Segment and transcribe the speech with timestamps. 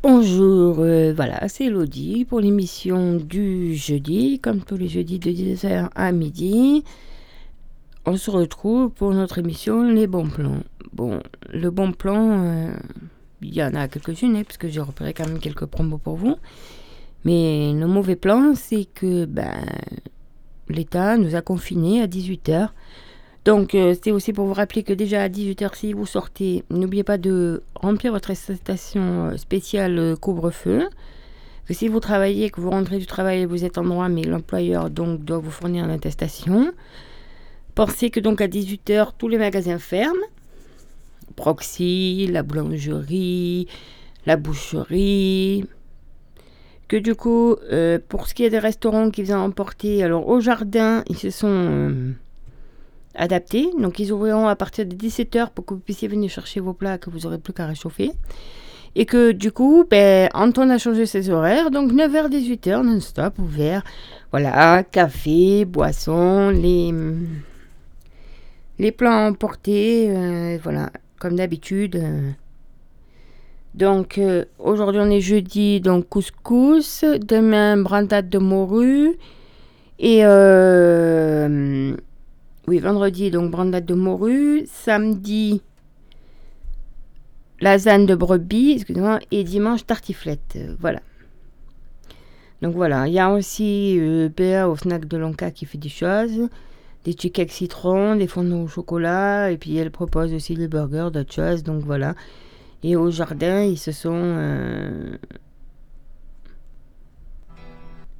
[0.00, 5.88] Bonjour, euh, voilà, c'est Elodie pour l'émission du jeudi, comme tous les jeudis de 10h
[5.92, 6.84] à midi.
[8.06, 10.60] On se retrouve pour notre émission Les bons plans.
[10.92, 11.20] Bon,
[11.52, 12.72] le bon plan, euh,
[13.42, 16.14] il y en a quelques-unes, hein, parce que j'ai repéré quand même quelques promos pour
[16.14, 16.36] vous.
[17.24, 19.66] Mais le mauvais plan, c'est que ben,
[20.68, 22.68] l'État nous a confinés à 18h.
[23.48, 27.02] Donc, euh, c'est aussi pour vous rappeler que déjà à 18h, si vous sortez, n'oubliez
[27.02, 30.86] pas de remplir votre attestation euh, spéciale euh, couvre-feu.
[31.66, 34.90] Que si vous travaillez, que vous rentrez du travail, vous êtes en droit, mais l'employeur
[34.90, 36.74] donc doit vous fournir une attestation.
[37.74, 40.26] Pensez que donc à 18h, tous les magasins ferment.
[41.34, 43.66] Proxy, la boulangerie,
[44.26, 45.64] la boucherie.
[46.86, 47.56] Que du coup,
[48.10, 52.14] pour ce qui est des restaurants qui viennent emporter, alors au jardin, ils se sont
[53.18, 53.70] adapté.
[53.78, 56.98] Donc ils ouvriront à partir de 17h pour que vous puissiez venir chercher vos plats
[56.98, 58.12] que vous n'aurez plus qu'à réchauffer.
[58.94, 63.84] Et que du coup, ben, Anton a changé ses horaires, donc 9h-18h non-stop ouvert.
[64.30, 66.92] Voilà, café, boisson, les,
[68.78, 72.02] les plats emportés, euh, voilà, comme d'habitude.
[73.74, 79.16] Donc euh, aujourd'hui on est jeudi, donc couscous, demain brandade de morue
[80.00, 81.94] et euh,
[82.68, 84.64] oui, vendredi, donc brandade de morue.
[84.66, 85.62] Samedi,
[87.60, 89.20] lasagne de brebis, excusez-moi.
[89.30, 90.56] Et dimanche, tartiflette.
[90.56, 91.00] Euh, voilà.
[92.60, 94.28] Donc voilà, il y a aussi euh,
[94.66, 96.48] au snack de Lanka qui fait des choses.
[97.04, 99.50] Des chicken citron, des fondants au chocolat.
[99.50, 101.62] Et puis elle propose aussi des burgers, d'autres choses.
[101.62, 102.14] Donc voilà.
[102.82, 104.12] Et au jardin, ils se sont...
[104.14, 105.16] Euh,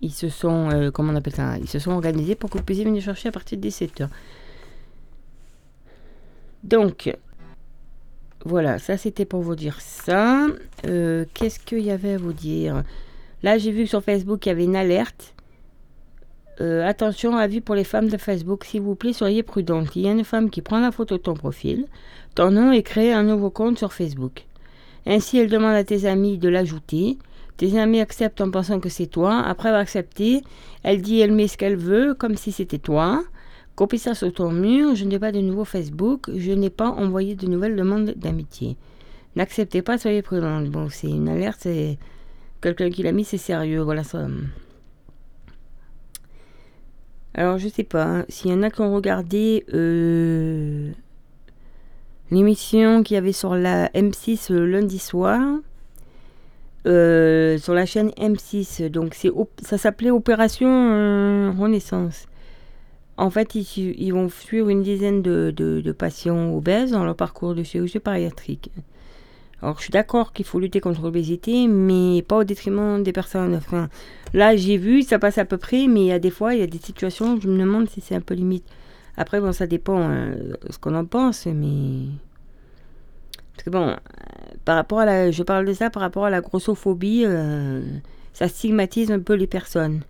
[0.01, 1.59] ils se sont, euh, comment on appelle ça?
[1.59, 4.09] Ils se sont organisés pour que vous puissiez venir chercher à partir de 17h.
[6.65, 7.15] Donc,
[8.45, 10.47] voilà, ça c'était pour vous dire ça.
[10.87, 12.83] Euh, qu'est-ce qu'il y avait à vous dire?
[13.43, 15.35] Là, j'ai vu sur Facebook qu'il y avait une alerte.
[16.61, 19.95] Euh, attention, avis pour les femmes de Facebook, s'il vous plaît, soyez prudentes.
[19.95, 21.87] Il y a une femme qui prend la photo de ton profil,
[22.35, 24.47] ton nom et crée un nouveau compte sur Facebook.
[25.07, 27.19] Ainsi, elle demande à tes amis de l'ajouter.
[27.57, 29.41] Tes amis acceptent en pensant que c'est toi.
[29.41, 30.43] Après avoir accepté,
[30.83, 33.23] elle dit elle met ce qu'elle veut, comme si c'était toi.
[33.79, 37.37] Copie ça sur ton mur, je n'ai pas de nouveau Facebook, je n'ai pas envoyé
[37.37, 38.77] de nouvelles demandes d'amitié.
[39.37, 40.63] N'acceptez pas, soyez prudent.
[40.63, 41.97] Bon, c'est une alerte, c'est
[42.61, 44.27] quelqu'un qui l'a mis, c'est sérieux, voilà ça.
[47.35, 50.91] Alors, je sais pas, hein, s'il y en a qui ont regardé euh,
[52.33, 55.41] l'émission qu'il y avait sur la M6 le lundi soir,
[56.87, 59.17] euh, sur la chaîne M6, donc
[59.63, 62.27] ça s'appelait Opération euh, Renaissance.
[63.19, 67.99] En fait, ils, vont suivre une dizaine de, patients obèses dans leur parcours de chirurgie
[67.99, 68.71] bariatrique.
[69.61, 73.57] Alors, je suis d'accord qu'il faut lutter contre l'obésité, mais pas au détriment des personnes.
[73.57, 73.89] Enfin,
[74.35, 76.61] là, j'ai vu, ça passe à peu près, mais il y a des fois, il
[76.61, 78.65] y a des situations où je me demande si c'est un peu limite.
[79.17, 80.37] Après, bon, ça dépend hein,
[80.71, 82.07] ce qu'on en pense, mais.
[83.53, 83.97] Parce que bon,
[84.65, 85.33] par rapport à la.
[85.33, 87.83] Je parle de ça par rapport à la grossophobie, euh,
[88.33, 90.03] ça stigmatise un peu les personnes.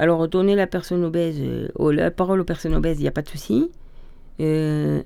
[0.00, 3.20] Alors, donner la personne obèse, euh, la parole aux personnes obèses, il n'y a pas
[3.20, 3.70] de souci.
[4.40, 5.02] Euh,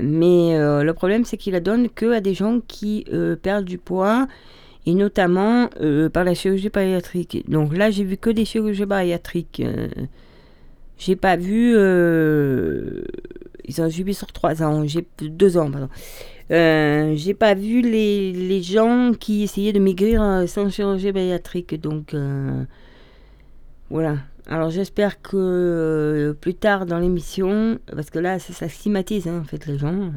[0.00, 3.06] mais euh, le problème, c'est qu'il la donne que à des gens qui
[3.40, 4.26] perdent du poids,
[4.84, 5.68] et notamment
[6.12, 7.48] par la chirurgie bariatrique.
[7.48, 9.62] Donc là, j'ai vu que des chirurgies bariatriques.
[10.98, 11.76] j'ai pas vu.
[13.68, 15.88] ils ont subi sur trois ans, j'ai deux ans, pardon.
[16.50, 21.80] j'ai pas vu les, les, gens qui essayaient de maigrir sans chirurgie bariatrique.
[21.80, 22.12] Donc,
[23.90, 24.18] voilà.
[24.48, 29.44] Alors j'espère que euh, plus tard dans l'émission, parce que là ça, stigmatise hein, en
[29.44, 30.12] fait les gens.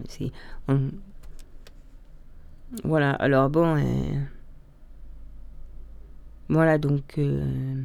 [2.84, 3.78] Voilà, alors bon.
[3.78, 3.81] Euh,
[6.47, 7.18] voilà donc.
[7.18, 7.81] Euh,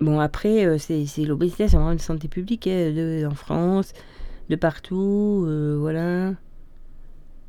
[0.00, 3.92] bon après, c'est, l'obésité, c'est vraiment une santé publique hein, en France,
[4.48, 5.46] de partout,
[5.78, 6.32] voilà.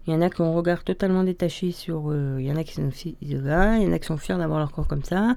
[0.05, 2.11] Il y en a qui ont un regard totalement détaché sur.
[2.11, 2.89] Euh, il y en a qui sont
[3.21, 5.35] il y en a qui sont fiers d'avoir leur corps comme ça.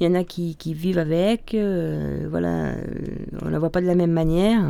[0.00, 1.54] Il y en a qui, qui vivent avec.
[1.54, 2.76] Euh, voilà, euh,
[3.42, 4.60] on ne la voit pas de la même manière.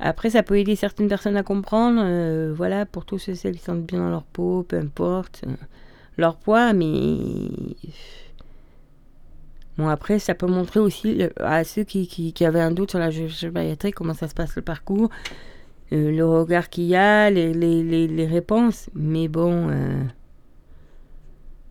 [0.00, 2.52] Après, ça peut aider certaines personnes à comprendre.
[2.54, 5.44] voilà, pour tous ceux qui se sentent bien dans leur peau, peu importe
[6.16, 7.18] leur poids, mais.
[9.76, 12.98] Bon, après, ça peut montrer aussi à ceux qui, qui, qui avaient un doute sur
[12.98, 13.10] la
[13.52, 15.08] bariatrique comment ça se passe le parcours.
[15.92, 18.90] Euh, le regard qu'il y a, les, réponses.
[18.94, 19.68] Mais bon.
[19.70, 20.02] Euh,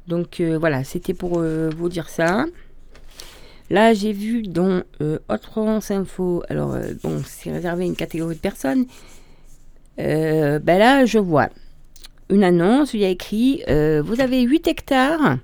[0.07, 2.45] donc euh, voilà, c'était pour vous dire ça.
[3.69, 8.39] Là, j'ai vu dans Autre France Info, alors bon, c'est réservé à une catégorie de
[8.39, 8.85] personnes.
[9.97, 11.49] ben là, je vois
[12.29, 15.39] une annonce il y a écrit Vous avez 8 hectares,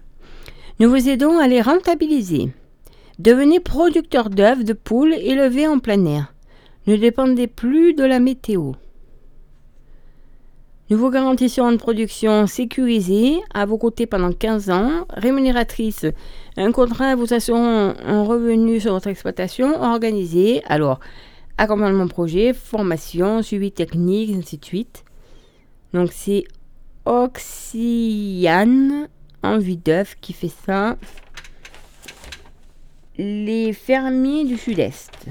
[0.79, 2.53] nous vous aidons à les rentabiliser.
[3.19, 6.32] Devenez producteur d'œufs de poules élevés en plein air.
[6.85, 8.73] Ne dépendez plus de la météo.
[10.89, 16.05] Nous vous garantissons une production sécurisée à vos côtés pendant 15 ans, rémunératrice.
[16.57, 20.61] Un contrat vous assurant un revenu sur votre exploitation organisé.
[20.65, 20.99] Alors,
[21.57, 25.05] accompagnement projet, formation, suivi technique, ainsi de suite.
[25.93, 26.43] Donc, c'est
[27.05, 29.07] Oxyane
[29.41, 30.97] Envie d'œuf qui fait ça.
[33.17, 35.27] Les fermiers du Sud-Est.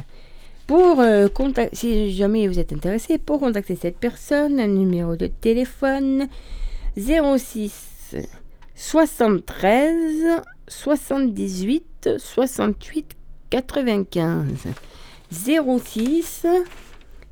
[0.67, 5.27] Pour euh, contacter, si jamais vous êtes intéressé, pour contacter cette personne, un numéro de
[5.27, 6.29] téléphone
[6.97, 8.17] 06
[8.75, 13.17] 73 78 68
[13.51, 14.45] 95
[15.31, 16.47] 06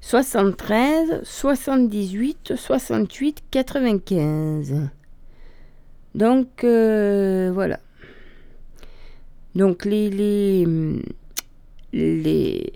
[0.00, 4.90] 73 78 68 95
[6.14, 7.80] donc euh, voilà.
[9.54, 10.66] Donc les les
[11.92, 12.72] les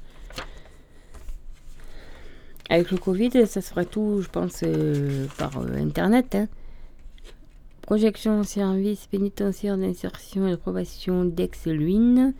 [2.72, 6.34] Avec le Covid, ça sera tout, je pense, euh, par euh, Internet.
[6.34, 6.48] Hein.
[7.82, 12.32] Projection service pénitentiaire d'insertion et de probation d'Aix-Luynes.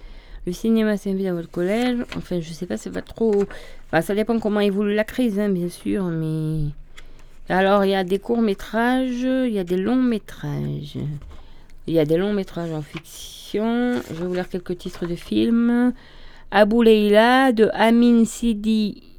[0.47, 1.99] Le cinéma s'invite dans votre collège.
[2.17, 3.45] Enfin, je sais pas, c'est pas trop.
[3.93, 6.71] ça dépend comment évolue la crise, hein, bien sûr, mais.
[7.51, 10.97] Alors, il y a des courts-métrages, il y a des longs-métrages.
[11.87, 14.01] Il y a des longs-métrages en fiction.
[14.09, 15.93] Je vais vous lire quelques titres de films.
[16.51, 19.12] Abou Leila de Amin Sidi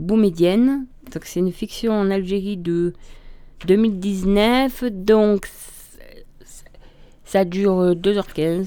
[0.00, 0.86] Boumedienne.
[1.12, 2.94] Donc c'est une fiction en Algérie de
[3.66, 4.84] 2019.
[4.84, 5.46] Donc
[7.24, 8.40] ça dure 2h15.
[8.40, 8.64] Euh,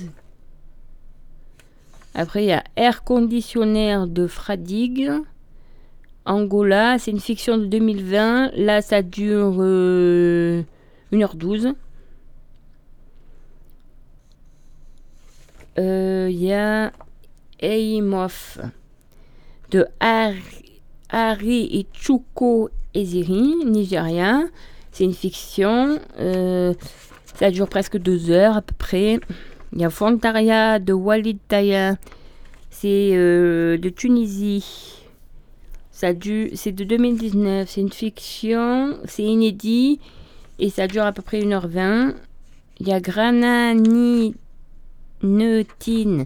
[2.13, 5.09] Après il y a Air Conditionnaire de Fradig.
[6.25, 8.51] Angola, c'est une fiction de 2020.
[8.55, 9.55] Là ça dure
[11.11, 11.65] 1h12.
[11.65, 11.73] Euh,
[15.79, 16.91] euh, il y a
[17.59, 18.59] Eimof
[19.71, 20.62] de Harry
[21.13, 24.49] Harry et Chuko Eziri, nigérien.
[24.91, 25.99] C'est une fiction.
[26.19, 26.73] Euh,
[27.35, 29.19] ça dure presque deux heures à peu près.
[29.71, 31.95] Il y a Fontaria de Walid Taya.
[32.71, 35.03] C'est euh, de Tunisie.
[35.91, 36.09] Ça
[36.55, 37.69] c'est de 2019.
[37.69, 38.97] C'est une fiction.
[39.05, 39.99] C'est inédit.
[40.57, 42.15] Et ça dure à peu près 1h20.
[42.79, 44.35] Il y a Granani
[45.21, 46.25] Neutin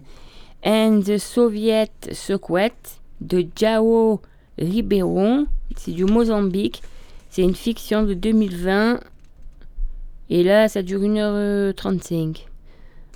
[0.64, 2.72] and the Soviet Secret
[3.20, 4.20] de Jao
[4.58, 5.46] Riberon,
[5.76, 6.82] c'est du Mozambique.
[7.30, 9.00] C'est une fiction de 2020.
[10.30, 12.46] Et là, ça dure 1h35.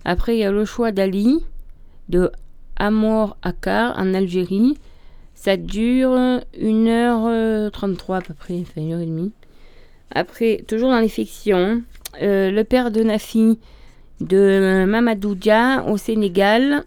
[0.05, 1.45] Après, il y a le choix d'Ali
[2.09, 2.31] de
[2.77, 4.79] Amor Akar en Algérie.
[5.35, 6.11] Ça dure
[6.59, 9.31] 1h33 à peu près, enfin 1h30.
[10.15, 11.83] Après, toujours dans les fictions,
[12.21, 13.59] euh, Le père de Nafi
[14.21, 16.85] de Mamadou Dia au Sénégal.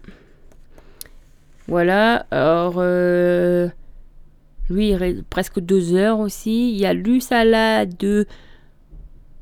[1.68, 3.68] Voilà, alors euh,
[4.68, 6.72] lui, il presque deux heures aussi.
[6.72, 8.26] Il y a Lusala de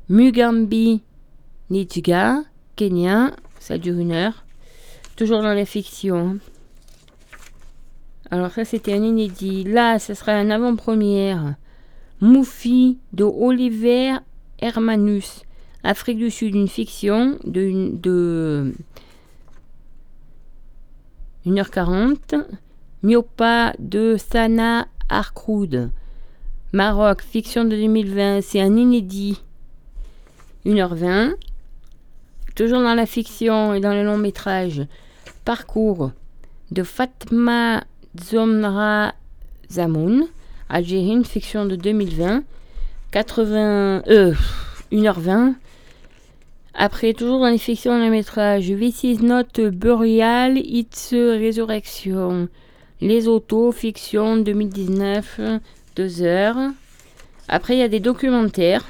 [0.09, 1.01] Mugambi
[1.69, 2.43] Nidjiga,
[2.75, 3.31] Kenya.
[3.59, 4.45] Ça dure une heure.
[5.15, 6.37] Toujours dans la fiction.
[8.29, 9.63] Alors ça, c'était un inédit.
[9.63, 11.55] Là, ce sera un avant-première.
[12.21, 14.13] Moufi de Oliver
[14.59, 15.41] Hermanus.
[15.83, 18.73] Afrique du Sud, une fiction de, de
[21.47, 22.45] 1h40.
[23.01, 25.89] Miopa de Sana Arkroud.
[26.73, 29.41] Maroc, fiction de 2020, c'est un inédit.
[30.65, 31.33] 1h20.
[32.55, 34.81] Toujours dans la fiction et dans le long métrage,
[35.43, 36.11] Parcours
[36.71, 37.83] de Fatma
[38.19, 39.13] Zomra
[39.71, 40.27] Zamoun,
[40.69, 42.43] Algérine, fiction de 2020.
[43.11, 44.33] 80, euh,
[44.91, 45.55] 1h20.
[46.73, 52.49] Après, toujours dans les fictions, le métrage This is not Burial, it's Resurrection.
[53.01, 55.39] Les autos, fiction 2019,
[55.95, 56.57] 2 heures.
[57.47, 58.85] Après, il y a des documentaires.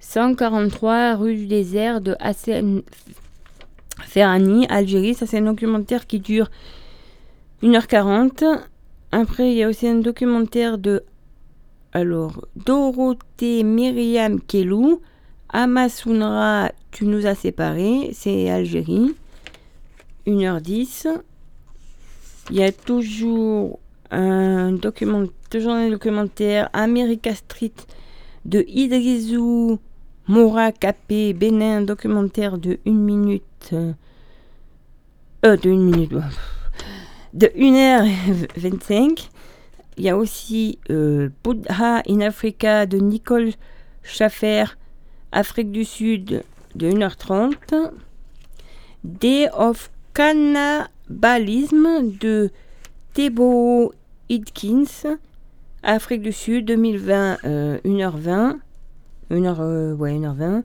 [0.00, 2.82] 143 rue du désert de Hassan
[4.00, 5.14] Ferrani, Algérie.
[5.14, 6.50] Ça, c'est un documentaire qui dure
[7.62, 8.60] 1h40.
[9.12, 11.04] Après, il y a aussi un documentaire de
[11.96, 15.00] alors, Dorothée Myriam Kelou,
[15.48, 19.14] Amasunra, tu nous as séparés, c'est Algérie,
[20.26, 21.06] 1h10.
[22.50, 23.78] Il y a toujours
[24.10, 27.72] un, un documentaire America Street
[28.44, 29.78] de Idrizou
[30.26, 33.70] Mora Capé, Bénin, documentaire de 1 minute.
[33.72, 36.12] Euh, de 1 minute.
[37.32, 39.28] De 1h25.
[39.96, 43.52] Il y a aussi euh, Buddha in Africa de Nicole
[44.02, 44.64] Schaffer,
[45.30, 46.42] Afrique du Sud
[46.74, 47.92] de 1h30.
[49.04, 49.90] Day of
[51.06, 52.50] Cannibalism de
[53.12, 53.92] Thebo
[54.28, 55.18] Hidkins,
[55.82, 57.38] Afrique du Sud 2020,
[57.84, 58.58] 1h20.
[59.30, 60.62] 1h, ouais, 1h20.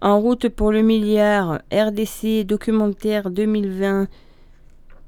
[0.00, 4.08] En route pour le milliard, RDC documentaire 2020,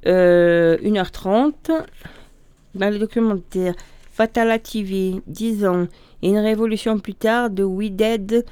[0.05, 1.53] 1h30.
[1.71, 1.83] Euh,
[2.75, 3.75] dans le documentaire
[4.13, 5.87] Fatala TV, 10 ans
[6.23, 8.45] et une révolution plus tard de Wided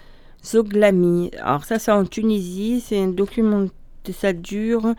[0.44, 1.30] Zoglami.
[1.40, 3.72] Alors ça c'est en Tunisie, c'est un documentaire,
[4.12, 4.94] ça dure,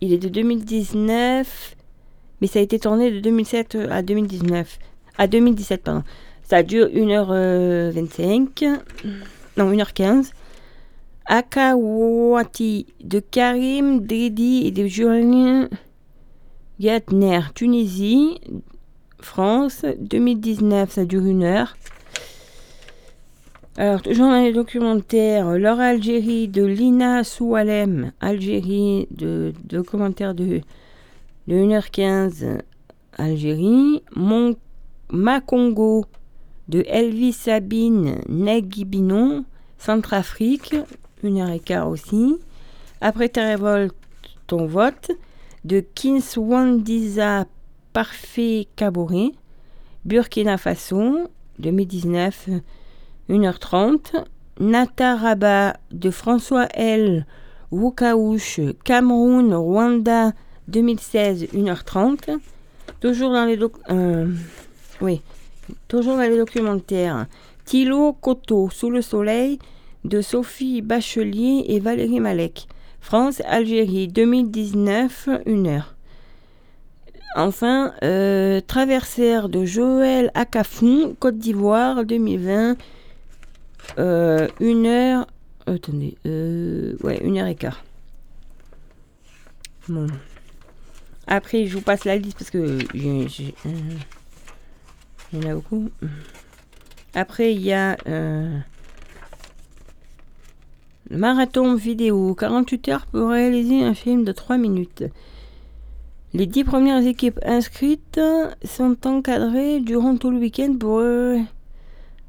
[0.00, 1.76] il est de 2019,
[2.40, 4.78] mais ça a été tourné de 2007 à 2019,
[5.18, 6.02] à 2017 pardon.
[6.42, 8.80] Ça dure 1h25,
[9.56, 10.30] non 1h15.
[11.26, 15.68] Akawati de Karim Dridi et de Julien
[16.80, 18.40] Gatner, Tunisie,
[19.20, 21.76] France, 2019, ça dure une heure.
[23.80, 30.62] Alors, toujours dans les documentaires, L'Or Algérie de Lina Soualem, Algérie, de documentaire de,
[31.46, 32.58] de 1h15,
[33.16, 34.02] Algérie.
[34.16, 34.56] Mon,
[35.10, 36.06] Macongo
[36.66, 39.44] de Elvis Sabine Negibinon,
[39.78, 40.74] Centrafrique,
[41.22, 42.34] 1h15 aussi.
[43.00, 43.94] Après ta révolte,
[44.48, 45.12] ton vote
[45.64, 47.46] de Kinswandiza
[47.92, 49.34] Parfait Kaboré,
[50.04, 51.28] Burkina Faso,
[51.60, 52.48] 2019,
[53.28, 54.24] 1h30.
[54.60, 57.26] Nataraba de François L.
[57.70, 60.32] Wukaouche, Cameroun, Rwanda,
[60.68, 62.38] 2016, 1h30.
[63.00, 63.58] Toujours dans les,
[63.90, 64.26] euh,
[65.00, 65.20] oui,
[65.86, 67.26] toujours dans les documentaires.
[67.64, 69.58] Thilo Koto, Sous le soleil,
[70.04, 72.66] de Sophie Bachelier et Valérie Malek.
[73.00, 75.94] France-Algérie 2019, 1 heure.
[77.36, 82.76] Enfin, euh, Traversaire de Joël Acafon, Côte d'Ivoire 2020,
[83.98, 85.26] euh, 1 heure.
[85.66, 87.84] Attendez, euh, ouais, 1 heure et quart.
[91.26, 93.70] Après, je vous passe la liste parce que j'ai, euh,
[95.32, 95.90] il y en a beaucoup.
[97.14, 97.74] Après, il y
[101.10, 105.04] Marathon vidéo, 48 heures pour réaliser un film de 3 minutes.
[106.34, 108.20] Les 10 premières équipes inscrites
[108.62, 110.74] sont encadrées durant tout le week-end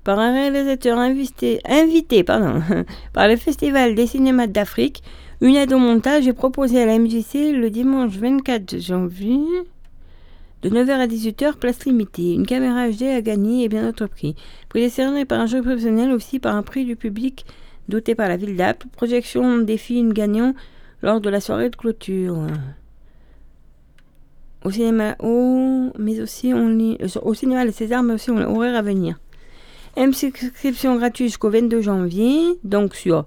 [0.03, 2.61] par un réalisateur invité, pardon,
[3.13, 5.03] par le Festival des cinémas d'Afrique.
[5.41, 9.39] Une aide au montage est proposée à la MJC le dimanche 24 janvier
[10.61, 12.33] de 9h à 18h, place limitée.
[12.33, 14.35] Une caméra HD à gagner et bien d'autres prix.
[14.67, 17.45] Prix décerné par un jeu professionnel aussi par un prix du public
[17.87, 20.53] doté par la ville d'Apple, projection des films gagnants
[21.01, 22.47] lors de la soirée de clôture.
[24.63, 28.81] Au cinéma, oh, mais aussi euh, au cinéma Les César, mais aussi on horaire à
[28.81, 29.17] venir.
[29.99, 33.25] Inscription gratuite jusqu'au 22 janvier, donc sur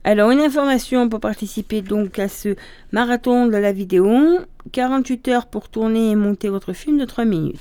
[0.03, 2.55] Alors, une information pour participer donc à ce
[2.91, 4.39] marathon de la vidéo.
[4.71, 7.59] 48 heures pour tourner et monter votre film de 3 minutes.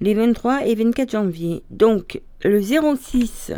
[0.00, 1.62] Les 23 et 24 janvier.
[1.70, 3.52] Donc, le 06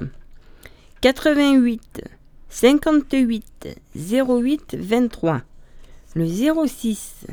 [1.04, 2.00] 88
[2.48, 5.42] 58 08 23.
[6.14, 7.26] Le 06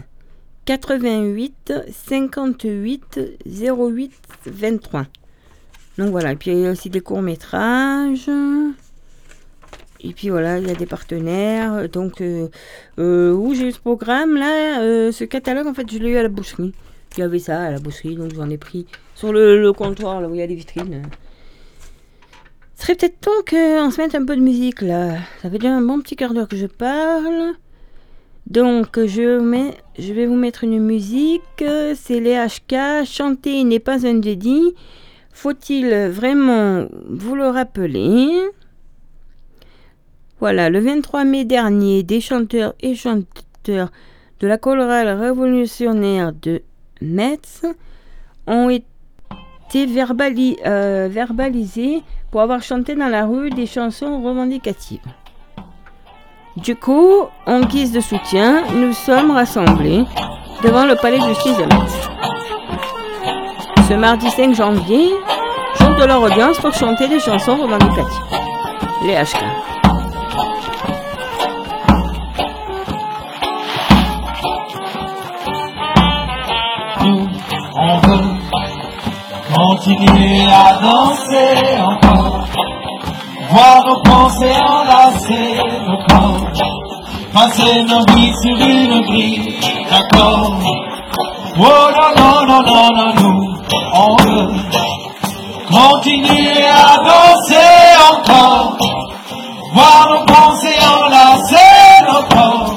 [0.66, 3.20] 88 58
[3.56, 4.12] 08
[4.46, 5.06] 23.
[5.98, 8.30] Donc voilà, et puis il y a aussi des courts-métrages.
[10.02, 11.88] Et puis voilà, il y a des partenaires.
[11.88, 12.50] Donc, euh,
[13.00, 16.18] euh, où j'ai eu ce programme là, euh, ce catalogue, en fait, je l'ai eu
[16.18, 16.74] à la boucherie.
[17.16, 18.86] Il y avait ça à la boucherie, donc j'en ai pris
[19.16, 21.04] sur le, comptoir là où il y a les vitrines.
[22.82, 25.12] Serait peut-être temps qu'on se mette un peu de musique là.
[25.40, 27.54] Ça fait déjà un bon petit quart d'heure que je parle.
[28.48, 31.44] Donc, je, mets, je vais vous mettre une musique.
[31.60, 33.06] C'est les HK.
[33.06, 34.74] Chanter n'est pas un dédit.
[35.32, 38.32] Faut-il vraiment vous le rappeler?
[40.40, 43.92] Voilà, le 23 mai dernier, des chanteurs et chanteurs
[44.40, 46.64] de la chorale révolutionnaire de
[47.00, 47.62] Metz
[48.48, 48.88] ont été
[50.66, 55.02] euh, verbalisés pour avoir chanté dans la rue des chansons revendicatives.
[56.56, 60.06] Du coup, en guise de soutien, nous sommes rassemblés
[60.64, 61.58] devant le palais de justice.
[63.88, 65.10] Ce mardi 5 janvier,
[65.80, 68.06] jour de leur audience pour chanter des chansons revendicatives.
[69.06, 69.71] Les HK.
[79.72, 82.46] Continuer à danser encore,
[83.52, 86.42] voir nos pensées enlacer nos corps,
[87.34, 89.56] passer nos vies sur une grille
[89.90, 90.60] d'accord.
[91.58, 93.40] Oh non, non, non, non, non, nous,
[93.94, 94.50] on veut
[95.72, 98.78] continuer à danser encore,
[99.74, 102.76] voir nos pensées enlacer nos corps,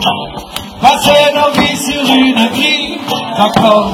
[0.80, 3.00] passer nos vies sur une grille
[3.36, 3.90] d'accord.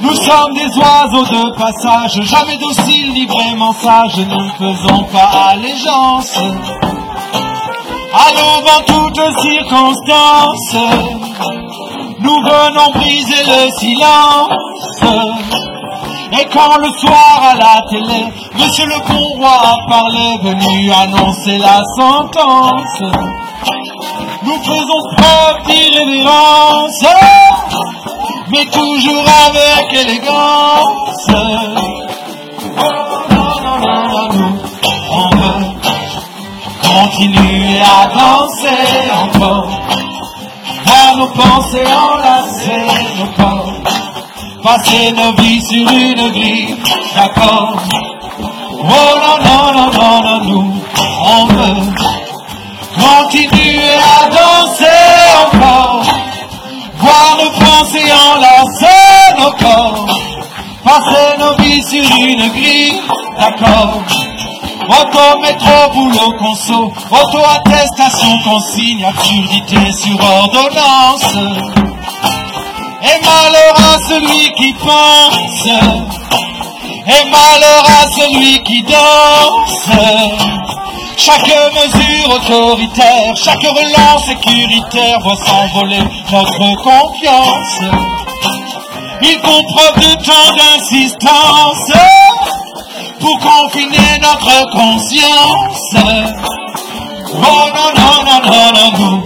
[0.00, 5.30] Nous sommes des oiseaux de passage, jamais dociles ni vraiment sages, nous ne faisons pas
[5.50, 6.38] allégeance.
[8.26, 10.76] Allons dans toutes circonstances,
[12.20, 14.52] nous venons briser le silence.
[16.32, 19.76] Et quand le soir à la télé, Monsieur le bon roi a
[20.42, 23.02] venu annoncer la sentence,
[24.42, 27.04] nous faisons preuve d'irrévérence
[28.50, 31.26] mais toujours avec élégance.
[35.10, 35.64] On veut
[36.82, 39.68] continuer à danser encore,
[40.86, 42.86] à nos pensées enlacer
[43.18, 43.72] nos corps,
[44.62, 46.76] passer nos vies sur une grille
[47.14, 47.76] d'accord.
[48.80, 50.74] Oh non, non, non, non, non, nous,
[51.24, 51.92] on veut
[52.96, 54.86] continuer à danser
[55.46, 56.04] encore
[56.98, 60.06] voir nos pensées enlacer nos corps,
[60.84, 63.00] passer nos vies sur une grille,
[63.38, 64.02] d'accord.
[64.88, 71.36] Auto, métro, boulot, conso, auto-attestation, consigne, absurdité sur ordonnance.
[73.00, 75.66] Et malheur à celui qui pense,
[77.06, 79.90] et malheur à celui qui danse.
[81.16, 87.80] Chaque mesure autoritaire, chaque relance sécuritaire voit s'envoler notre confiance.
[89.22, 91.92] Il font preuve de tant d'insistance
[93.20, 95.94] pour confiner notre conscience.
[97.34, 99.22] Oh non, non, non, non, non, nous,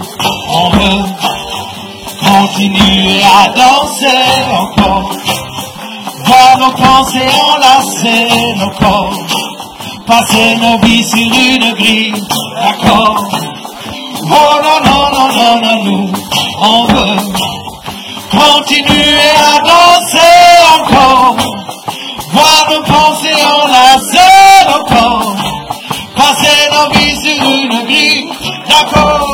[0.50, 1.41] on veut
[2.24, 4.06] continuer à danser
[4.50, 5.10] encore,
[6.24, 9.42] voir nos pensées enlacer nos corps
[10.06, 12.14] passer nos vies sur une grille,
[12.60, 13.28] d'accord.
[14.24, 16.12] Oh non, non, non, non, non, nous,
[16.60, 17.16] on veut
[18.30, 20.42] continuer à danser
[20.78, 21.36] encore,
[22.32, 25.36] voir nos pensées enlacer encore,
[26.16, 28.28] passer nos vies sur une grille,
[28.68, 29.31] d'accord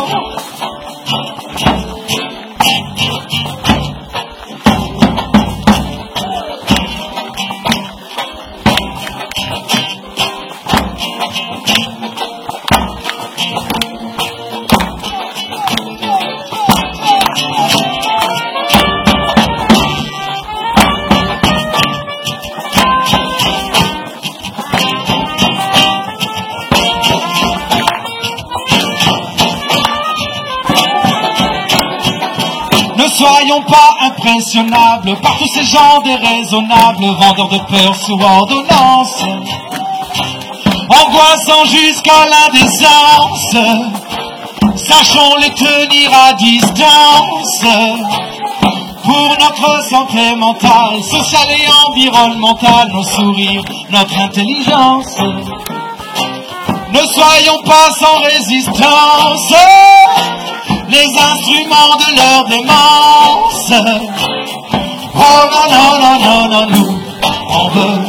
[34.29, 39.23] pas impressionnables par tous ces gens déraisonnables, vendeurs de peur sous ordonnance,
[40.89, 43.57] angoissant jusqu'à l'indécence.
[44.77, 47.65] Sachons les tenir à distance
[49.05, 55.19] pour notre santé mentale, sociale et environnementale, nos sourires, notre intelligence.
[56.93, 59.55] Ne soyons pas sans résistance
[60.89, 63.73] les instruments de leur démence.
[65.15, 66.93] Oh non, non, non, non, non, nous,
[67.51, 68.01] on veut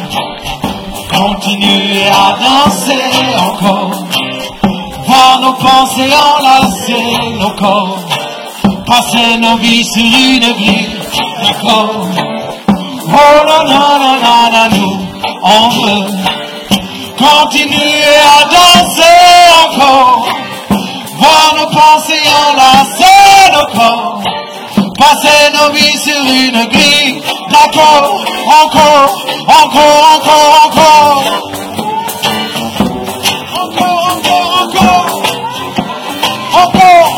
[1.13, 3.05] continuer à danser
[3.37, 3.91] encore.
[5.05, 7.03] Voir nos pensées enlacer
[7.39, 7.99] nos corps.
[8.87, 10.89] Passer nos vies sur une grille,
[11.43, 12.07] d'accord.
[13.05, 14.95] Oh non, non, non, non, non, nous,
[15.43, 16.07] on veut
[17.17, 19.19] continuer à danser
[19.65, 20.48] encore.
[21.19, 24.21] Voir nos pensées enlacer nos corps.
[24.97, 28.19] Passer nos vies sur une grille, d'accord.
[28.63, 31.23] Encore, encore, encore, encore.
[33.61, 35.23] Encore, encore, encore.
[36.53, 37.08] Encore,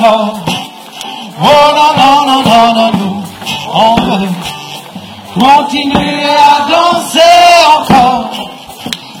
[0.00, 0.04] Oh
[1.74, 3.24] non, non, non, non, non, nous,
[3.74, 4.28] on veut
[5.34, 7.20] continuer à danser
[7.66, 8.30] encore.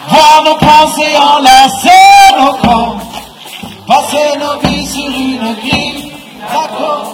[0.08, 1.88] Voir nos pensées enlacer
[2.38, 2.96] nos corps.
[3.88, 6.12] Passer nos vies sur une grille,
[6.52, 7.07] d'accord.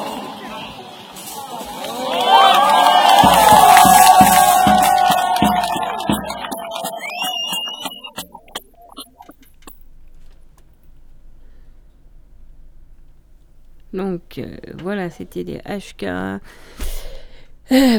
[13.95, 16.39] Donc euh, voilà, c'était des HK euh,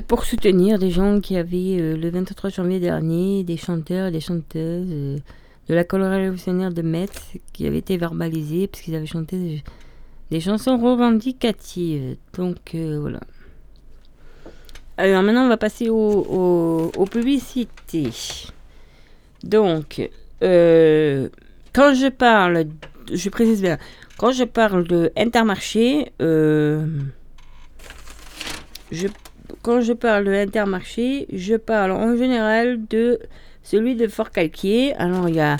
[0.07, 4.19] pour soutenir des gens qui avaient euh, le 23 janvier dernier, des chanteurs et des
[4.19, 7.15] chanteuses de la chorale révolutionnaire de Metz
[7.53, 9.63] qui avaient été verbalisés parce qu'ils avaient chanté
[10.29, 12.17] des, chansons revendicatives.
[12.37, 13.21] Donc voilà.
[14.97, 18.09] Alors maintenant, on va passer au- au- aux publicités.
[19.43, 20.09] Donc,
[20.41, 22.65] quand je parle,
[23.11, 23.77] je précise bien,
[24.17, 26.85] quand je parle de Intermarché, euh,
[28.91, 29.07] je,
[29.61, 33.19] quand je parle de Intermarché, je parle en général de
[33.63, 34.93] celui de Fort Calquier.
[34.95, 35.57] Alors, il y a.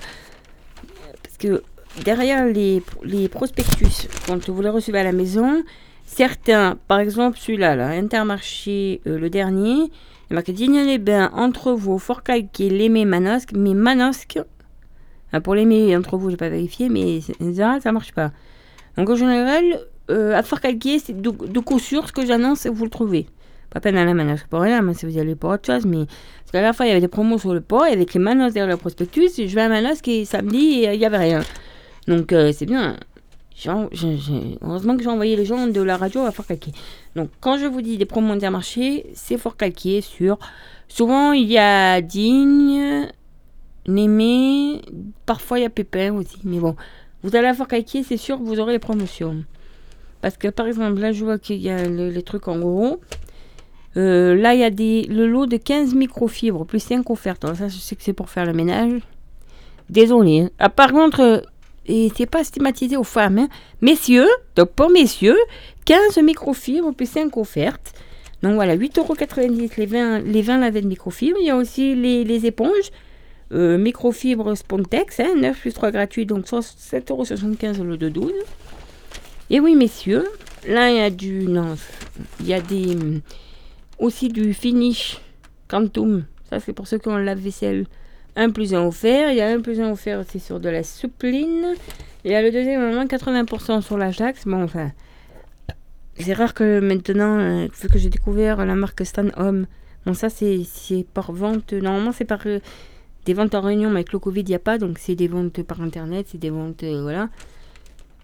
[1.24, 1.64] Parce que
[2.04, 5.64] derrière les, les prospectus, quand vous les recevez à la maison,
[6.06, 9.92] certains, par exemple celui-là, là, Intermarché, euh, le dernier,
[10.30, 13.52] il y a marqué Digne-les-Bains, Entrevaux, Fort Calquier, Lémé, Manosque.
[13.54, 14.40] Mais Manosque,
[15.36, 18.32] ah, pour l'aimer entre vous, j'ai pas vérifié, mais général, ça marche pas.
[18.98, 22.86] Donc en général, euh, à Fort Calquier, c'est de, coup sûr, ce que j'annonce, vous
[22.86, 23.28] le trouvez.
[23.70, 25.86] Pas peine à la Manosque pour rien, mais si vous y allez pour autre chose,
[25.86, 28.14] mais parce qu'à la fois, il y avait des promos sur le port, et avec
[28.14, 31.06] les Manosque derrière le prospectus, je vais à Manosque et samedi, et, euh, il y
[31.06, 31.42] avait rien.
[32.08, 32.96] Donc euh, c'est bien.
[33.68, 36.74] Heureusement que j'ai envoyé les gens de la radio à Fort Calquier.
[37.16, 40.38] Donc quand je vous dis des promos intermarchés, c'est Fort Calquier sur...
[40.88, 43.10] Souvent, il y a Digne,
[43.88, 44.82] Némé,
[45.26, 46.76] parfois il y a Pépin aussi, mais bon.
[47.24, 49.44] Vous allez Fort Calquier, c'est sûr que vous aurez les promotions.
[50.22, 53.00] Parce que par exemple, là je vois qu'il y a le- les trucs en gros.
[53.98, 57.44] Euh, là il y a des, le lot de 15 microfibres plus 5 offertes.
[57.46, 59.02] Alors ça je sais que c'est pour faire le ménage.
[59.90, 60.40] Désolé.
[60.42, 60.50] hein.
[60.60, 61.40] Ah, par contre, euh,
[61.86, 63.38] et c'est pas stigmatisé aux femmes.
[63.38, 63.48] hein.
[63.82, 65.38] Messieurs, donc pour messieurs,
[65.86, 67.94] 15 microfibres plus 5 offertes.
[68.42, 71.38] Donc voilà, 8,90€ les 20, les 20 lavets de microfibres.
[71.40, 72.92] Il y a aussi les, les éponges.
[73.52, 78.32] Euh, microfibre Spontex, hein, 9 plus 3 gratuits, donc 7,75€ au lieu de 12.
[79.52, 80.26] Et oui, messieurs,
[80.68, 81.48] là il y a du.
[81.48, 81.76] Non,
[82.40, 82.98] il y a des.
[84.00, 85.20] Aussi du finish
[85.68, 86.26] Quantum.
[86.50, 87.86] Ça, c'est pour ceux qui ont le lave-vaisselle.
[88.36, 89.32] 1 plus 1 offert.
[89.32, 91.76] Il y a 1 plus 1 offert aussi sur de la soupline.
[92.24, 94.46] Il y a le deuxième à moins 80% sur l'Ajax.
[94.46, 94.92] Bon, enfin.
[96.18, 99.68] C'est rare que maintenant, euh, vu que j'ai découvert la marque Stan Home,
[100.06, 101.74] bon, ça c'est c'est par vente.
[101.74, 102.40] Normalement, c'est par.
[102.48, 102.60] euh,
[103.26, 105.28] des ventes en réunion, mais avec le Covid, il n'y a pas, donc c'est des
[105.28, 107.30] ventes par internet, c'est des ventes, euh, voilà.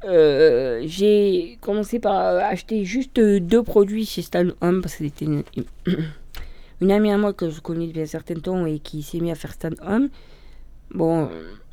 [0.03, 5.25] Euh, j'ai commencé par euh, acheter juste deux produits chez Stan Home parce que c'était
[6.81, 9.31] une, amie à moi que je connais depuis un certain temps et qui s'est mis
[9.31, 10.09] à faire Stan Home.
[10.93, 11.29] Bon,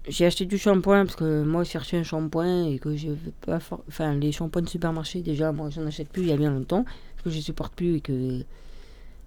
[0.07, 3.33] j'ai acheté du shampoing parce que moi je cherchais un shampoing et que je veux
[3.47, 3.59] pas.
[3.89, 6.85] Enfin, les shampoings de supermarché, déjà, moi j'en achète plus il y a bien longtemps
[6.85, 8.43] parce que je supporte plus et que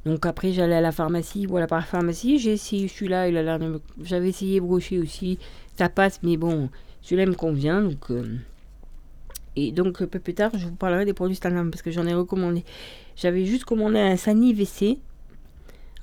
[0.05, 1.45] Donc après, j'allais à la pharmacie.
[1.45, 3.27] Voilà, par la pharmacie, j'ai essayé celui-là.
[3.27, 5.37] Il a l'air de J'avais essayé brocher aussi.
[5.77, 6.69] Ça passe, mais bon,
[7.01, 7.81] celui-là me convient.
[7.81, 8.37] Donc, euh,
[9.55, 12.07] Et donc, un peu plus tard, je vous parlerai des produits Stanam parce que j'en
[12.07, 12.63] ai recommandé.
[13.15, 14.97] J'avais juste commandé un Sani WC.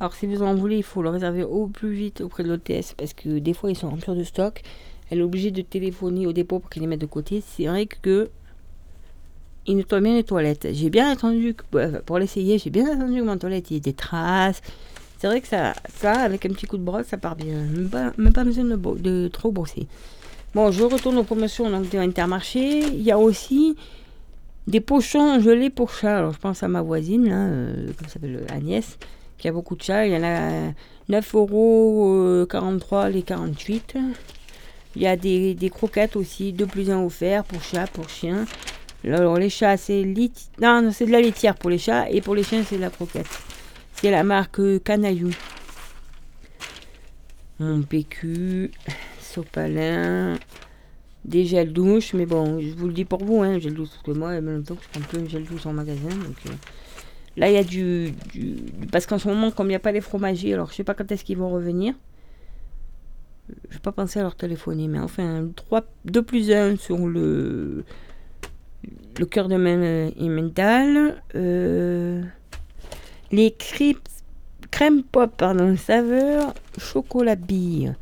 [0.01, 2.95] Alors, si vous en voulez, il faut le réserver au plus vite auprès de l'hôtesse
[2.97, 4.63] parce que des fois, ils sont remplis de stock.
[5.11, 7.43] Elle est obligée de téléphoner au dépôt pour qu'ils les mettent de côté.
[7.45, 8.31] C'est vrai que
[9.69, 10.69] il nettoie bien les toilettes.
[10.73, 13.77] J'ai bien attendu, que, bah, pour l'essayer, j'ai bien attendu que mon toilette il y
[13.77, 14.63] ait des traces.
[15.19, 17.55] C'est vrai que ça, ça, avec un petit coup de brosse, ça part bien.
[18.17, 19.87] Même pas, besoin de, de trop brosser.
[20.55, 22.81] Bon, je retourne aux promotions donc, de Intermarché.
[22.81, 23.77] Il y a aussi
[24.67, 26.19] des pochons gelés pour chat.
[26.19, 28.99] Alors, je pense à ma voisine, là, euh, comment ça s'appelle, Agnès,
[29.37, 30.07] qui a beaucoup de chats.
[30.07, 30.73] Il y en a
[31.11, 33.97] 9 euros, euh, 43 les 48.
[34.97, 38.47] Il y a des, des croquettes aussi, 2 plus 1 offerts pour chat, pour chien.
[39.05, 40.33] Alors les chats, c'est lit...
[40.61, 42.81] non, non, c'est de la laitière pour les chats et pour les chiens, c'est de
[42.83, 43.29] la croquette.
[43.95, 45.31] C'est la marque Canaillou.
[47.61, 48.71] Mon PQ,
[49.21, 50.37] Sopalin,
[51.25, 54.13] des gels douche, mais bon, je vous le dis pour vous, hein, gel douche, que
[54.13, 56.09] moi, y a même que je prends plus un gel douche en magasin.
[56.09, 56.51] Donc, euh,
[57.37, 58.57] là, il y a du, du-
[58.93, 60.95] Parce qu'en ce moment, comme il n'y a pas les fromagers, alors je sais pas
[60.95, 61.95] quand est-ce qu'ils vont revenir.
[63.71, 67.85] Je vais pas penser à leur téléphoner, mais enfin, 3, 2 plus 1 sur le
[69.19, 71.23] le cœur de euh, et mental.
[73.31, 74.09] Les crêpes,
[74.71, 77.95] crème pop, pardon, saveur chocolat bille.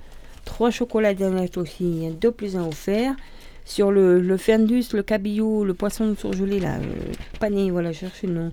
[0.44, 3.16] Trois chocolats d'aneth aussi, deux plus un offert.
[3.64, 8.32] Sur le, le fendus, le cabillaud, le poisson surgelé, là, euh, voilà, je cherche le
[8.32, 8.52] nom.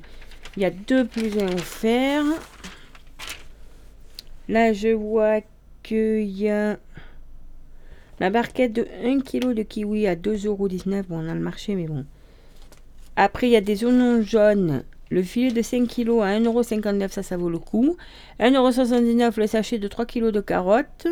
[0.57, 2.23] Il y a deux plus un offert.
[4.49, 5.41] Là, je vois
[5.83, 6.77] qu'il y a
[8.19, 11.03] la barquette de 1 kg de kiwi à 2,19€.
[11.03, 12.05] Bon, on a le marché, mais bon.
[13.15, 14.83] Après, il y a des oignons jaunes.
[15.09, 17.97] Le filet de 5 kg à 1,59€, ça, ça vaut le coup.
[18.39, 21.07] 1,79€ le sachet de 3 kg de carottes.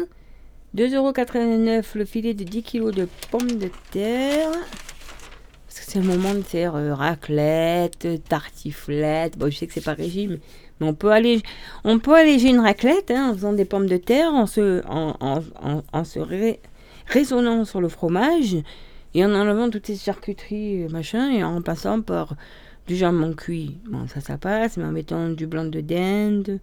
[0.75, 4.51] 2,89€ le filet de 10 kg de pommes de terre.
[5.67, 9.37] Parce que c'est le moment de faire euh, raclette, tartiflette.
[9.37, 10.39] Bon, je sais que c'est pas régime,
[10.79, 11.41] mais on peut aller,
[11.83, 15.15] on peut alléger une raclette hein, en faisant des pommes de terre, en se, en,
[15.93, 18.57] en, sur le fromage
[19.13, 22.35] et en enlevant toutes ces charcuteries, euh, machin, et en passant par
[22.87, 23.77] du jambon cuit.
[23.89, 26.59] Bon, ça, ça passe, mais en mettant du blanc de dinde,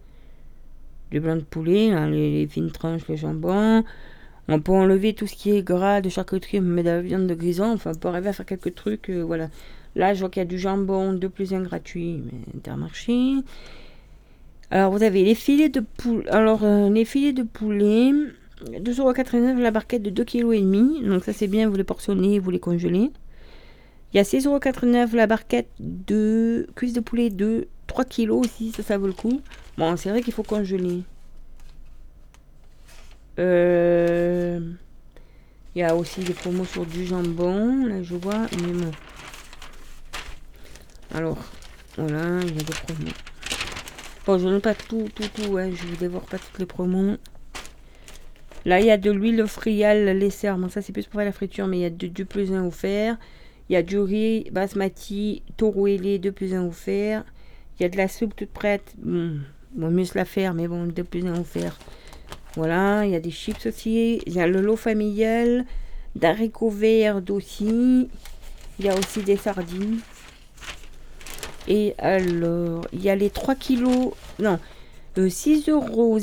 [1.11, 3.84] du blanc de poulet, hein, les, fines tranches, le jambon.
[4.48, 7.34] On peut enlever tout ce qui est gras de charcuterie, met de la viande de
[7.34, 9.48] grison, enfin, on peut arriver à faire quelques trucs, euh, voilà.
[9.94, 13.37] Là, je vois qu'il y a du jambon, 2 plus 1 gratuit, mais Intermarché.
[14.70, 16.28] Alors, vous avez les filets de poulet.
[16.28, 18.12] Alors, euh, les filets de poulet,
[18.64, 21.09] 2,89€ la barquette de 2,5 kg.
[21.09, 23.11] Donc, ça, c'est bien, vous les portionnez, vous les congelez.
[24.12, 28.83] Il y a 6,89€ la barquette de cuisses de poulet de 3 kg aussi, ça,
[28.83, 29.40] ça vaut le coup.
[29.77, 31.03] Bon, c'est vrai qu'il faut congeler.
[33.38, 34.61] Euh,
[35.75, 38.47] Il y a aussi des promos sur du jambon, là, je vois.
[38.61, 38.90] mais bon.
[41.14, 41.38] Alors,
[41.97, 43.12] voilà, il y a des promos.
[44.27, 47.16] Bon, je ne pas tout, tout, tout, hein, je vous dévore pas toutes les promos.
[48.68, 50.50] Là, il y a de l'huile friale laissée.
[50.50, 52.52] Bon, ça, c'est plus pour faire la friture, mais il y a du, du plus
[52.52, 53.16] un offert.
[53.70, 57.24] Il y a du riz basmati, taureau ailé, 2 plus 1 offert.
[57.81, 58.92] Il y a de la soupe toute prête.
[58.98, 59.38] Bon,
[59.72, 61.78] bon mieux se la faire, mais bon, 2 plus 1 offert.
[62.57, 64.20] Voilà, il y a des chips aussi.
[64.26, 65.64] Il y a le lot familial,
[66.14, 68.11] d'haricots verts aussi.
[68.78, 70.00] Il y a aussi des sardines.
[71.68, 74.59] Et alors, il y a les 3 kilos, non,
[75.16, 76.18] euh, 6,02 euros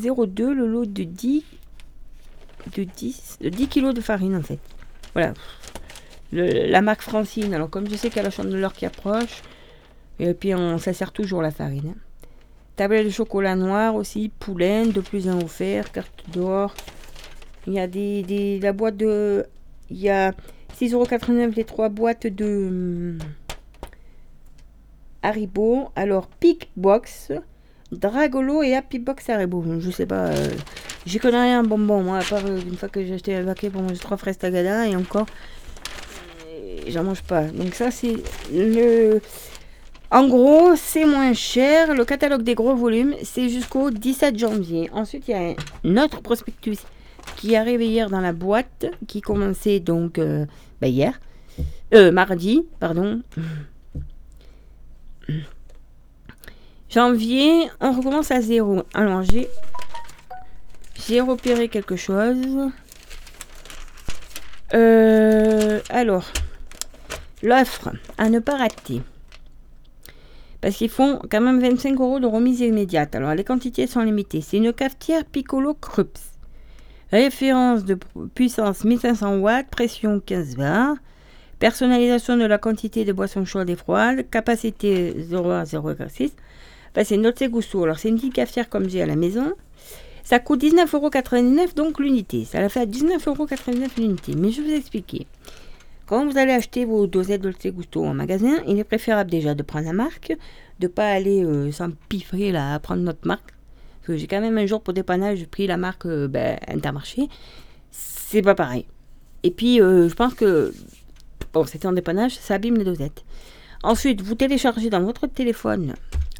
[0.53, 1.43] le lot de 10,
[2.75, 4.60] de 10, de 10 kilos de farine en fait.
[5.13, 5.34] Voilà.
[6.32, 7.54] Le- la marque Francine.
[7.54, 9.41] Alors, comme je sais qu'il y a la chandeleur qui approche,
[10.19, 11.93] et puis on, ça sert toujours la farine.
[11.95, 11.99] hein.
[12.75, 16.73] Tablette de chocolat noir aussi, poulaine, de plus un offert, carte d'or.
[17.67, 19.45] Il y a des, des- la boîte de.
[19.89, 20.32] Il y a
[20.80, 22.67] 6,89€ les trois boîtes de.
[22.67, 23.19] hum,
[25.23, 25.89] Haribo.
[25.95, 27.32] Alors, Pick Box,
[27.91, 29.63] Dragolo et Happy Box Haribo.
[29.80, 30.28] Je sais pas.
[30.28, 30.50] euh,
[31.06, 33.45] J'y connais rien en bonbon, moi, à part euh, une fois que j'ai acheté un
[33.45, 35.28] paquet pour manger trois fraises Tagada et encore.
[36.88, 37.43] J'en mange pas.
[37.45, 38.15] Donc, ça, c'est
[38.54, 39.19] le.
[40.12, 41.93] En gros, c'est moins cher.
[41.93, 44.89] Le catalogue des gros volumes, c'est jusqu'au 17 janvier.
[44.93, 46.78] Ensuite, il y a un autre prospectus
[47.38, 50.45] qui est arrivé hier dans la boîte, qui commençait donc euh,
[50.80, 51.19] ben, hier.
[51.93, 53.21] Euh, mardi, pardon.
[56.95, 58.84] Janvier, on recommence à zéro.
[58.93, 62.71] Alors, j'ai repéré quelque chose.
[64.73, 66.23] Euh, alors,
[67.43, 69.01] l'offre à ne pas rater.
[70.62, 73.13] Parce qu'ils font quand même 25 euros de remise immédiate.
[73.13, 74.39] Alors les quantités sont limitées.
[74.39, 76.21] C'est une cafetière Piccolo Krups.
[77.12, 77.99] Référence de
[78.36, 80.95] puissance 1500 watts, pression 15 bars.
[81.60, 84.29] Personnalisation de la quantité de boissons chaudes et froides.
[84.29, 85.51] Capacité 0
[86.95, 87.03] à 0,6.
[87.03, 87.84] Enfin, c'est Note Gusto.
[87.84, 89.53] Alors c'est une petite cafetière comme j'ai à la maison.
[90.23, 92.45] Ça coûte 19,99€ donc l'unité.
[92.45, 94.34] Ça la fait à 19,99€ l'unité.
[94.36, 95.27] Mais je vais vous expliquer.
[96.08, 99.63] Quand vous allez acheter vos dosettes Dolce Gusto en magasin, il est préférable déjà de
[99.63, 100.29] prendre la marque,
[100.79, 103.53] de ne pas aller euh, s'empiffrer là à prendre notre marque.
[103.99, 107.27] Parce que j'ai quand même un jour pour dépannage pris la marque euh, ben, Intermarché.
[107.89, 108.86] C'est pas pareil.
[109.43, 110.73] Et puis euh, je pense que
[111.53, 113.23] bon, c'était en dépannage, ça abîme les dosettes.
[113.84, 115.93] Ensuite, vous téléchargez dans votre téléphone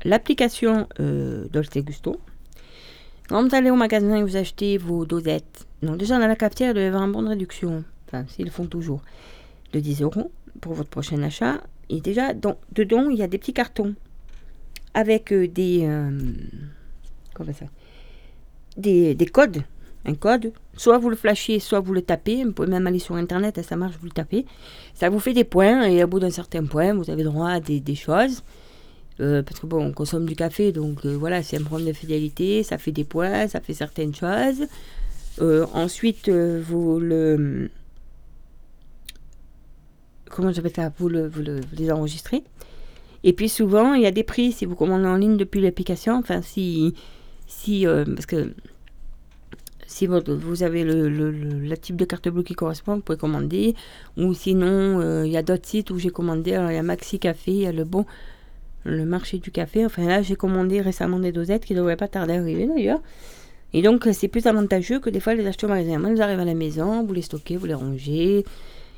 [0.06, 2.20] l'application Dolce Gusto.
[3.28, 6.72] Quand vous allez au magasin et vous achetez vos dosettes, donc déjà dans la cafetière,
[6.72, 9.02] il doit y avoir un bon de réduction, enfin s'ils font toujours,
[9.74, 11.62] de 10 euros pour votre prochain achat.
[11.90, 13.96] Et déjà, dans, dedans, il y a des petits cartons
[14.94, 16.12] avec euh, des, euh,
[17.34, 17.66] comment ça,
[18.78, 19.64] des, des codes.
[20.08, 22.44] Un code, soit vous le flashez, soit vous le tapez.
[22.44, 24.46] Vous pouvez même aller sur internet, ça marche, vous le tapez.
[24.94, 27.60] Ça vous fait des points, et au bout d'un certain point, vous avez droit à
[27.60, 28.44] des, des choses.
[29.22, 31.94] Euh, parce que bon, on consomme du café, donc euh, voilà, c'est un problème de
[31.94, 34.68] fidélité, ça fait des points, ça fait certaines choses.
[35.42, 37.70] Euh, ensuite, vous le.
[40.30, 42.44] Comment j'appelle ça vous, le, vous, le, vous les enregistrez.
[43.24, 46.16] Et puis souvent, il y a des prix si vous commandez en ligne depuis l'application.
[46.16, 46.94] Enfin, si.
[47.48, 48.54] si parce que.
[49.88, 53.18] Si vous, vous avez le, le, le, type de carte bleue qui correspond, vous pouvez
[53.18, 53.76] commander.
[54.18, 56.54] Ou sinon, il y a d'autres sites où j'ai commandé.
[56.54, 58.06] Alors, il y a Maxi Café, il y a le bon
[58.86, 59.86] le marché du café.
[59.86, 63.02] Enfin là, j'ai commandé récemment des dosettes qui ne devraient pas tarder à arriver d'ailleurs.
[63.74, 66.02] Et donc, c'est plus avantageux que des fois les acheter au magasin.
[66.06, 68.46] Elles arrivent à la maison, vous les stockez, vous les rangez.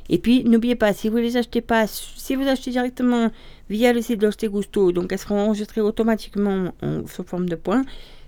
[0.10, 3.32] Et puis, n'oubliez pas, si vous les achetez pas, si vous achetez directement
[3.70, 7.84] via le site d'Oste Gusto, donc elles seront enregistrées automatiquement en, sous forme de points.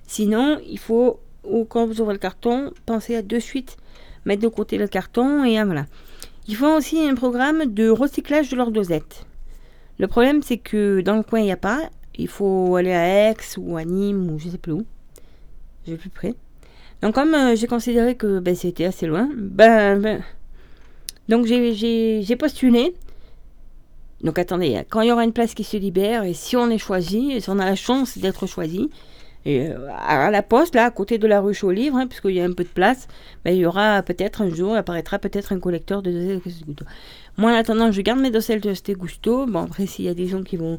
[0.07, 3.77] Sinon, il faut, ou quand vous ouvrez le carton, pensez à de suite
[4.25, 5.85] mettre de côté le carton et voilà.
[6.47, 9.25] Ils font aussi un programme de recyclage de leurs dosettes.
[9.99, 11.89] Le problème, c'est que dans le coin, il n'y a pas.
[12.15, 14.85] Il faut aller à Aix ou à Nîmes ou je sais plus où.
[15.85, 16.33] Je vais plus près.
[17.01, 20.21] Donc, comme euh, j'ai considéré que ben, c'était assez loin, ben, ben
[21.27, 22.95] donc j'ai postulé.
[24.21, 26.77] Donc, attendez, quand il y aura une place qui se libère et si on est
[26.77, 28.89] choisi, si on a la chance d'être choisi,
[29.45, 32.41] et euh, à la poste, là, à côté de la rue Chaud-Livre, hein, puisqu'il y
[32.41, 33.07] a un peu de place,
[33.45, 36.41] ben, il y aura peut-être un jour, apparaîtra peut-être un collecteur de
[37.39, 39.45] Moi, en attendant, je garde mes dossiers de Ste Gusto.
[39.45, 40.75] Bon, après, s'il y a des gens qui vont.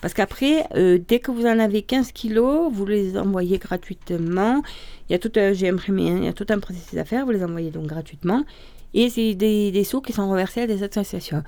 [0.00, 4.62] Parce qu'après, euh, dès que vous en avez 15 kilos, vous les envoyez gratuitement.
[5.08, 7.04] Il y a tout un, j'ai imprimé, hein, il y a tout un processus à
[7.04, 8.44] faire, vous les envoyez donc gratuitement.
[8.92, 11.42] Et c'est des, des sous qui sont reversés à des associations.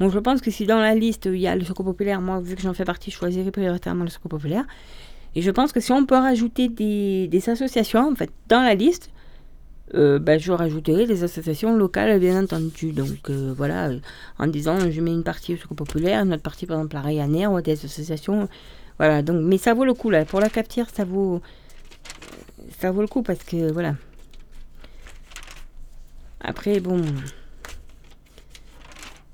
[0.00, 2.40] Bon, je pense que si dans la liste, il y a le Secours Populaire, moi,
[2.40, 4.64] vu que j'en fais partie, je choisirai prioritairement le Secours Populaire.
[5.36, 9.12] Et je pense que si on peut rajouter des associations, en fait, dans la liste,
[9.92, 12.92] bah, je rajouterai des associations locales, bien entendu.
[12.92, 13.98] Donc euh, voilà, euh,
[14.38, 17.00] en disant je mets une partie au Secours Populaire, une autre partie par exemple à
[17.00, 18.48] Ryanair ou des associations.
[18.98, 20.24] Voilà, donc, mais ça vaut le coup là.
[20.24, 21.40] Pour la capture, ça vaut,
[22.78, 23.94] ça vaut le coup parce que voilà.
[26.40, 27.02] Après, bon.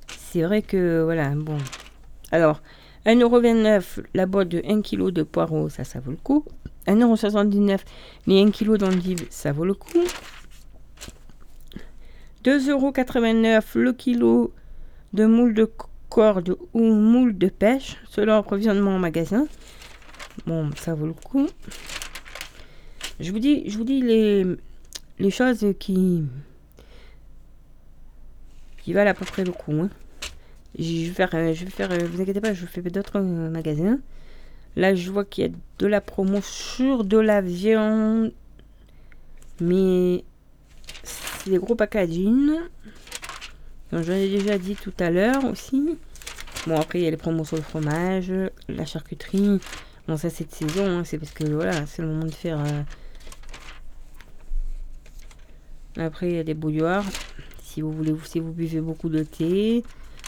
[0.08, 1.58] C'est vrai que voilà, bon.
[2.30, 2.60] Alors,
[3.06, 6.44] 1,29€ la boîte de 1 kg de poireaux, ça, ça vaut le coup.
[6.86, 7.80] 1,79€
[8.26, 10.04] les 1 kg d'endives, ça vaut le coup.
[12.46, 14.54] 2,89€ le kilo
[15.12, 15.68] de moule de
[16.08, 19.48] corde ou moule de pêche, selon approvisionnement au magasin.
[20.46, 21.48] Bon, ça vaut le coup.
[23.18, 24.46] Je vous dis, je vous dis les,
[25.18, 26.22] les choses qui,
[28.78, 29.72] qui valent à peu près le coup.
[29.72, 29.90] Hein.
[30.78, 33.50] Je vais faire, euh, je vais faire, euh, vous inquiétez pas, je fais d'autres euh,
[33.50, 33.98] magasins.
[34.76, 38.32] Là, je vois qu'il y a de la promo sur de la viande.
[39.60, 40.22] Mais
[41.50, 42.52] des gros packaging.
[43.90, 45.96] Comme je l'ai déjà dit tout à l'heure aussi.
[46.66, 48.32] Bon, après, il y a les promos sur le fromage,
[48.68, 49.60] la charcuterie.
[50.08, 50.86] Bon, ça, c'est de saison.
[50.86, 52.58] Hein, c'est parce que voilà, c'est le moment de faire.
[55.96, 57.04] Après, il y a des bouilloires.
[57.62, 59.84] Si vous voulez, si vous buvez beaucoup de thé.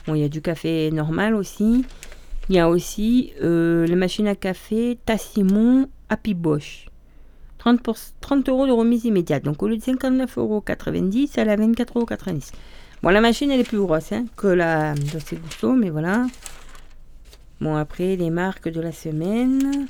[0.07, 1.85] Bon, il y a du café normal aussi.
[2.49, 6.89] Il y a aussi euh, la machine à café Tassimon Happy Bosch.
[7.59, 7.81] 30,
[8.21, 9.45] 30 euros de remise immédiate.
[9.45, 10.65] Donc au lieu de 59,90 euros,
[11.37, 12.07] elle à 24,90 euros.
[13.03, 16.27] Bon, la machine, elle est plus grosse hein, que la de Gusto, mais voilà.
[17.61, 19.87] Bon, après, les marques de la semaine.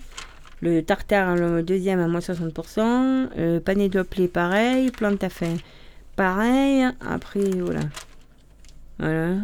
[0.60, 3.28] Le tartare, le deuxième à moins 60%.
[3.38, 4.90] Euh, pané doppelé, pareil.
[4.90, 5.54] Plante à fin,
[6.16, 6.84] pareil.
[7.00, 7.80] Après, voilà.
[8.98, 9.34] Voilà.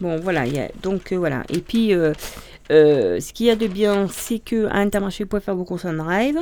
[0.00, 0.46] Bon, voilà.
[0.46, 1.44] y a, donc, euh, voilà.
[1.48, 2.12] Et puis, euh,
[2.70, 5.84] euh, ce qu'il y a de bien, c'est qu'à Intermarché, vous pouvez faire vos courses
[5.84, 6.38] en drive.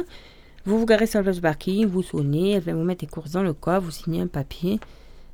[0.65, 3.43] Vous vous garez sur de parking, vous sonnez, elle va vous mettre les courses dans
[3.43, 4.81] le coffre, vous signez un papier.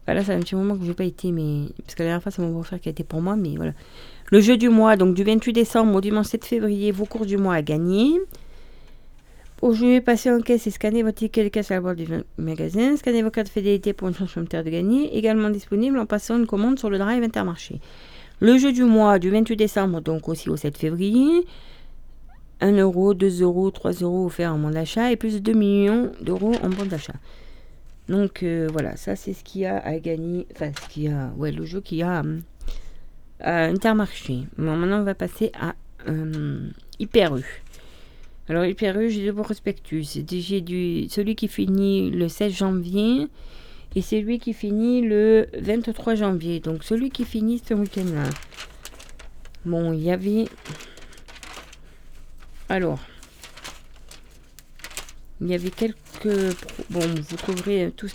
[0.04, 1.68] Voilà, c'est un petit moment que je n'ai pas été, mais.
[1.82, 3.72] Parce que la dernière fois, c'est mon beau-frère qui a été pour moi, mais voilà.
[4.30, 7.36] Le jeu du mois, donc du 28 décembre au dimanche 7 février, vos courses du
[7.38, 8.20] mois à gagner.
[9.62, 12.96] Aujourd'hui, passez en caisse et scannez votre ticket de caisse à la porte du magasin.
[12.96, 15.16] Scannez vos cartes de fidélité pour une chance de gagner.
[15.16, 17.80] Également disponible en passant une commande sur le drive Intermarché.
[18.42, 21.46] Le jeu du mois du 28 décembre, donc aussi au 7 février.
[22.60, 26.10] 1 euro, 2 euros, 3 euros offerts en bon d'achat et plus de 2 millions
[26.20, 27.12] d'euros en bon d'achat.
[28.08, 30.48] Donc euh, voilà, ça c'est ce qu'il y a à gagner.
[30.56, 31.30] Enfin, ce qu'il y a.
[31.36, 32.42] Ouais, le jeu qu'il y a hum,
[33.38, 34.40] à Intermarché.
[34.58, 35.76] Bon, maintenant on va passer à
[36.08, 36.68] euh,
[36.98, 37.44] Hyper U.
[38.48, 40.18] Alors Hyper U, j'ai deux prospectus.
[40.28, 43.28] J'ai celui qui finit le 16 janvier
[43.94, 46.60] et celui qui finit le 23 janvier.
[46.60, 48.30] Donc celui qui finit ce week-end-là.
[49.64, 50.46] Bon, il y avait.
[52.68, 53.00] Alors.
[55.40, 56.56] Il y avait quelques.
[56.90, 58.08] Bon, vous trouverez tout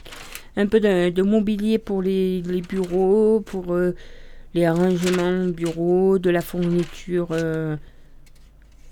[0.56, 3.96] un peu de, mobilier pour les, les bureaux, pour euh,
[4.54, 7.28] les arrangements bureaux, de la fourniture.
[7.32, 7.76] euh,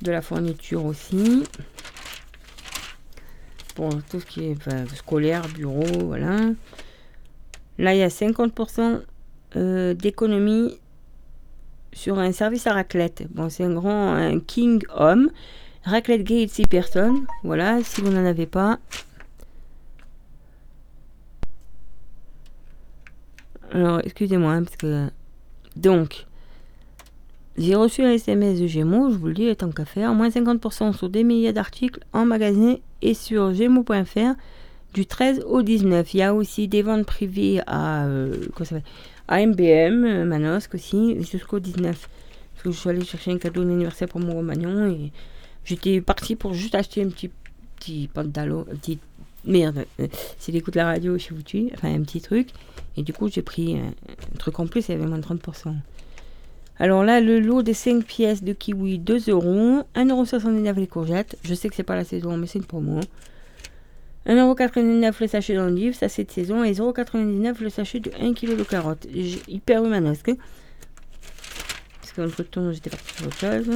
[0.01, 1.43] de la fourniture aussi.
[3.75, 6.37] Pour tout ce qui est scolaire, bureau, voilà.
[7.77, 9.01] Là, il y a 50%
[9.57, 10.79] euh, d'économie
[11.93, 13.25] sur un service à raclette.
[13.31, 15.29] Bon, c'est un grand, un King Home.
[15.83, 17.25] Raclette gay de 6 personnes.
[17.43, 18.79] Voilà, si vous n'en avez pas.
[23.71, 25.09] Alors, excusez-moi, hein, parce que...
[25.75, 26.25] Donc,
[27.57, 30.13] j'ai reçu un SMS de Gémeaux, je vous le dis, tant qu'à faire.
[30.13, 34.35] Moins 50% sur des milliers d'articles en magasin et sur gémeaux.fr
[34.93, 36.13] du 13 au 19.
[36.13, 38.35] Il y a aussi des ventes privées à, euh,
[39.27, 42.09] à MBM, euh, Manosque aussi, jusqu'au 19.
[42.53, 45.11] Parce que je suis allée chercher un cadeau d'anniversaire pour mon compagnon et
[45.63, 47.29] j'étais partie pour juste acheter un petit,
[47.77, 48.99] petit pantalon, un petit.
[49.45, 50.07] Merde, euh,
[50.39, 51.69] s'il écoute la radio, je suis foutu.
[51.75, 52.49] Enfin, un petit truc.
[52.97, 53.93] Et du coup, j'ai pris un,
[54.39, 55.75] truc en plus, il y avait moins de 30%.
[56.77, 59.83] Alors là, le lot des 5 pièces de kiwi, 2 euros.
[59.95, 61.37] 1,79€ les courgettes.
[61.43, 62.99] Je sais que c'est pas la saison, mais c'est une promo.
[64.27, 66.63] 1,99€ le sachet d'endives, ça c'est de saison.
[66.63, 69.07] Et 0,99€ le sachet de 1 kg de carottes.
[69.47, 70.31] Hyper humanesque.
[72.01, 73.69] Parce qu'entre temps, j'étais partie sur autre chose.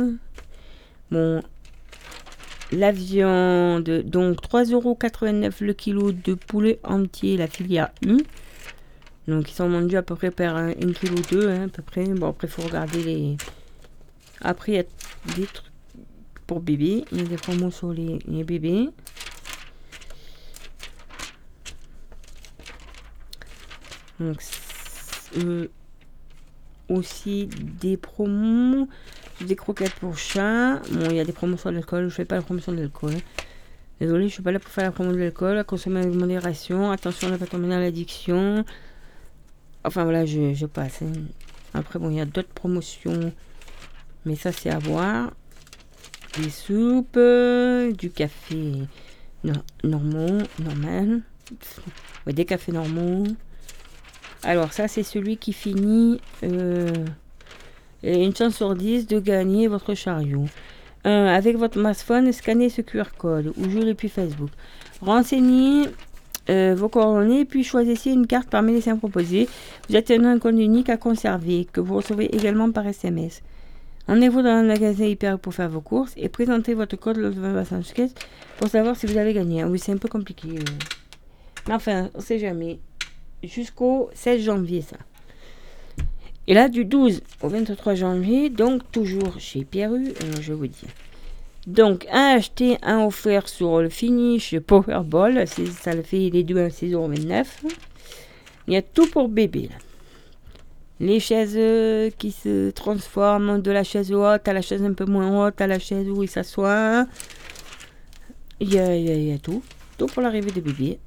[1.11, 1.41] Bon.
[2.71, 8.17] La viande, donc 3,89€ le kilo de poulet entier, la filière U.
[9.29, 12.03] Donc ils sont vendus à peu près par 1 kg 2, hein, à peu près.
[12.05, 13.37] Bon, après, il faut regarder les...
[14.41, 14.83] Après, il y a
[15.35, 15.71] des trucs
[16.47, 17.05] pour bébés.
[17.11, 18.89] Il y a des promos sur les, bébés.
[24.19, 24.41] Donc,
[25.37, 25.67] euh,
[26.89, 27.47] aussi
[27.79, 28.87] des promos,
[29.41, 30.81] des croquettes pour chat.
[30.91, 32.09] Bon, il y a des promos sur l'alcool.
[32.09, 33.13] Je fais pas la promotion de l'alcool.
[34.01, 35.63] Désolée, je suis pas là pour faire la promotion de l'alcool.
[35.65, 36.89] Consommer avec modération.
[36.89, 38.65] Attention à ne pas tomber dans l'addiction.
[39.83, 41.01] Enfin voilà, je, passe.
[41.01, 41.11] hein.
[41.73, 43.31] Après, bon, il y a d'autres promotions.
[44.25, 45.31] Mais ça, c'est à voir.
[46.37, 48.73] Des soupes, euh, du café
[49.43, 49.53] no-
[49.83, 51.21] normal.
[52.27, 53.23] Des cafés normaux.
[54.43, 56.19] Alors, ça, c'est celui qui finit.
[56.43, 56.93] euh,
[58.03, 60.45] une chance sur 10 de gagner votre chariot.
[61.03, 64.49] Un, avec votre smartphone, scannez ce QR code ou jouez depuis Facebook.
[65.01, 65.85] Renseignez
[66.49, 69.47] euh, vos coordonnées, puis choisissez une carte parmi les 5 proposées.
[69.87, 73.41] Vous obtiendrez un code unique à conserver, que vous recevez également par SMS.
[74.07, 77.35] Emmenez-vous dans un magasin hyper pour faire vos courses et présentez votre code
[77.93, 78.15] caisse
[78.57, 79.61] pour savoir si vous avez gagné.
[79.61, 80.47] Ah Oui, c'est un peu compliqué.
[80.47, 80.63] euh.
[81.67, 82.79] Mais enfin, on sait jamais.
[83.43, 84.97] Jusqu'au 16 janvier, ça.
[86.47, 90.65] Et là, du 12 au 23 janvier, donc toujours chez Pierre U, euh, je vous
[90.65, 90.89] dire.
[91.69, 95.45] Donc, un acheté, un offert sur le finish Powerball.
[95.47, 97.45] Ça le fait les deux à 6,29€.
[98.67, 99.69] Il y a tout pour bébé.
[100.99, 105.05] Les chaises euh, qui se transforment de la chaise haute à la chaise un peu
[105.05, 107.05] moins haute, à la chaise où il s'assoit.
[108.59, 109.61] Il y a, il y a- il y a tout.
[109.99, 110.97] Tout pour l'arrivée de bébé.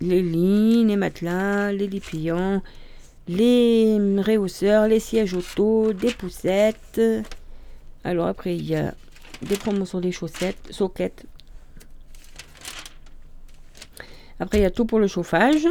[0.00, 2.60] Les lits, les matelas, les lits pliants,
[3.28, 7.00] les réhausseurs, les sièges auto, des poussettes.
[8.04, 8.94] Alors après, il y a
[9.42, 11.24] des promos sur les chaussettes, soquettes.
[14.40, 15.66] Après, il y a tout pour le chauffage.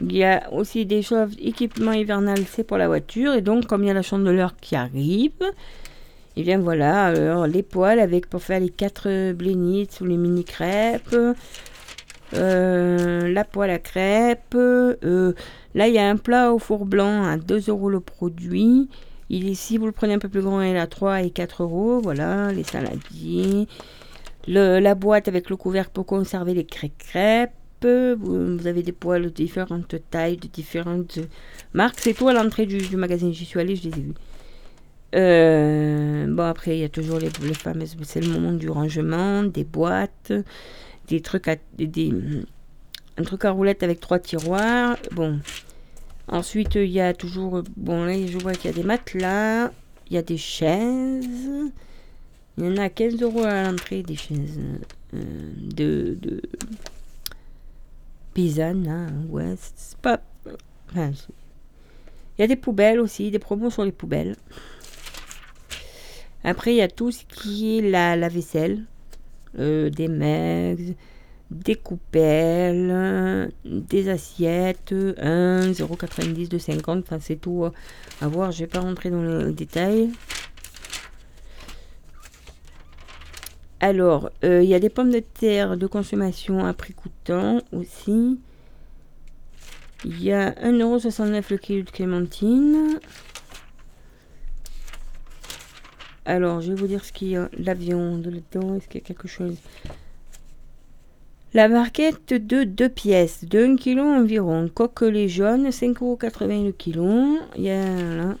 [0.00, 3.34] Il y a aussi des choses, équipement hivernal, c'est pour la voiture.
[3.34, 5.42] Et donc, comme il y a la chandeleur qui arrive,
[6.36, 10.44] et bien voilà, alors les poêles avec pour faire les quatre blénites ou les mini
[10.44, 11.16] crêpes.
[12.34, 14.54] Euh, la poêle à crêpes.
[14.54, 15.32] euh,
[15.74, 18.88] là, il y a un plat au four blanc à 2 euros le produit.
[19.30, 22.00] Il vous le prenez un peu plus grand, il est à 3 et 4 euros.
[22.02, 23.68] Voilà, les saladiers.
[24.46, 27.52] La boîte avec le couvercle pour conserver les crê- crêpes.
[27.82, 31.18] Vous, avez des poêles de différentes tailles, de différentes
[31.74, 32.00] marques.
[32.00, 33.30] C'est tout à l'entrée du, magasin.
[33.30, 34.14] J'y suis allée, je les ai vus.
[35.14, 37.96] Euh, bon, après, il y a toujours les, les fameuses.
[38.02, 40.32] C'est le moment du rangement, des boîtes,
[41.08, 41.56] des trucs à.
[41.76, 42.12] Des,
[43.44, 44.96] roulette avec trois tiroirs.
[45.12, 45.38] Bon.
[46.28, 47.62] Ensuite, il y a toujours.
[47.76, 49.70] Bon, là, je vois qu'il y a des matelas.
[50.10, 51.70] Il y a des chaises.
[52.56, 54.58] Il y en a à 15 euros à l'entrée, des chaises
[55.14, 55.22] euh,
[55.74, 56.42] de, de
[58.34, 59.06] paysannes, là.
[59.28, 60.20] Ouais, c'est pas.
[60.90, 61.12] enfin,
[62.36, 64.36] il y a des poubelles aussi, des promos sur les poubelles.
[66.44, 68.84] Après, il y a tout ce qui est la, vaisselle.
[69.58, 70.94] Euh, des megs,
[71.50, 77.00] des coupelles, des assiettes, 1, 0,90, 2,50.
[77.00, 77.70] Enfin, c'est tout euh,
[78.20, 78.52] à voir.
[78.52, 80.10] Je vais pas rentrer dans le détail.
[83.80, 88.38] Alors, euh, il y a des pommes de terre de consommation à prix coûtant aussi.
[90.04, 93.00] Il y a 1,69€ le kilo de clémentine.
[96.24, 97.48] Alors, je vais vous dire ce qu'il y a.
[97.56, 99.56] La viande là-dedans, est-ce qu'il y a quelque chose?
[101.58, 104.70] La barquette de 2 pièces, 1 kg environ.
[104.72, 107.36] Coque les jaunes, 5,80€ le kilo.
[107.56, 107.84] Il y a
[108.14, 108.36] là.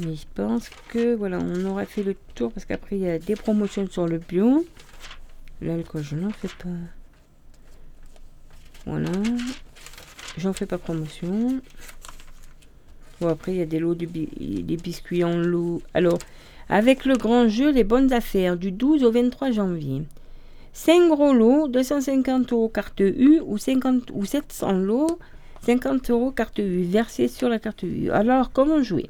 [0.00, 3.18] Mais je pense que voilà, on aura fait le tour parce qu'après il y a
[3.18, 4.66] des promotions sur le bio.
[5.62, 6.68] L'alcool, je n'en fais pas.
[8.84, 9.12] Voilà.
[10.36, 11.58] J'en fais pas promotion.
[13.18, 15.80] Bon, après, il y a des lots de bi- des biscuits en lot.
[15.94, 16.18] Alors,
[16.68, 20.02] avec le grand jeu, les bonnes affaires, du 12 au 23 janvier.
[20.74, 25.20] 5 gros lots, 250 euros carte U ou, 50, ou 700 lots,
[25.62, 28.10] 50 euros carte U, versés sur la carte U.
[28.10, 29.08] Alors, comment jouer?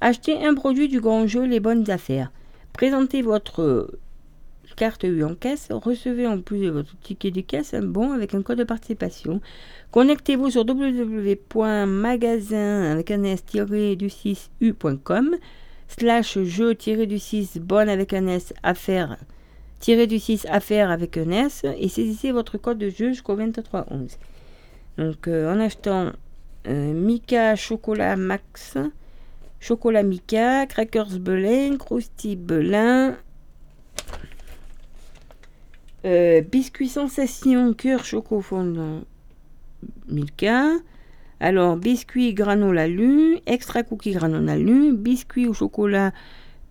[0.00, 2.32] Achetez un produit du grand jeu Les Bonnes Affaires.
[2.72, 3.88] Présentez votre
[4.76, 5.68] carte U en caisse.
[5.70, 9.40] Recevez en plus de votre ticket de caisse un bon avec un code de participation.
[9.92, 15.36] Connectez-vous sur www.magasin avec un s-du6u.com
[15.86, 18.52] slash jeu du 6 bonne avec un s
[19.80, 23.86] affaire du 6 affaire avec un s et saisissez votre code de jeu jusqu'au 23
[23.90, 24.18] 11.
[24.98, 26.12] Donc euh, en achetant
[26.66, 28.76] euh, Mika chocolat max
[29.60, 33.16] chocolat Mika, crackers Belin, croustilles Belin,
[36.06, 39.02] euh, biscuits sensation cœur choco fondant
[40.08, 40.64] Milka.
[41.40, 46.12] Alors, biscuits granola lu, extra cookie granola lu, biscuits au chocolat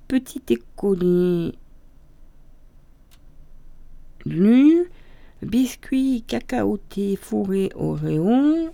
[0.08, 1.54] petit écolier
[5.42, 8.70] biscuits cacaoté fourré Oreo,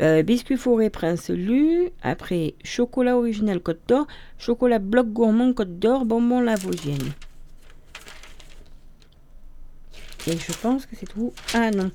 [0.00, 4.06] euh, biscuit fourré Prince Lu, après chocolat original Côte d'Or,
[4.38, 7.12] chocolat bloc gourmand Côte d'Or, bonbon Lavoisienne.
[10.26, 11.32] Et je pense que c'est tout.
[11.54, 11.90] Ah non.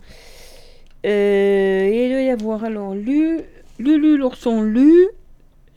[1.06, 3.42] Euh, il doit y avoir alors Lu,
[3.80, 5.08] Lulu l'ourson Lu,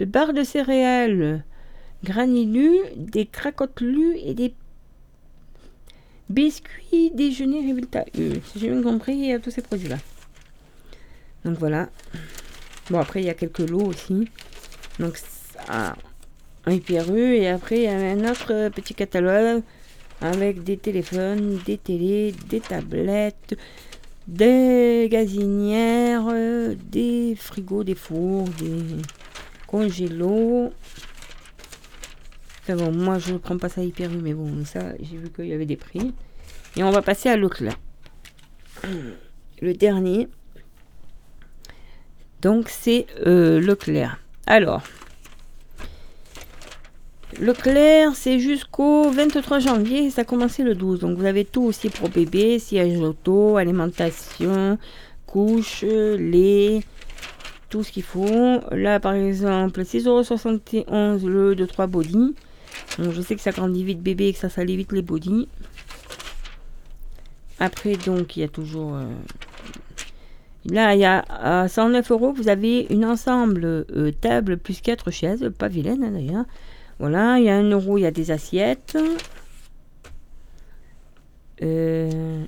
[0.01, 1.45] barre de céréales
[2.05, 4.55] Granilu, des cracottes Lu et des
[6.29, 8.35] biscuits déjeuner Résultat U.
[8.53, 9.99] Si j'ai bien compris, il y a tous ces produits-là.
[11.45, 11.89] Donc voilà.
[12.91, 14.29] Bon, après, il y a quelques lots aussi.
[14.99, 15.95] Donc, ça,
[16.67, 17.37] un hyper-U.
[17.37, 19.63] Et après, il y a un autre euh, petit catalogue
[20.21, 23.57] avec des téléphones, des télés, des tablettes,
[24.27, 29.03] des gazinières, euh, des frigos, des fours, des
[29.67, 30.73] congélos.
[32.77, 35.53] Bon, moi, je ne prends pas ça hyper-U, mais bon, ça, j'ai vu qu'il y
[35.53, 36.13] avait des prix.
[36.77, 37.79] Et on va passer à Leclerc.
[39.61, 40.29] Le dernier.
[42.41, 44.21] Donc c'est euh, Leclerc.
[44.47, 44.83] Alors,
[47.41, 51.01] Leclerc, c'est jusqu'au 23 janvier, ça a commencé le 12.
[51.01, 54.79] Donc vous avez tout aussi pour bébé, siège auto, alimentation,
[55.27, 56.81] couche, lait,
[57.69, 58.61] tout ce qu'il faut.
[58.71, 62.35] Là par exemple, 6,71€ le de 3 body.
[62.99, 65.49] Je sais que ça grandit vite bébé et que ça salit vite les body.
[67.61, 68.95] Après donc il y a toujours...
[68.95, 69.05] euh,
[70.71, 75.11] Là, il y a à 109 euros, vous avez une ensemble euh, table plus 4
[75.11, 76.45] chaises, pas vilaine hein, d'ailleurs.
[76.99, 78.99] Voilà, il y a 1 euro, il y a des assiettes.
[81.63, 82.45] Euh,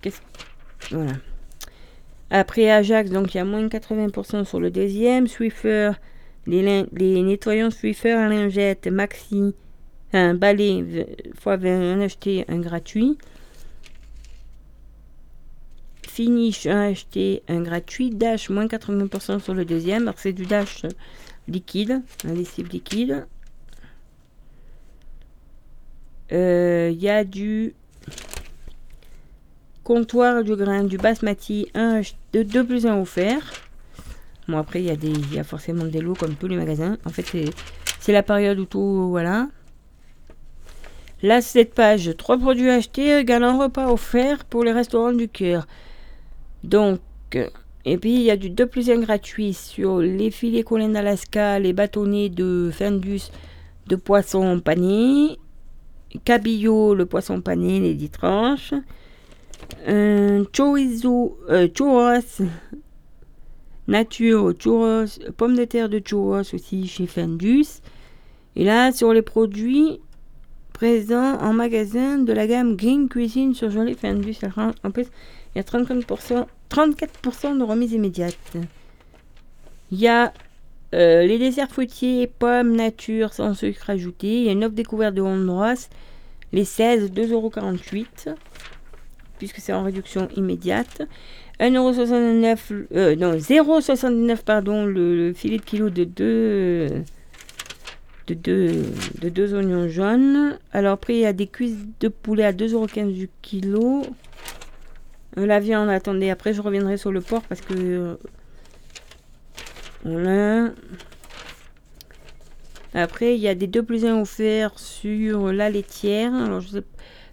[0.00, 0.20] qu'est-ce-
[0.90, 1.12] Voilà.
[2.30, 5.26] Après Ajax, donc il y a moins de 80% sur le deuxième.
[5.28, 5.92] Swiffer,
[6.46, 9.54] les, nettoyants Swiffer à lingette Maxi
[10.12, 11.06] un balai
[11.38, 13.18] fois 20, un acheté, un gratuit.
[16.08, 18.10] Finish, un acheté, un gratuit.
[18.10, 20.02] Dash, moins 80% sur le deuxième.
[20.02, 20.86] Alors c'est du dash
[21.48, 23.26] liquide, un lessive liquide.
[26.30, 27.74] Il euh, y a du
[29.82, 32.00] comptoir du grain, du basmati, un,
[32.32, 33.63] de 2 plus 1 offert.
[34.48, 36.98] Bon, après, il y, a y a forcément des lots comme tous les magasins.
[37.04, 37.24] En fait,
[37.98, 39.08] c'est la période où tout.
[39.10, 39.48] Voilà.
[41.22, 45.66] Là, cette page, 3 produits achetés un repas offert pour les restaurants du cœur.
[46.62, 47.00] Donc,
[47.86, 51.58] et puis il y a du 2 plus 1 gratuit sur les filets collins d'Alaska,
[51.58, 53.30] les bâtonnets de Findus
[53.86, 55.38] de poisson pané,
[56.24, 58.74] cabillaud, le poisson pané, les 10 tranches,
[59.86, 61.68] un chorizo, euh,
[63.88, 65.06] nature, churros,
[65.36, 67.80] pommes de terre de churros aussi chez Findus.
[68.56, 70.00] Et là, sur les produits
[70.72, 75.06] présents en magasin de la gamme Green Cuisine sur Jolie Findus, en plus,
[75.54, 78.36] il y a 34%, 34 de remise immédiate.
[79.90, 80.32] Il y a
[80.94, 84.38] euh, les desserts fruitiers, pommes, nature, sans sucre ajouté.
[84.38, 85.88] Il y a une offre découverte de Honduras.
[86.52, 88.34] Les 16, 2,48€.
[89.38, 91.02] Puisque c'est en réduction immédiate.
[91.60, 97.04] 1,69€, euh, non, 0,79€ pardon, le, filet de kilo de 2
[98.26, 98.82] de deux,
[99.20, 100.58] de deux oignons jaunes.
[100.72, 104.02] Alors après, il y a des cuisses de poulet à 2,15€ du kilo.
[105.38, 107.74] Euh, la viande, attendez, après je reviendrai sur le porc parce que...
[107.74, 108.14] Euh,
[110.04, 110.70] voilà.
[112.94, 116.32] Après, il y a des 2 plus 1 offerts sur la laitière.
[116.34, 116.78] Alors, je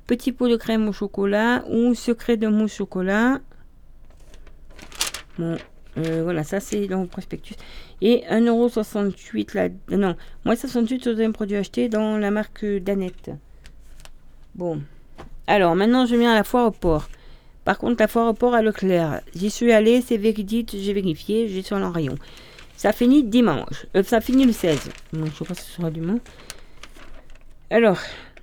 [0.08, 3.40] petit pot de crème au chocolat ou secret de mousse chocolat.
[5.98, 7.56] Euh, voilà, ça c'est dans le prospectus.
[8.02, 9.70] Et 1,68€ là.
[9.90, 10.16] Non,
[10.46, 13.32] moins 68 sur un produit acheté dans la marque Danette.
[14.56, 14.82] Bon.
[15.48, 17.10] Alors, maintenant je viens à la foire au porc.
[17.66, 21.48] Par contre, la foire au port à Leclerc, j'y suis allé, c'est véridique, j'ai vérifié,
[21.48, 22.16] j'ai sur le rayon.
[22.76, 23.86] Ça finit dimanche.
[23.96, 24.90] Euh, ça finit le 16.
[25.14, 26.22] je pas si ce sera dimanche.
[27.70, 28.00] Alors,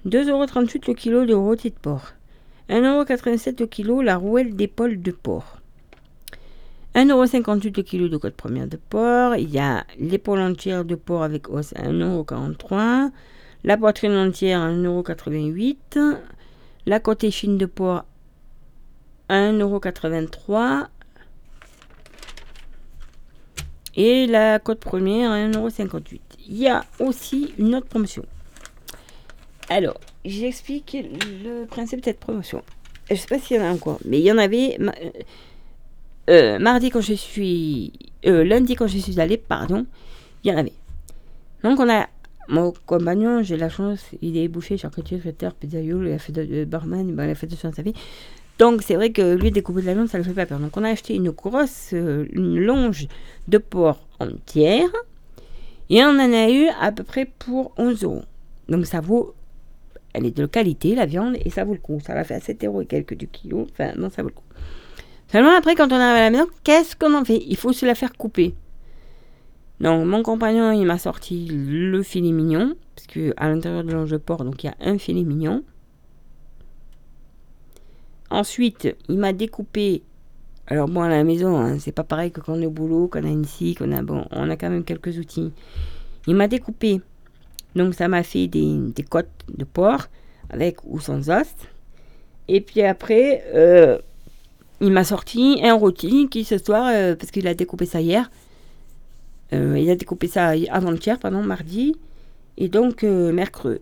[0.07, 2.13] 2,38€ le kilo de rôti de porc.
[2.71, 5.58] 1,87€ le kilo la rouelle d'épaule de porc.
[6.95, 9.37] 1,58€ le kilo de côte première de porc.
[9.37, 13.11] Il y a l'épaule entière de porc avec os à 1,43€.
[13.65, 16.17] La poitrine entière à 1,88€.
[16.87, 18.05] La côte échine de porc
[19.29, 20.87] 1,83€.
[23.95, 26.21] Et la cote première à 1,58€.
[26.49, 28.25] Il y a aussi une autre promotion.
[29.69, 30.97] Alors, j'explique
[31.45, 32.63] le principe de cette promotion.
[33.09, 34.79] Je ne sais pas s'il y en a encore, mais il y en avait
[36.29, 37.93] euh, euh, mardi quand je suis.
[38.27, 39.87] Euh, lundi quand je suis allé, pardon,
[40.45, 40.73] il y en avait.
[41.63, 42.09] Donc on a.
[42.51, 46.65] Mon compagnon, j'ai la chance, il est bouché, charcutier, traiteur, pizzaïolo, il a fait de,
[46.65, 47.93] barman, il a fait de sa vie.
[48.59, 50.59] Donc c'est vrai que lui découper de la viande, ça le fait pas peur.
[50.59, 53.07] Donc on a acheté une grosse, euh, une longe
[53.47, 54.89] de porc entière.
[55.91, 58.25] Et on en a eu à peu près pour 11 euros.
[58.69, 59.35] Donc ça vaut,
[60.13, 62.01] elle est de qualité la viande et ça vaut le coup.
[62.01, 63.67] Ça va faire 7 euros et quelques du kilo.
[63.71, 64.43] Enfin non, ça vaut le coup.
[65.31, 67.43] Seulement après quand on arrive à la maison, qu'est-ce qu'on en fait?
[67.47, 68.55] Il faut se la faire couper.
[69.81, 72.75] Donc mon compagnon il m'a sorti le filet mignon.
[72.95, 75.63] Parce que à l'intérieur de l'ange de porc, il y a un filet mignon.
[78.31, 80.03] Ensuite, il m'a découpé.
[80.67, 83.09] Alors bon, à la maison, hein, c'est pas pareil que quand on est au boulot,
[83.09, 85.53] qu'on a une scie, qu'on a bon, on a quand même quelques outils.
[86.27, 87.01] Il m'a découpé.
[87.75, 90.09] Donc ça m'a fait des, côtes de porc
[90.51, 91.55] avec ou sans os.
[92.49, 93.99] Et puis après, euh,
[94.81, 98.31] il m'a sorti un rôti qui ce soir, euh, parce qu'il a découpé ça hier.
[99.53, 101.97] Euh, il a découpé ça avant-hier, pardon, mardi.
[102.57, 103.81] Et donc, mercredi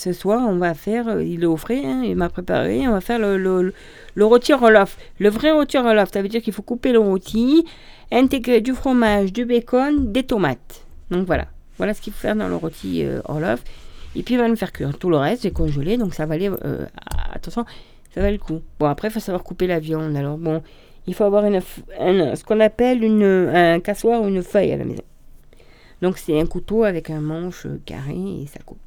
[0.00, 2.92] ce soir, on va faire, euh, il est au frais, hein, il m'a préparé, on
[2.92, 3.72] va faire le,
[4.18, 4.96] rôti Roloff.
[5.18, 7.64] Le vrai rôti Roloff, ça veut dire qu'il faut couper le rôti,
[8.10, 10.86] intégrer du fromage, du bacon, des tomates.
[11.10, 11.46] Donc voilà,
[11.76, 13.20] voilà ce qu'il faut faire dans le rôti euh,
[14.14, 14.96] Et puis il va nous faire cuire.
[14.96, 16.86] Tout le reste, j'ai congelé, donc ça va aller, euh,
[17.32, 17.64] attention,
[18.14, 18.60] ça va le coup.
[18.78, 20.16] Bon, après, il faut savoir couper la viande.
[20.16, 20.62] Alors bon,
[21.06, 25.02] il faut avoir ce qu'on appelle un cassoir ou une feuille à la maison.
[26.02, 28.78] Donc c'est un couteau avec un manche carré et ça coupe.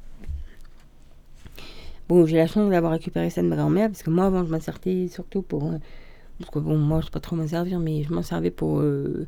[2.06, 4.50] Bon, j'ai la chance d'avoir récupéré ça de ma grand-mère, parce que moi, avant, je
[4.50, 5.64] m'en servais surtout pour.
[5.64, 5.78] Euh,
[6.38, 8.50] parce que bon, moi, je ne sais pas trop m'en servir, mais je m'en servais
[8.50, 8.80] pour.
[8.80, 9.26] Euh,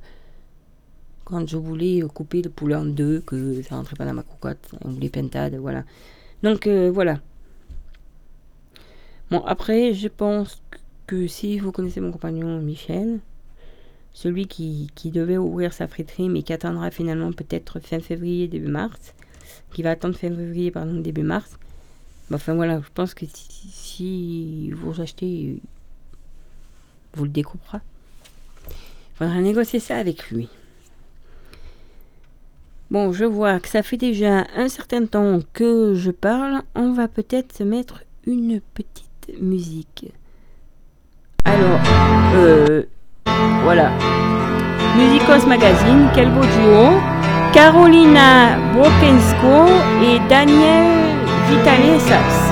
[1.24, 4.68] quand je voulais couper le poulet en deux, que ça rentrait pas dans ma cocotte,
[4.84, 5.84] ou les pentades, voilà.
[6.42, 7.20] Donc, euh, voilà.
[9.30, 10.62] Bon, après, je pense
[11.06, 13.20] que si vous connaissez mon compagnon Michel,
[14.12, 18.68] celui qui, qui devait ouvrir sa friterie, mais qui attendra finalement peut-être fin février, début
[18.68, 19.14] mars,
[19.72, 21.58] qui va attendre fin février, pardon, début mars.
[22.30, 25.60] Bah, enfin voilà, je pense que si, vous achetez,
[27.14, 27.80] vous le découpera.
[28.68, 30.48] Il faudra négocier ça avec lui.
[32.90, 36.62] Bon, je vois que ça fait déjà un certain temps que je parle.
[36.74, 39.05] On va peut-être se mettre une petite
[39.40, 40.12] musique.
[41.44, 41.80] Alors,
[42.34, 42.82] euh,
[43.62, 43.90] voilà.
[44.96, 47.00] Musicos Magazine, quel beau duo.
[47.52, 49.66] Carolina Brokensko
[50.02, 51.16] et Daniel
[51.48, 52.45] Vitale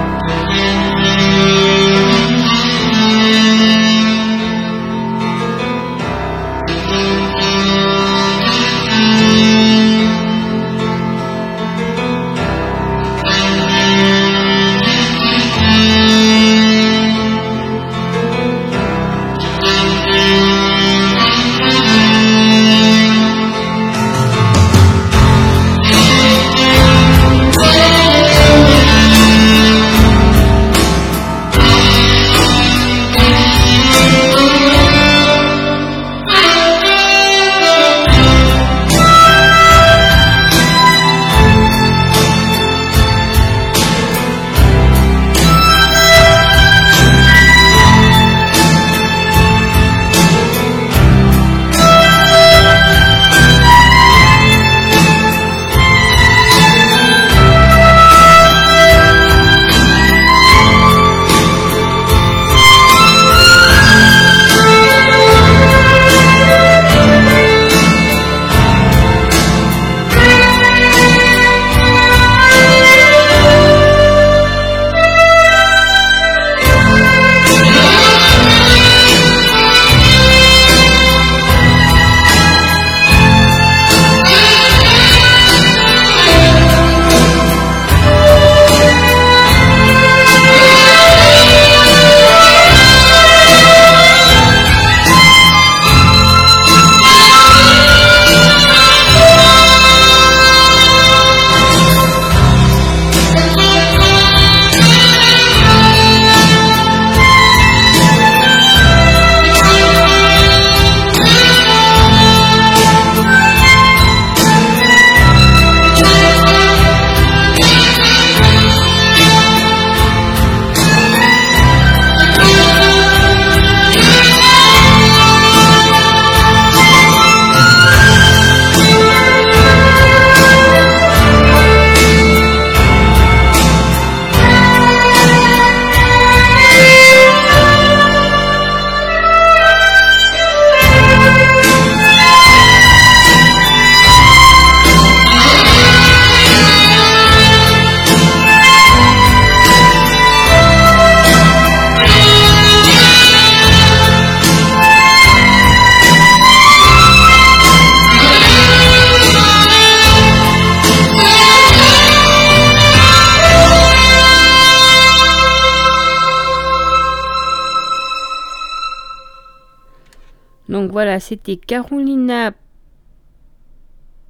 [170.95, 172.53] voilà, c'était Carolina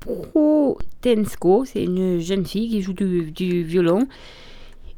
[0.00, 4.08] Protensko, c'est une jeune fille qui joue du, violon.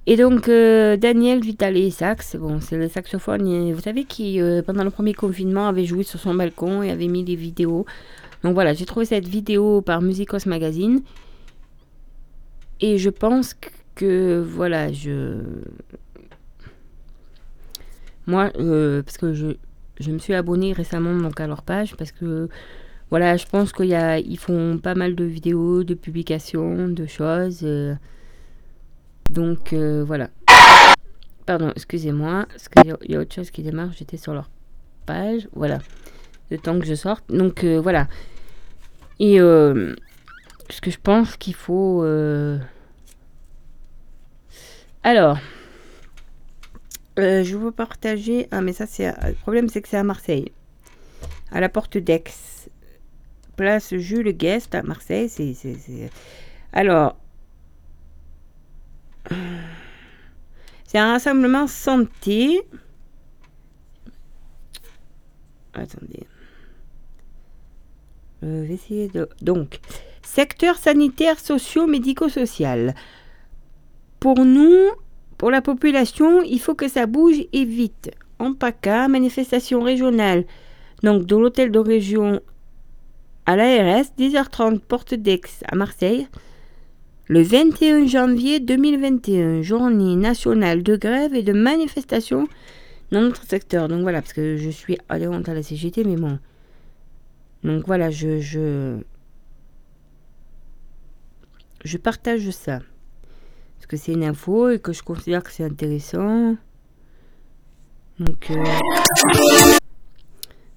[0.07, 4.85] Et donc euh, Daniel Vitale sax, bon c'est le saxophone, vous savez qui euh, pendant
[4.85, 7.85] le premier confinement avait joué sur son balcon et avait mis des vidéos.
[8.45, 11.03] Donc voilà, j'ai trouvé cette vidéo par Musicos Magazine.
[12.79, 15.41] Et je pense que, que, voilà, je...
[18.29, 19.57] Moi, euh, parce que je,
[20.01, 22.49] je me suis abonnée récemment donc à leur page parce que
[23.11, 27.07] voilà, je pense qu'il y a, ils font pas mal de vidéos, de publications, de
[27.07, 27.61] choses.
[27.63, 27.95] euh,
[29.31, 30.31] donc euh, voilà.
[31.47, 33.93] Pardon, excusez-moi, parce qu'il y, a- autre chose qui démarre.
[33.97, 34.51] J'étais sur leur
[35.07, 35.79] page, voilà.
[36.51, 37.25] Le temps que je sorte.
[37.29, 38.09] Donc euh, voilà.
[39.21, 42.05] Et ce que je pense qu'il faut.
[45.05, 45.39] Alors.
[47.19, 48.47] Euh, je veux partager.
[48.51, 49.07] Ah, mais ça, c'est.
[49.07, 50.53] à- Le problème, c'est que c'est à Marseille.
[51.51, 52.25] À la porte d'Aix.
[53.57, 55.29] Place Jules Guest à Marseille.
[55.31, 56.11] C'est-
[56.73, 57.17] Alors.
[60.87, 62.63] C'est un rassemblement santé.
[65.75, 66.27] Attendez.
[68.45, 69.29] Euh, je vais essayer de.
[69.41, 69.81] Donc.
[70.23, 72.95] Secteur sanitaire socio-médico-social.
[74.21, 74.91] Pour nous,
[75.39, 78.11] pour la population, il faut que ça bouge et vite.
[78.39, 80.45] En PACA, manifestation régionale.
[81.03, 82.41] Donc, de l'hôtel de région
[83.45, 86.27] à l'ARS, 10h30, porte d'Aix à Marseille.
[87.29, 92.49] Le 21 janvier 2021, journée nationale de grève et de manifestation
[93.11, 93.89] dans notre secteur.
[93.89, 96.39] Donc voilà, parce que je suis adhérente à la CGT, mais bon.
[97.65, 98.99] Donc voilà, je, je,
[101.85, 102.81] je partage ça.
[103.89, 106.57] Que c'est une info et que je considère que c'est intéressant.
[108.19, 108.65] Donc, euh,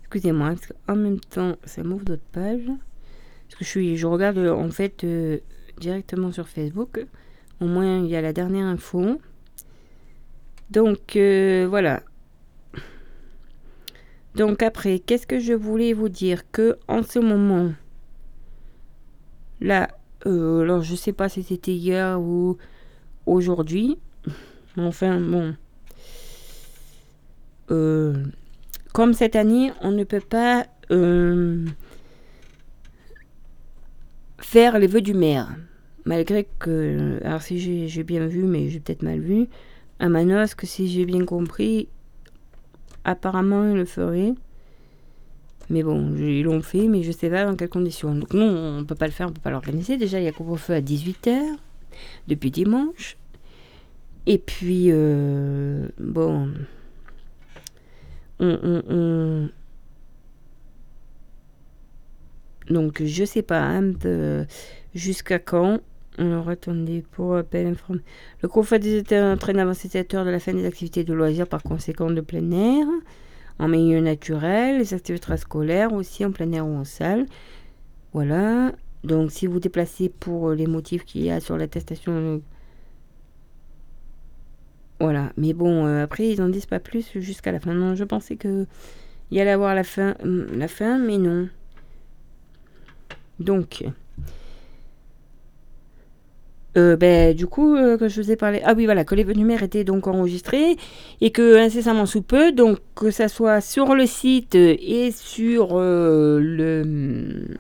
[0.02, 2.66] excusez-moi, parce qu'en même temps, ça m'ouvre d'autres pages.
[2.66, 5.40] Parce que je, suis, je regarde en fait euh,
[5.80, 7.06] directement sur Facebook.
[7.62, 9.20] Au moins, il y a la dernière info.
[10.70, 12.04] Donc, euh, voilà.
[14.36, 17.72] Donc après, qu'est-ce que je voulais vous dire Que en ce moment,
[19.60, 19.90] là,
[20.26, 22.58] euh, alors je sais pas si c'était hier ou
[23.30, 23.98] aujourd'hui.
[24.78, 25.56] Enfin, bon.
[27.72, 28.24] Euh,
[28.94, 31.66] comme cette année, on ne peut pas euh,
[34.40, 35.56] faire les vœux du maire.
[36.06, 39.48] Malgré que, alors si j'ai bien vu, mais j'ai peut-être mal vu,
[40.00, 41.88] à Manosque, si j'ai bien compris,
[43.04, 44.34] apparemment ils le feraient.
[45.70, 48.16] Mais bon, ils l'ont fait, mais je sais pas dans quelles conditions.
[48.16, 49.98] Donc non, on ne peut pas le faire, on ne peut pas l'organiser.
[49.98, 51.38] Déjà, il y a couvre-feu à 18h,
[52.28, 53.19] depuis dimanche.
[54.30, 56.54] Et puis, euh, bon,
[58.40, 59.50] on,
[62.70, 63.92] Donc, je sais pas, hein,
[64.94, 65.80] jusqu'à quand
[66.20, 68.02] alors attendez, pour appel informé.
[68.44, 68.50] Le
[68.98, 72.22] étés entraîne avant 7 heures de la fin des activités de loisirs par conséquent de
[72.22, 72.86] plein air
[73.58, 77.26] en milieu naturel, les activités scolaires aussi en plein air ou en salle.
[78.14, 78.74] Voilà.
[79.04, 82.42] Donc si vous déplacez pour les motifs qu'il y a sur l'attestation.
[85.00, 85.32] Voilà.
[85.38, 87.74] Mais bon, euh, après, ils n'en disent pas plus jusqu'à la fin.
[87.74, 88.66] Non, je pensais que
[89.32, 91.48] y allait avoir la fin, la fin, mais non.
[93.40, 93.84] Donc.
[96.78, 98.62] Euh, ben, du coup, euh, que je vous ai parlé.
[98.64, 100.78] Ah oui, voilà, que les numéros étaient donc enregistrés
[101.20, 107.58] et que incessamment sous peu, donc que ça soit sur le site et sur le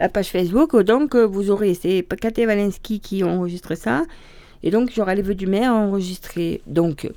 [0.00, 4.04] la page Facebook, donc vous aurez, c'est Katé Walensky qui enregistre ça,
[4.62, 6.62] et donc j'aurai les vœux du maire enregistrés.
[6.66, 7.10] Donc,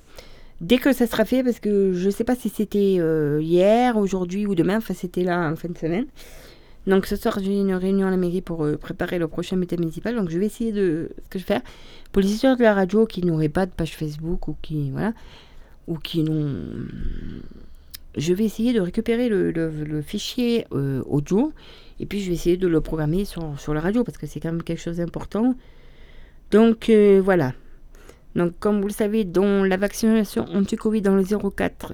[0.62, 3.00] dès que ça sera fait, parce que je ne sais pas si c'était
[3.41, 6.06] hier, aujourd'hui ou demain, enfin c'était là en fin de semaine,
[6.88, 9.78] donc ce soir, j'ai une réunion à la mairie pour euh, préparer le prochain métier
[9.78, 10.16] municipal.
[10.16, 11.62] Donc je vais essayer de ce que je vais faire.
[12.12, 15.14] Pour les histoires de la radio qui n'auraient pas de page Facebook ou qui voilà
[15.88, 16.56] ou qui n'ont,
[18.18, 21.54] je vais essayer de récupérer le, fichier euh, audio
[22.00, 24.39] et puis je vais essayer de le programmer sur, sur la radio parce que c'est
[24.39, 25.54] quand même quelque chose d'important.
[26.56, 27.51] Donc euh, voilà.
[28.34, 31.91] Donc comme vous le savez, dans la vaccination anti-Covid dans le 04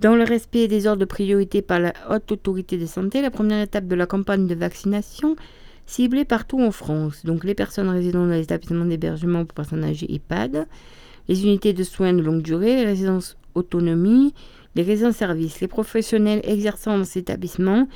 [0.00, 3.60] dans le respect des ordres de priorité par la haute autorité de santé, la première
[3.60, 5.36] étape de la campagne de vaccination
[5.84, 7.26] ciblée partout en France.
[7.26, 10.66] Donc les personnes résidant dans les établissements d'hébergement pour personnes âgées EHPAD,
[11.28, 14.32] les unités de soins de longue durée, les résidences autonomie,
[14.74, 17.88] les résidences-services, les professionnels exerçant dans ces établissements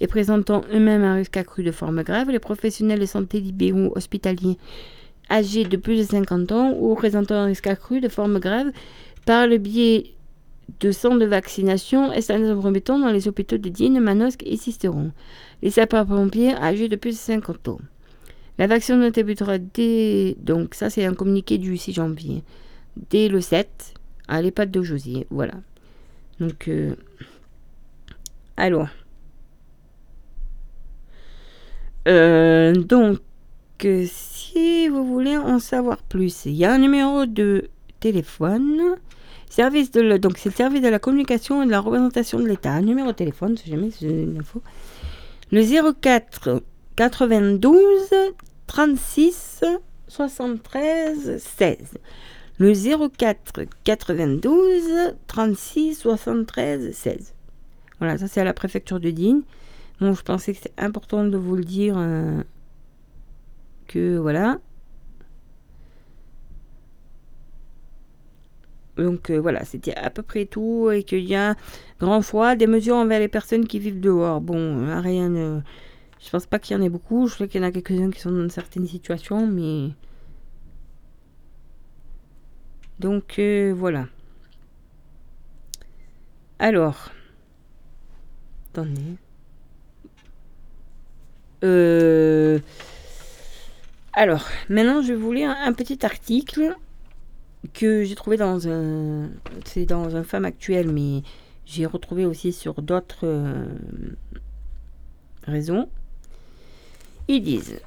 [0.00, 4.58] et présentant eux-mêmes un risque accru de forme grave, les professionnels de santé libéraux hospitaliers
[5.30, 8.70] âgés de plus de 50 ans ou présentant un risque accru de forme grave
[9.24, 10.14] par le biais
[10.80, 14.56] de centres de vaccination installés en premier temps dans les hôpitaux de Digne, Manosque et
[14.56, 15.12] Sisteron.
[15.62, 17.78] Les sapeurs-pompiers âgés de plus de 50 ans.
[18.58, 20.36] La vaccination débutera dès.
[20.38, 22.42] Donc, ça, c'est un communiqué du 6 janvier.
[23.10, 23.94] Dès le 7
[24.28, 25.26] à l'EHPAD de Josier.
[25.30, 25.54] Voilà.
[26.40, 26.68] Donc.
[26.68, 26.94] Euh,
[28.56, 28.88] alors.
[32.06, 33.18] Euh, donc,
[33.80, 37.68] si vous voulez en savoir plus, il y a un numéro de
[38.00, 38.96] téléphone
[39.54, 40.00] Service de
[40.36, 42.80] c'est le service de la communication et de la représentation de l'État.
[42.80, 44.60] Numéro de téléphone, si jamais c'est une info.
[45.52, 46.60] Le 04
[46.96, 48.10] 92
[48.66, 49.62] 36
[50.08, 51.76] 73 16.
[52.58, 57.34] Le 04 92 36 73 16.
[58.00, 59.42] Voilà, ça c'est à la préfecture de Digne.
[60.00, 62.42] Bon, je pensais que c'est important de vous le dire euh,
[63.86, 64.58] que voilà.
[68.96, 71.56] Donc euh, voilà, c'était à peu près tout et qu'il y a
[72.00, 74.40] grand fois des mesures envers les personnes qui vivent dehors.
[74.40, 75.60] Bon, euh, rien ne...
[76.20, 77.26] Je pense pas qu'il y en ait beaucoup.
[77.28, 79.90] Je sais qu'il y en a quelques-uns qui sont dans certaines situations, mais...
[83.00, 83.40] Donc
[83.74, 84.06] voilà.
[86.58, 87.10] Alors.
[88.70, 89.18] Attendez.
[94.12, 96.76] Alors, maintenant je vous lire un petit article
[97.72, 99.28] que j'ai trouvé dans un.
[99.64, 101.22] C'est dans un Femme Actuelle, mais
[101.66, 103.66] j'ai retrouvé aussi sur d'autres euh,
[105.46, 105.88] raisons.
[107.28, 107.80] Ils disent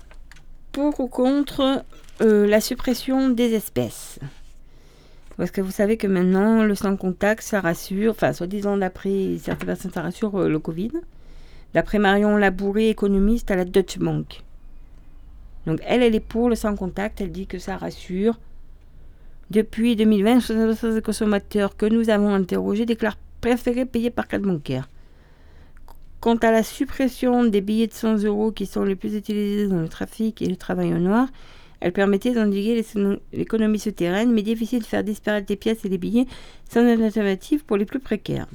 [0.72, 1.84] pour ou contre
[2.22, 4.20] euh, la suppression des espèces.
[5.38, 9.68] Parce que vous savez que maintenant, le sans contact, ça rassure, enfin, soi-disant d'après certaines
[9.68, 10.92] personnes, ça rassure euh, le Covid.
[11.78, 14.42] D'après Marion Labouré, économiste à la Deutsche Bank.
[15.68, 18.40] Donc, elle, elle est pour le sans contact, elle dit que ça rassure.
[19.52, 24.90] Depuis 2020, 60% des consommateurs que nous avons interrogés déclarent préférer payer par carte bancaire.
[26.20, 29.80] Quant à la suppression des billets de 100 euros qui sont les plus utilisés dans
[29.80, 31.28] le trafic et le travail au noir,
[31.80, 32.84] elle permettait d'endiguer
[33.34, 36.26] l'économie souterraine, mais difficile de faire disparaître les pièces et les billets
[36.72, 38.48] sans alternative pour les plus précaires.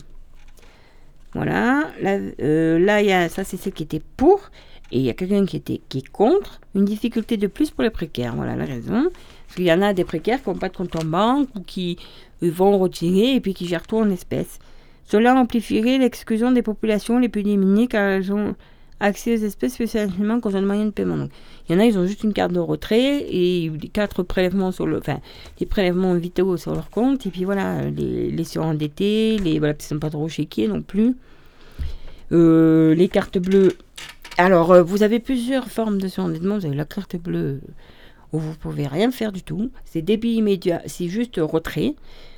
[1.34, 4.50] Voilà, là, euh, y a, ça c'est ce qui était pour,
[4.92, 7.82] et il y a quelqu'un qui, était, qui est contre, une difficulté de plus pour
[7.82, 8.36] les précaires.
[8.36, 9.04] Voilà la raison.
[9.04, 11.60] Parce qu'il y en a des précaires qui n'ont pas de compte en banque ou
[11.60, 11.96] qui
[12.42, 14.58] euh, vont retirer et puis qui gèrent tout en espèces.
[15.06, 18.54] Cela amplifierait l'exclusion des populations les plus démunies car elles ont
[19.02, 21.28] accès aux espèces spécialement quand ont moyen de paiement.
[21.68, 24.86] il y en a, ils ont juste une carte de retrait et quatre prélèvements sur
[24.86, 25.20] le, enfin,
[25.58, 29.86] des prélèvements vitaux sur leur compte et puis voilà, les, les surendettés, les voilà, qui
[29.86, 31.16] sont pas trop chéquiers non plus.
[32.32, 33.72] Euh, les cartes bleues.
[34.38, 36.58] Alors, euh, vous avez plusieurs formes de surendettement.
[36.58, 37.60] Vous avez la carte bleue
[38.32, 39.70] où vous pouvez rien faire du tout.
[39.84, 41.94] C'est débit immédiat, c'est juste retrait.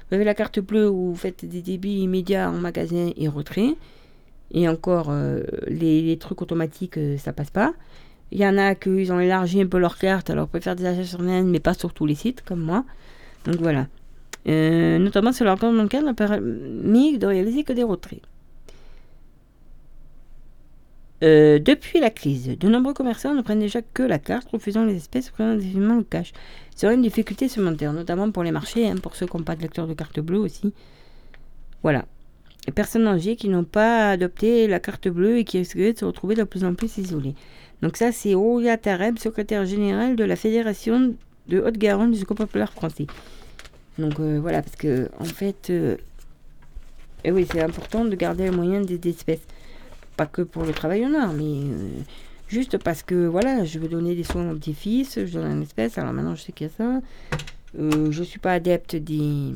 [0.09, 3.77] Vous avez la carte bleue où vous faites des débits immédiats en magasin et retrait.
[4.55, 7.75] Et encore, euh, les, trucs automatiques, euh, ça passe pas.
[8.31, 10.87] Il y en a qui ont élargi un peu leur carte, alors peuvent faire des
[10.87, 12.85] achats sur net, mais pas sur tous les sites, comme moi.
[13.47, 13.89] Donc voilà.
[14.47, 18.23] Euh, notamment sur leur compte bancaire, n'a permis de réaliser que des retraits.
[21.21, 25.31] depuis la crise, de nombreux commerçants ne prennent déjà que la carte, refusant les espèces,
[25.31, 26.33] prenant des le cash.
[26.77, 29.63] C'est une difficulté supplémentaire, notamment pour les marchés, hein, pour ceux qui n'ont pas de
[29.63, 30.75] lecteur de carte bleue aussi.
[31.83, 32.05] Voilà
[32.73, 36.35] personnes âgées qui n'ont pas adopté la carte bleue et qui risqueraient de se retrouver
[36.35, 37.35] de plus en plus isolées.
[37.83, 41.15] Donc ça, c'est Ouria Tareb, secrétaire général de la Fédération
[41.49, 43.07] de Haute-Garonne du Secours populaire français.
[43.99, 45.97] Donc euh, voilà, parce que en fait, euh,
[47.25, 49.47] eh oui, c'est important de garder les moyens des, espèces.
[50.17, 51.89] Pas que pour le travail en mais euh,
[52.49, 55.63] juste parce que voilà, je veux donner des soins à mon petit-fils, je donne une
[55.63, 57.01] espèce, alors maintenant je sais qu'il y a ça.
[57.77, 59.53] je ne suis pas adepte des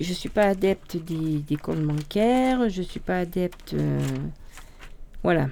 [0.00, 4.00] je suis pas adepte des, comptes bancaires, je suis pas adepte, euh,
[5.22, 5.48] voilà,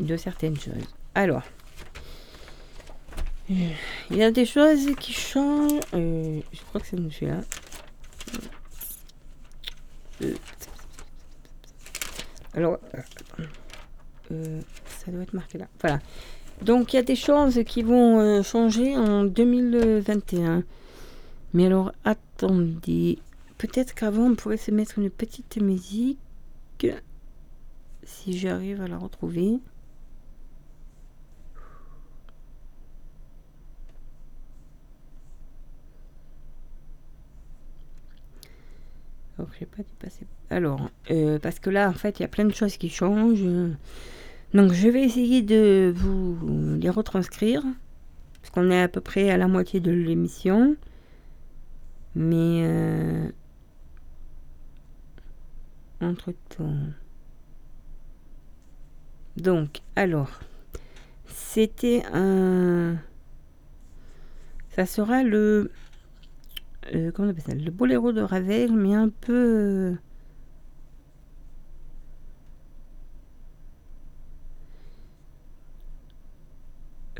[0.00, 0.94] de certaines choses.
[1.14, 1.42] Alors,
[3.48, 5.80] il y a des choses qui changent.
[5.94, 7.40] Euh, je crois que c'est celui-là.
[10.22, 10.34] Euh,
[12.54, 12.78] alors,
[14.30, 15.66] ça doit être marqué là.
[15.80, 15.98] Voilà.
[16.62, 20.62] Donc, il y a des choses qui vont changer en 2021.
[21.54, 23.18] Mais alors, attendez.
[23.58, 26.18] Peut-être qu'avant, on pourrait se mettre une petite musique.
[28.04, 29.60] Si j'arrive à la retrouver.
[39.38, 40.26] Alors, pas passer.
[40.50, 43.44] Alors, euh, parce que là, en fait, il y a plein de choses qui changent.
[44.54, 47.62] Donc, je vais essayer de vous les retranscrire.
[48.40, 50.76] Parce qu'on est à peu près à la moitié de l'émission.
[52.14, 53.30] Mais euh,
[56.00, 56.76] entre temps.
[59.36, 60.40] Donc, alors,
[61.26, 62.96] c'était un.
[64.70, 65.70] Ça sera le.
[66.94, 69.96] Euh, comment on appelle ça Le boléro de Ravel, mais un peu.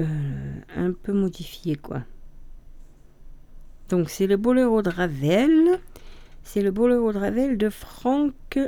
[0.00, 2.02] Euh, un peu modifié, quoi.
[3.92, 5.78] Donc c'est le boléro de Ravel.
[6.44, 8.58] C'est le boléro de Ravel de Franck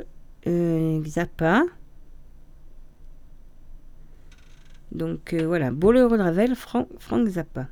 [0.46, 1.62] euh, Zappa.
[4.92, 7.68] Donc euh, voilà, boléro de Ravel, Franck, Franck Zappa.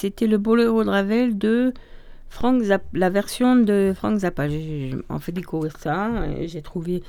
[0.00, 1.74] C'était le boléro de Ravel de
[2.30, 4.48] Frank Zappa, la version de Frank Zappa.
[4.48, 7.02] J'ai en fait découvrir ça et j'ai trouvé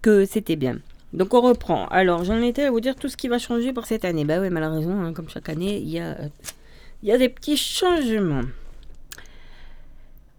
[0.00, 0.78] que c'était bien.
[1.12, 1.86] Donc on reprend.
[1.88, 4.24] Alors j'en étais à vous dire tout ce qui va changer pour cette année.
[4.24, 8.48] Bah oui, malheureusement, hein, comme chaque année, il y a, des petits changements.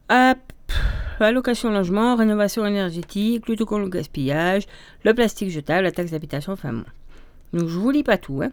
[0.09, 0.37] Hop.
[1.19, 4.63] Allocation logement, rénovation énergétique, lutte contre le gaspillage,
[5.03, 6.85] le plastique jetable, la taxe d'habitation, enfin bon.
[7.53, 8.41] Donc je vous lis pas tout.
[8.41, 8.51] Hein.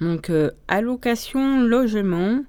[0.00, 2.40] Donc euh, allocation logement,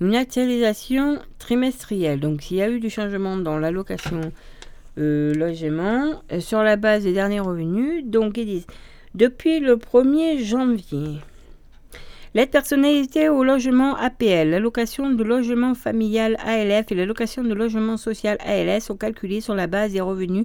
[0.00, 2.20] une actualisation trimestrielle.
[2.20, 4.32] Donc s'il y a eu du changement dans l'allocation
[4.98, 8.66] euh, logement euh, sur la base des derniers revenus, donc ils disent
[9.14, 11.18] depuis le 1er janvier.
[12.34, 18.36] L'aide personnalisée au logement APL, l'allocation de logement familial ALF et l'allocation de logement social
[18.40, 20.44] ALS sont calculées sur la base des revenus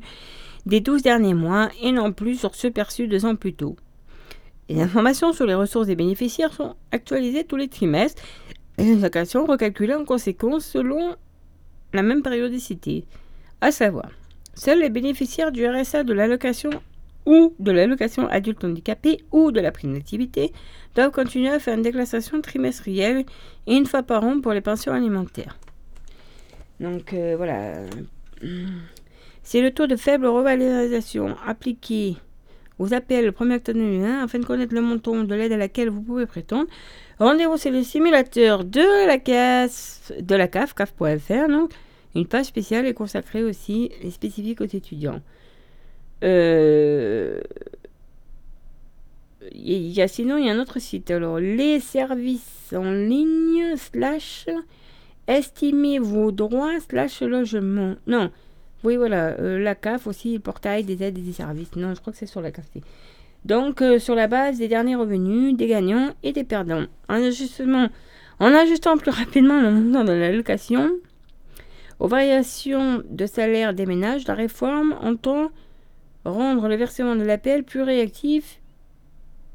[0.66, 3.76] des 12 derniers mois et non plus sur ceux perçus deux ans plus tôt.
[4.68, 8.24] Les informations sur les ressources des bénéficiaires sont actualisées tous les trimestres
[8.78, 11.16] et les allocations recalculées en conséquence selon
[11.94, 13.06] la même périodicité.
[13.62, 14.10] À savoir,
[14.56, 16.72] seuls les bénéficiaires du RSA de l'allocation
[17.26, 20.52] ou de l'allocation adulte handicapé ou de la prime d'activité
[20.96, 23.26] doivent continuer à faire une déclaration trimestrielle
[23.68, 25.58] et une fois par an pour les pensions alimentaires.
[26.80, 27.74] Donc euh, voilà.
[29.44, 32.18] C'est le taux de faible revalorisation appliqué
[32.80, 35.90] aux APL le 1er octobre 2001 afin de connaître le montant de l'aide à laquelle
[35.90, 36.68] vous pouvez prétendre.
[37.20, 41.48] Rendez-vous sur le simulateur de la CAF, de la CAF, CAF.fr.
[41.50, 41.72] Donc,
[42.16, 45.22] une page spéciale est consacrée aussi et spécifique aux étudiants.
[46.24, 47.42] Euh,
[49.54, 51.12] y a, sinon, il y a un autre site.
[51.12, 54.48] Alors, les services en ligne, slash,
[55.28, 57.96] estimez vos droits, slash logement.
[58.08, 58.32] Non,
[58.86, 61.76] oui, voilà, euh, la CAF aussi, le portail des aides et des services.
[61.76, 62.66] Non, je crois que c'est sur la CAF.
[63.44, 66.86] Donc, euh, sur la base des derniers revenus, des gagnants et des perdants.
[67.10, 67.20] En,
[68.40, 70.92] en ajustant plus rapidement le montant de l'allocation
[72.00, 75.50] aux variations de salaire des ménages, la réforme entend
[76.26, 78.60] rendre le versement de l'APL plus réactif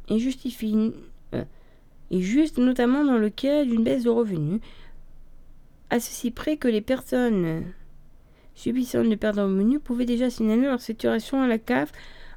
[0.09, 0.93] et justifie
[1.35, 1.45] euh,
[2.11, 4.61] et juste notamment dans le cas d'une baisse de revenus,
[5.91, 7.65] à ceci près que les personnes
[8.55, 11.93] subissant de revenus pouvaient déjà signaler leur situation à la CAF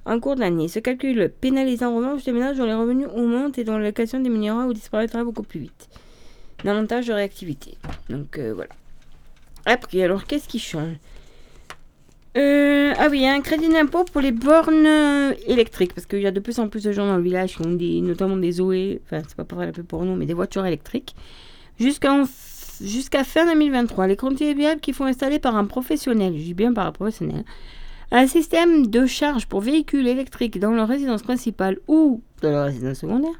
[0.05, 0.67] en cours d'année.
[0.67, 4.65] Ce calcul pénalise en revanche les ménages dont les revenus augmentent et dont l'allocation diminuera
[4.67, 5.89] ou disparaîtra beaucoup plus vite.
[6.63, 7.77] Davantage de réactivité.
[8.09, 8.71] Donc euh, voilà.
[9.65, 10.95] Après, alors qu'est-ce qui change?
[12.35, 16.07] Euh, ah oui, il y a un crédit d'impôt pour les bornes euh, électriques, parce
[16.07, 18.01] qu'il y a de plus en plus de gens dans le village qui ont des,
[18.01, 21.15] notamment des Zoé, enfin c'est pas pour la pub pour nous, mais des voitures électriques,
[22.81, 24.07] jusqu'à fin 2023.
[24.07, 27.43] Les contribuables qui font installer par un professionnel, je dis bien par un professionnel,
[28.11, 32.99] un système de charge pour véhicules électriques dans leur résidence principale ou dans leur résidence
[32.99, 33.33] secondaire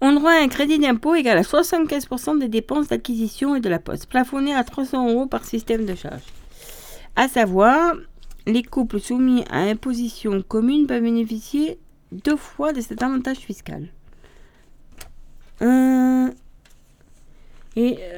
[0.00, 3.78] ont droit à un crédit d'impôt égal à 75% des dépenses d'acquisition et de la
[3.78, 6.22] poste, plafonné à 300 euros par système de charge.
[7.16, 7.94] À savoir,
[8.46, 11.78] les couples soumis à imposition commune peuvent bénéficier
[12.12, 13.88] deux fois de cet avantage fiscal.
[15.62, 16.30] Euh,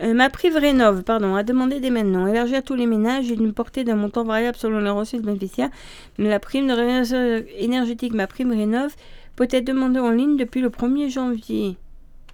[0.03, 3.37] euh, ma prime rénove, pardon, a demandé dès maintenant, élargie à tous les ménages et
[3.37, 5.71] d'une portée d'un montant variable selon le reçu de bénéficiaire.
[6.19, 8.95] Mais la prime de rénovation énergétique, ma prime rénove,
[9.37, 11.77] peut être demandée en ligne depuis le 1er janvier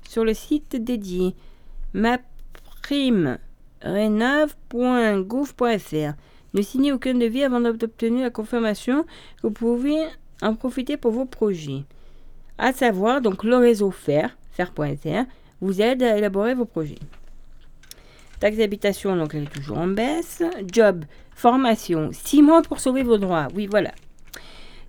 [0.09, 1.35] sur le site dédié
[1.95, 2.19] ma
[2.83, 3.39] prime
[3.83, 6.13] rénove.gouv.fr.
[6.55, 9.09] Ne signez aucun devis avant d'obtenir la confirmation que
[9.43, 9.99] vous pouvez
[10.41, 11.85] en profiter pour vos projets.
[12.57, 15.27] À savoir, donc le réseau FAIR, FAIR.fr,
[15.61, 16.99] vous aide à élaborer vos projets.
[18.41, 20.43] Taxe d'habitation, donc elle est toujours en baisse.
[20.71, 21.05] Job,
[21.35, 23.49] formation, 6 mois pour sauver vos droits.
[23.55, 23.93] Oui, voilà.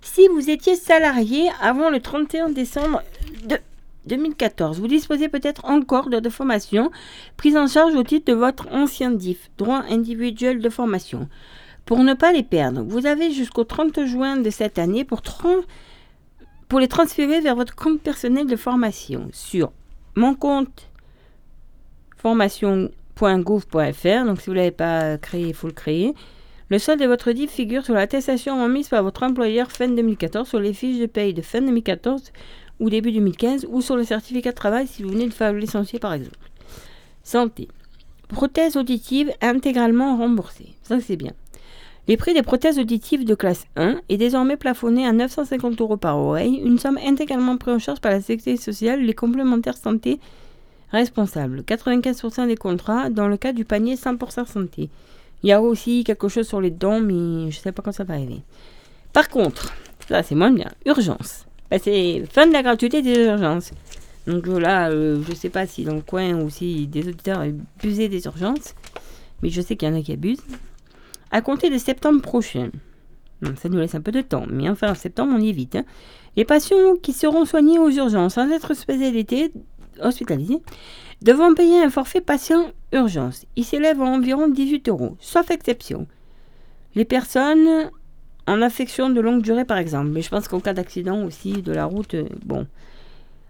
[0.02, 3.02] Si vous étiez salarié avant le 31 décembre
[3.44, 3.58] de
[4.06, 6.90] 2014, vous disposez peut-être encore de, formation
[7.36, 11.28] prise en charge au titre de votre ancien DIF, droit individuel de formation.
[11.84, 15.20] Pour ne pas les perdre, vous avez jusqu'au 30 juin de cette année pour,
[16.78, 19.72] les transférer vers votre compte personnel de formation sur
[20.14, 20.88] mon compte
[23.20, 24.24] formation.gouv.fr.
[24.26, 26.14] Donc si vous ne l'avez pas créé, il faut le créer.
[26.70, 30.60] Le solde de votre DIF figure sur l'attestation remise par votre employeur fin 2014 sur
[30.60, 32.32] les fiches de paye de fin 2014
[32.78, 35.98] ou début 2015 ou sur le certificat de travail si vous venez de faire licencier
[35.98, 36.38] par exemple.
[37.22, 37.68] Santé.
[38.28, 40.74] Prothèse auditive intégralement remboursée.
[40.82, 41.32] Ça c'est bien.
[42.08, 46.18] Les prix des prothèses auditives de classe 1 est désormais plafonné à 950 euros par
[46.18, 50.18] oreille, une somme intégralement prise en charge par la sécurité sociale, les complémentaires santé
[50.92, 51.62] responsables.
[51.62, 54.90] 95% des contrats dans le cas du panier 100% santé.
[55.42, 57.92] Il y a aussi quelque chose sur les dents, mais je ne sais pas quand
[57.92, 58.42] ça va arriver.
[59.12, 59.72] Par contre,
[60.08, 61.46] ça c'est moins bien, urgence.
[61.70, 63.72] Bah, c'est fin de la gratuité des urgences.
[64.26, 68.08] Donc là, euh, je sais pas si dans le coin ou si des auditeurs abusaient
[68.08, 68.74] des urgences,
[69.42, 70.44] mais je sais qu'il y en a qui abusent.
[71.30, 72.70] À compter de septembre prochain,
[73.56, 75.76] ça nous laisse un peu de temps, mais enfin en septembre on y est vite.
[75.76, 75.84] Hein.
[76.36, 79.52] Les patients qui seront soignés aux urgences sans être spécialisés,
[80.02, 80.60] hospitalisés,
[81.22, 83.46] devront payer un forfait patient urgence.
[83.56, 86.06] Il s'élève à environ 18 euros, sauf exception.
[86.94, 87.90] Les personnes
[88.46, 91.72] en affection de longue durée, par exemple, mais je pense qu'en cas d'accident aussi de
[91.72, 92.66] la route, euh, bon.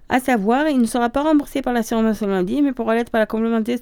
[0.09, 3.27] À savoir, il ne sera pas remboursé par l'assurance maladie, mais pourra l'être par la
[3.27, 3.79] complémentaire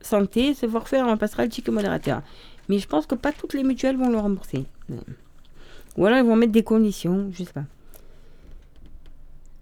[0.00, 0.54] santé.
[0.54, 2.22] Ce forfait remplacera le ticket modérateur.
[2.68, 4.64] Mais je pense que pas toutes les mutuelles vont le rembourser.
[5.96, 7.64] Ou alors ils vont mettre des conditions, je sais pas.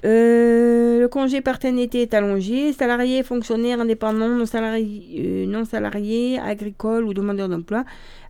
[0.05, 2.73] Euh, le congé paternité est allongé.
[2.73, 7.85] Salariés, fonctionnaires, indépendants, non salariés, euh, agricoles ou demandeurs d'emploi.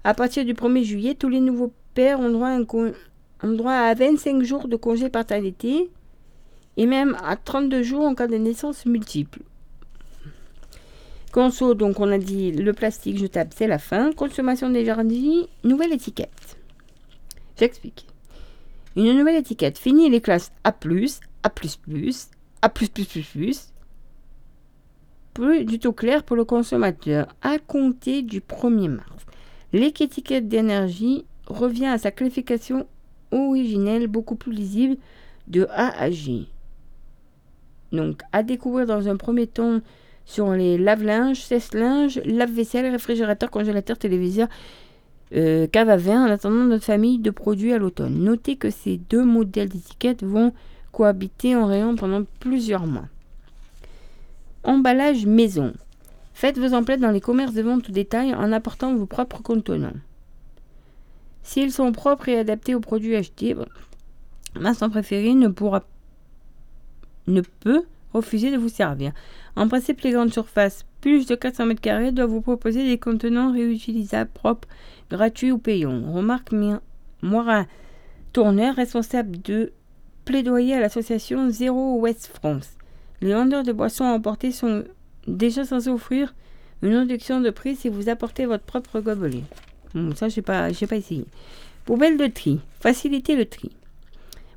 [0.05, 4.43] À partir du 1er juillet, tous les nouveaux pères ont droit, à, droit à 25
[4.43, 5.91] jours de congé paternité
[6.77, 9.41] et même à 32 jours en cas de naissance multiple.
[11.33, 14.13] Conso, donc on a dit le plastique jetable, c'est la fin.
[14.13, 16.57] Consommation des jardins, nouvelle étiquette.
[17.59, 18.07] J'explique.
[18.97, 19.77] Une nouvelle étiquette.
[19.77, 20.75] Fini les classes A+,
[21.47, 21.53] A++,
[22.63, 22.71] A++++,
[25.33, 29.27] plus du tout clair pour le consommateur à compter du 1er mars.
[29.73, 32.89] L'étiquette d'énergie revient à sa qualification
[33.31, 34.97] originelle beaucoup plus lisible
[35.47, 36.47] de A à G.
[37.93, 39.81] Donc, à découvrir dans un premier temps
[40.25, 44.49] sur les lave-linges, sèche-linges, lave-vaisselle, réfrigérateur, congélateur, téléviseur,
[45.35, 48.19] euh, cave à vin, en attendant notre famille de produits à l'automne.
[48.19, 50.53] Notez que ces deux modèles d'étiquettes vont
[50.97, 53.05] cohabiter en rayon pendant plusieurs mois.
[54.65, 55.75] Emballage maison.
[56.33, 59.93] Faites vos emplettes dans les commerces de vente au détail en apportant vos propres contenants.
[61.43, 63.55] S'ils sont propres et adaptés aux produits achetés,
[64.59, 65.85] ma préféré ne pourra
[67.27, 67.83] ne peut
[68.15, 69.13] refuser de vous servir.
[69.55, 74.31] En principe, les grandes surfaces, plus de 400 m2, doivent vous proposer des contenants réutilisables,
[74.33, 74.69] propres,
[75.11, 76.11] gratuits ou payants.
[76.11, 76.55] Remarque
[77.21, 77.67] Moira
[78.33, 79.73] Tourneur, responsable de
[80.27, 82.77] plaidoyer à l'association Zéro West France.
[83.23, 84.85] Les vendeurs de boissons à emporter sont
[85.27, 86.35] déjà censés offrir
[86.83, 89.45] une réduction de prix si vous apportez votre propre gobelet.
[90.15, 91.25] ça, je n'ai pas, pas essayé.
[91.87, 92.61] Poubelle de tri.
[92.81, 93.71] Faciliter le tri.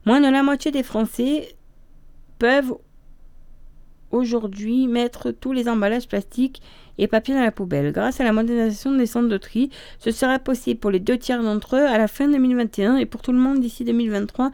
[0.05, 1.55] Moins de la moitié des Français
[2.39, 2.73] peuvent
[4.11, 6.61] aujourd'hui mettre tous les emballages plastiques
[6.97, 7.91] et papier dans la poubelle.
[7.91, 9.69] Grâce à la modernisation des centres de tri,
[9.99, 13.21] ce sera possible pour les deux tiers d'entre eux à la fin 2021 et pour
[13.21, 14.51] tout le monde d'ici 2023,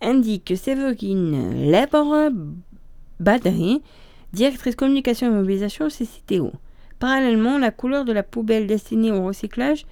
[0.00, 2.30] indique Séverine Lebre
[3.18, 3.80] Badré,
[4.32, 6.52] directrice communication et mobilisation CCTO.
[6.98, 9.86] Parallèlement, la couleur de la poubelle destinée au recyclage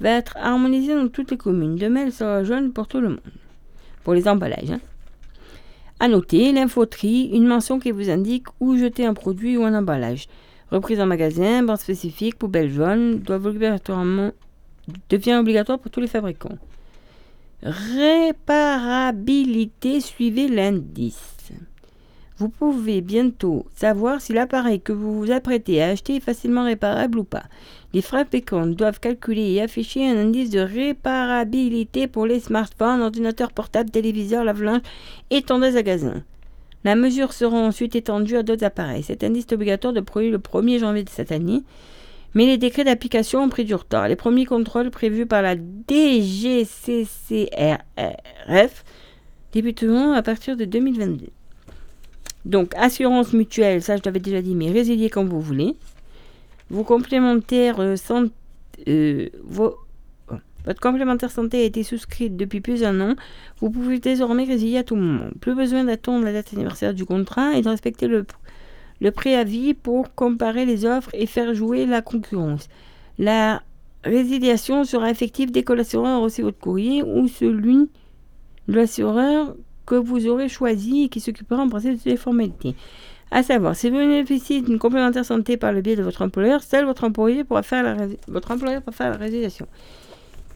[0.00, 1.76] va être harmonisée dans toutes les communes.
[1.76, 3.20] De même, elle sera jaune pour tout le monde.
[4.02, 4.70] Pour les emballages.
[4.70, 4.80] Hein.
[6.00, 10.26] À noter, l'infoterie, une mention qui vous indique où jeter un produit ou un emballage.
[10.70, 13.22] Reprise en magasin, bande spécifique, poubelle jaune,
[15.08, 16.58] devient obligatoire pour tous les fabricants.
[17.64, 21.30] Réparabilité, suivez l'indice.
[22.36, 27.20] Vous pouvez bientôt savoir si l'appareil que vous vous apprêtez à acheter est facilement réparable
[27.20, 27.44] ou pas.
[27.94, 33.90] Les fabricants doivent calculer et afficher un indice de réparabilité pour les smartphones, ordinateurs portables,
[33.90, 34.82] téléviseurs, lave-linge
[35.30, 36.22] et tondeuses à gazon.
[36.84, 39.04] La mesure sera ensuite étendue à d'autres appareils.
[39.04, 41.62] Cet indice est obligatoire de produire le 1er janvier de cette année,
[42.34, 44.08] mais les décrets d'application ont pris du retard.
[44.08, 47.04] Les premiers contrôles prévus par la DGCCRF
[49.52, 51.26] débuteront à partir de 2022.
[52.44, 55.76] Donc, assurance mutuelle, ça je l'avais déjà dit, mais résilier quand vous voulez.
[56.72, 56.82] Euh,
[58.88, 59.28] euh,
[60.66, 63.14] votre complémentaire santé a été souscrite depuis plus d'un an.
[63.60, 65.28] Vous pouvez désormais résilier à tout moment.
[65.40, 68.26] Plus besoin d'attendre la date anniversaire du contrat et de respecter le,
[69.04, 72.68] le préavis pour comparer les offres et faire jouer la concurrence.
[73.18, 73.62] La
[74.02, 77.90] résiliation sera effective dès que l'assureur reçu votre courrier ou celui
[78.66, 79.54] de l'assureur
[79.84, 82.74] que vous aurez choisi et qui s'occupera en principe de toutes les formalités.
[83.30, 86.86] À savoir, si vous bénéficiez d'une complémentaire santé par le biais de votre employeur, seul
[86.86, 89.66] votre pourra faire votre employeur pourra faire la résiliation.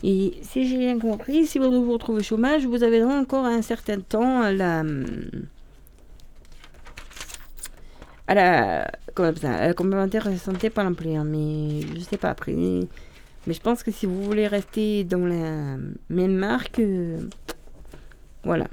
[0.02, 3.60] Et si j'ai bien compris, si vous vous retrouvez au chômage, vous avez encore un
[3.60, 4.84] certain temps à la
[8.28, 11.24] à la, comment ça, la complémentaire santé par l'employeur.
[11.24, 12.52] Mais je sais pas après.
[12.52, 15.76] Mais je pense que si vous voulez rester dans la
[16.10, 17.18] même marque, euh,
[18.44, 18.66] voilà.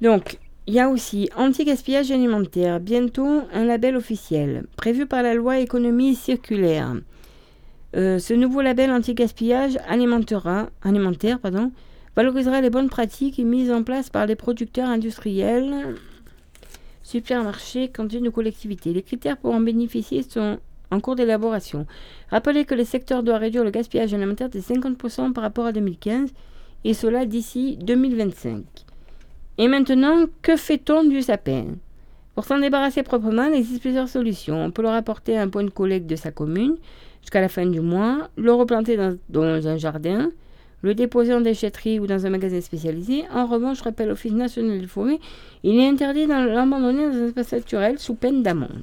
[0.00, 5.58] Donc, il y a aussi anti-gaspillage alimentaire, bientôt un label officiel, prévu par la loi
[5.58, 6.94] économie circulaire.
[7.96, 11.72] Euh, ce nouveau label anti-gaspillage alimentaire pardon,
[12.14, 15.96] valorisera les bonnes pratiques mises en place par les producteurs industriels
[17.10, 18.92] supermarchés, cantines ou collectivités.
[18.92, 20.58] Les critères pour en bénéficier sont
[20.90, 21.86] en cours d'élaboration.
[22.30, 26.30] Rappelez que le secteur doit réduire le gaspillage alimentaire de 50% par rapport à 2015
[26.84, 28.64] et cela d'ici 2025.
[29.58, 31.66] Et maintenant, que fait-on du sapin?
[32.34, 34.64] Pour s'en débarrasser proprement, il existe plusieurs solutions.
[34.64, 36.76] On peut le rapporter à un point de collecte de sa commune
[37.20, 40.30] jusqu'à la fin du mois, le replanter dans, dans un jardin,
[40.82, 43.24] le déposer en déchetterie ou dans un magasin spécialisé.
[43.32, 45.20] En revanche, rappelle l'Office national des forêts,
[45.62, 48.82] il est interdit de l'abandonner dans un espace naturel sous peine d'amende.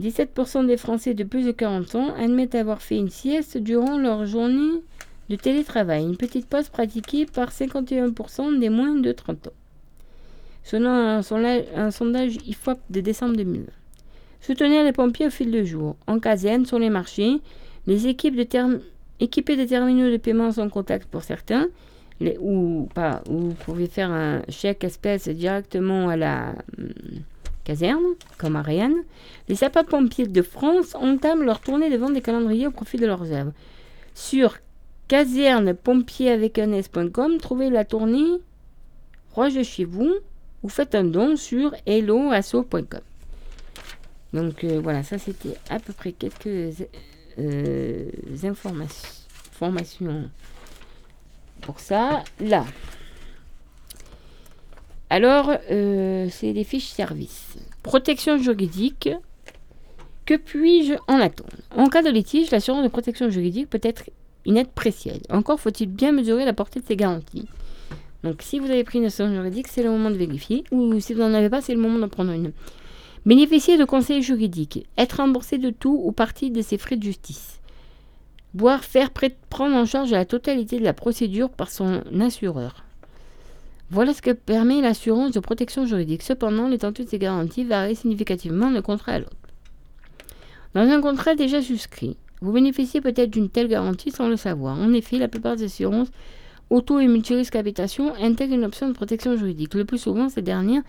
[0.00, 4.24] 17% des Français de plus de 40 ans admettent avoir fait une sieste durant leur
[4.24, 4.82] journée
[5.28, 9.52] de télétravail, une petite pause pratiquée par 51% des moins de 30 ans.
[10.64, 13.66] Selon un, sondage IFOP de décembre 2020.
[14.40, 15.96] Soutenir les pompiers au fil de jour.
[16.06, 17.40] En caserne, sur les marchés,
[17.86, 18.42] les équipes de
[19.20, 21.68] équipées de terminaux de paiement en contact pour certains,
[22.40, 22.88] ou
[23.26, 26.88] vous pouvez faire un chèque espèce directement à la hum,
[27.64, 28.02] caserne,
[28.38, 29.02] comme Rennes.
[29.48, 33.32] Les sapeurs-pompiers de France entament leur tournée de vente des calendriers au profit de leurs
[33.32, 33.52] œuvres.
[34.14, 34.58] Sur
[35.08, 38.40] caserne pompier avec un s.com, trouvez la tournée
[39.30, 40.14] proche de chez vous
[40.62, 43.00] ou faites un don sur helloasso.com.
[44.32, 46.82] Donc euh, voilà, ça c'était à peu près quelques
[47.40, 48.10] euh,
[48.44, 50.30] informations
[51.60, 52.22] pour ça.
[52.40, 52.64] Là.
[55.08, 57.56] Alors, euh, c'est les fiches services.
[57.82, 59.10] Protection juridique.
[60.26, 61.56] Que puis-je en attendre?
[61.76, 64.04] En cas de litige, l'assurance de protection juridique peut être
[64.46, 65.22] une aide précieuse.
[65.28, 67.48] Encore faut-il bien mesurer la portée de ces garanties.
[68.22, 70.62] Donc si vous avez pris une assurance juridique, c'est le moment de vérifier.
[70.70, 72.52] Ou si vous n'en avez pas, c'est le moment d'en prendre une.
[73.26, 74.86] Bénéficier de conseils juridiques.
[74.96, 77.60] Être remboursé de tout ou partie de ses frais de justice.
[78.54, 79.10] Boire faire
[79.50, 82.84] prendre en charge la totalité de la procédure par son assureur.
[83.90, 86.22] Voilà ce que permet l'assurance de protection juridique.
[86.22, 89.36] Cependant, l'étendue de ces garanties varie significativement d'un contrat à l'autre.
[90.74, 94.78] Dans un contrat déjà souscrit, vous bénéficiez peut-être d'une telle garantie sans le savoir.
[94.78, 96.10] En effet, la plupart des assurances
[96.70, 99.74] auto et multirisque habitation intègrent une option de protection juridique.
[99.74, 100.82] Le plus souvent, ces dernières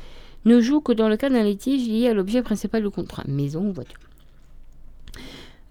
[0.46, 3.68] ne jouent que dans le cas d'un litige lié à l'objet principal du contrat, maison
[3.68, 4.00] ou voiture.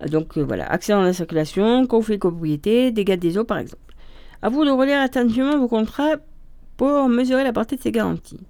[0.09, 3.82] Donc euh, voilà, accident de la circulation, conflit de propriété, dégâts des eaux par exemple.
[4.42, 6.16] À vous de relire attentivement vos contrats
[6.76, 8.40] pour mesurer la portée de ces garanties.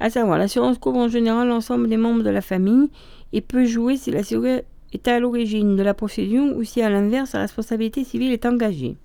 [0.00, 2.88] À savoir, l'assurance couvre en général l'ensemble des membres de la famille
[3.32, 7.30] et peut jouer si l'assuré est à l'origine de la procédure ou si à l'inverse
[7.30, 8.96] sa responsabilité civile est engagée.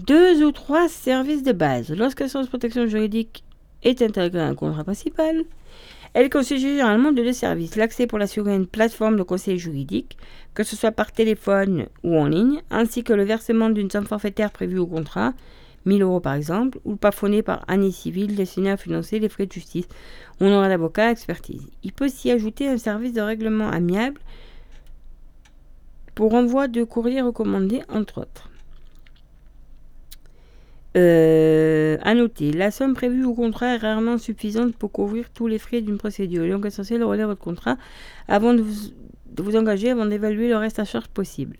[0.00, 1.90] Deux ou trois services de base.
[1.90, 3.44] Lorsque de protection juridique
[3.84, 5.44] est intégrée à un contrat principal,
[6.14, 7.74] elle constitue généralement de deux services.
[7.74, 10.16] L'accès pour l'assurer à une plateforme de conseil juridique,
[10.54, 14.52] que ce soit par téléphone ou en ligne, ainsi que le versement d'une somme forfaitaire
[14.52, 15.34] prévue au contrat,
[15.86, 19.52] 1000 euros par exemple, ou plafonné par année civile destiné à financer les frais de
[19.52, 19.88] justice,
[20.40, 21.68] on aura d'avocat expertise.
[21.82, 24.20] Il peut s'y ajouter un service de règlement amiable
[26.14, 28.50] pour envoi de courrier recommandé, entre autres.
[30.96, 35.58] Euh, à noter, la somme prévue au contrat est rarement suffisante pour couvrir tous les
[35.58, 36.48] frais d'une procédure.
[36.48, 37.76] Donc essentiel de relire votre contrat
[38.28, 41.56] avant de vous, engager, avant d'évaluer le reste à charge possible.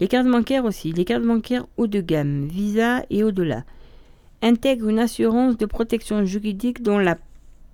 [0.00, 3.64] Les cartes bancaires aussi, les cartes bancaires haut de gamme, Visa et au-delà,
[4.42, 7.16] intègrent une assurance de protection juridique dont la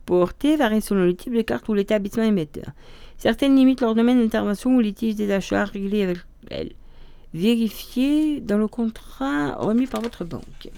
[0.07, 2.67] portée varie selon le type de carte ou l'établissement émetteur.
[3.19, 6.19] Certaines limitent leur domaine d'intervention ou litige des achats réglés avec
[6.51, 6.73] elle.
[7.37, 10.71] Vérifiez dans le contrat remis par votre banque.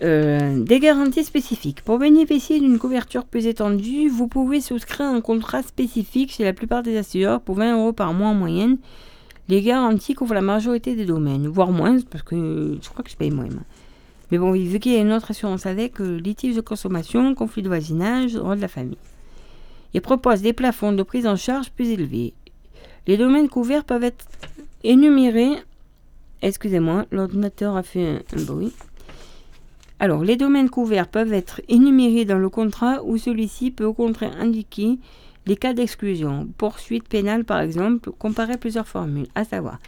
[0.00, 1.82] Euh, des garanties spécifiques.
[1.82, 6.82] Pour bénéficier d'une couverture plus étendue, vous pouvez souscrire un contrat spécifique chez la plupart
[6.82, 8.78] des assureurs pour 20 euros par mois en moyenne
[9.48, 13.16] les garanties couvrent la majorité des domaines, voire moins, parce que je crois que je
[13.16, 13.48] paye moins.
[14.30, 17.62] Mais bon, vu qu'il y a une autre assurance avec, euh, litige de consommation, conflit
[17.62, 18.98] de voisinage, droit de la famille.
[19.94, 22.34] Ils proposent des plafonds de prise en charge plus élevés.
[23.08, 24.28] Les domaines couverts peuvent être
[24.84, 25.56] énumérés.
[26.42, 28.74] Excusez-moi, l'ordinateur a fait un bruit.
[29.98, 34.36] Alors, les domaines couverts peuvent être énumérés dans le contrat ou celui-ci peut au contraire
[34.38, 34.98] indiquer
[35.46, 39.78] les cas d'exclusion, poursuite pénale par exemple, comparer plusieurs formules, à savoir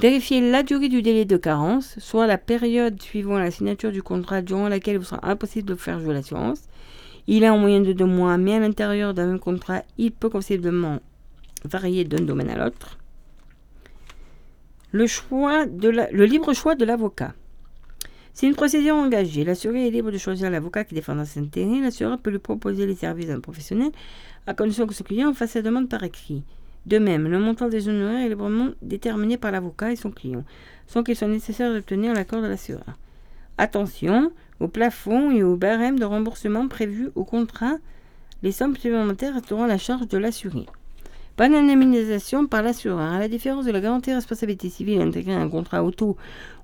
[0.00, 4.42] vérifier la durée du délai de carence, soit la période suivant la signature du contrat
[4.42, 6.62] durant laquelle il sera impossible de faire jouer l'assurance.
[7.26, 10.30] Il est en moyenne de deux mois, mais à l'intérieur d'un même contrat, il peut
[10.30, 11.00] considérablement
[11.64, 12.98] varier d'un domaine à l'autre.
[14.92, 15.06] Le,
[16.12, 17.34] le libre choix de l'avocat.
[18.32, 19.44] C'est une procédure engagée.
[19.44, 21.80] L'assuré est libre de choisir l'avocat qui défendra ses intérêts.
[21.80, 23.90] L'assureur peut lui proposer les services d'un professionnel
[24.46, 26.42] à condition que ce client fasse sa demande par écrit.
[26.86, 30.44] De même, le montant des honoraires est librement déterminé par l'avocat et son client,
[30.86, 32.98] sans qu'il soit nécessaire d'obtenir l'accord de l'assureur.
[33.58, 37.76] Attention au plafond et au barème de remboursement prévus au contrat.
[38.42, 40.66] Les sommes supplémentaires resteront à la charge de l'assuré.
[41.36, 43.00] Pas d'indemnisation par l'assureur.
[43.00, 46.16] À la différence de la garantie responsabilité civile intégrée à un contrat auto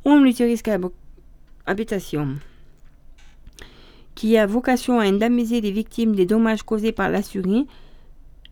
[0.04, 0.70] ou multirisque
[1.66, 2.36] habitation,
[4.14, 7.66] qui a vocation à indemniser les victimes des dommages causés par l'assuré,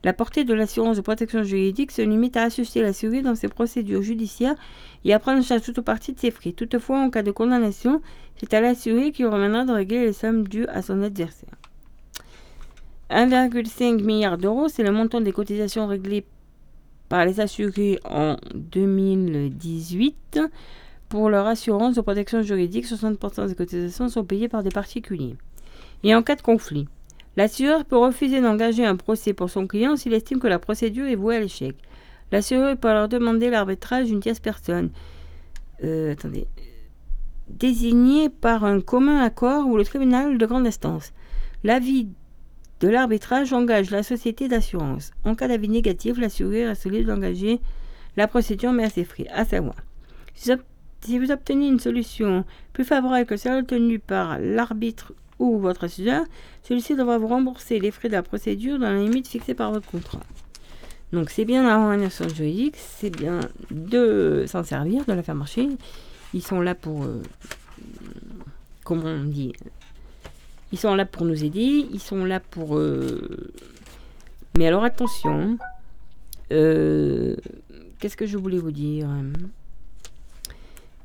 [0.04, 4.02] la portée de l'assurance de protection juridique se limite à assister l'assuré dans ses procédures
[4.02, 4.56] judiciaires
[5.04, 6.52] et à prendre en charge toute partie de ses frais.
[6.52, 8.02] Toutefois, en cas de condamnation,
[8.36, 11.54] c'est à l'assuré qui reviendra de régler les sommes dues à son adversaire.
[13.14, 16.24] 1,5 milliard d'euros, c'est le montant des cotisations réglées
[17.08, 20.40] par les assurés en 2018
[21.08, 22.86] pour leur assurance de protection juridique.
[22.86, 25.36] 60% des cotisations sont payées par des particuliers.
[26.02, 26.86] Et en cas de conflit,
[27.36, 31.16] L'assureur peut refuser d'engager un procès pour son client s'il estime que la procédure est
[31.16, 31.74] vouée à l'échec.
[32.30, 34.90] L'assureur peut alors demander l'arbitrage d'une tierce personne.
[35.82, 36.14] Euh.
[37.48, 41.12] Désignée par un commun accord ou le tribunal de grande instance.
[41.64, 42.08] L'avis
[42.84, 45.12] de l'arbitrage engage la société d'assurance.
[45.24, 47.60] En cas d'avis négatif, l'assureur est solide d'engager
[48.18, 49.26] la procédure mais à ses frais.
[49.32, 49.76] À savoir,
[50.34, 52.44] si vous obtenez une solution
[52.74, 56.26] plus favorable que celle obtenue par l'arbitre ou votre assureur,
[56.62, 59.90] celui-ci devra vous rembourser les frais de la procédure dans la limite fixée par votre
[59.90, 60.20] contrat.
[61.14, 63.40] Donc c'est bien d'avoir une assurance juridique, c'est bien
[63.70, 65.70] de s'en servir, de la faire marcher.
[66.34, 67.22] Ils sont là pour, euh,
[68.84, 69.54] comment on dit,
[70.74, 72.76] ils sont là pour nous aider, ils sont là pour...
[72.76, 73.52] Euh,
[74.58, 75.56] mais alors attention,
[76.50, 77.36] euh,
[78.00, 79.08] qu'est-ce que je voulais vous dire?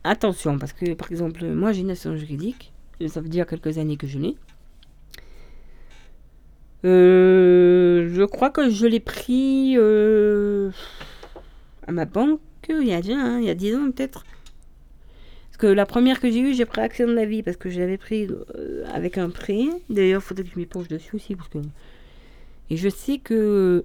[0.04, 2.74] Attention, parce que par exemple, moi j'ai une assurance juridique,
[3.08, 4.36] ça veut dire quelques années que je l'ai.
[6.84, 9.78] Euh, je crois que je l'ai pris
[11.88, 12.40] à ma banque
[12.70, 14.24] il y a déjà, hein, il y a 10 ans peut-être.
[15.60, 17.80] Que la première que j'ai eue, j'ai pris Action de la vie parce que je
[17.80, 19.66] l'avais pris euh, avec un prêt.
[19.90, 21.36] D'ailleurs, il faudrait que je m'y penche dessus aussi.
[21.36, 21.60] Parce que...
[22.70, 23.84] Et je sais que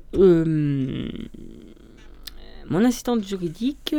[2.70, 3.94] mon assistante juridique,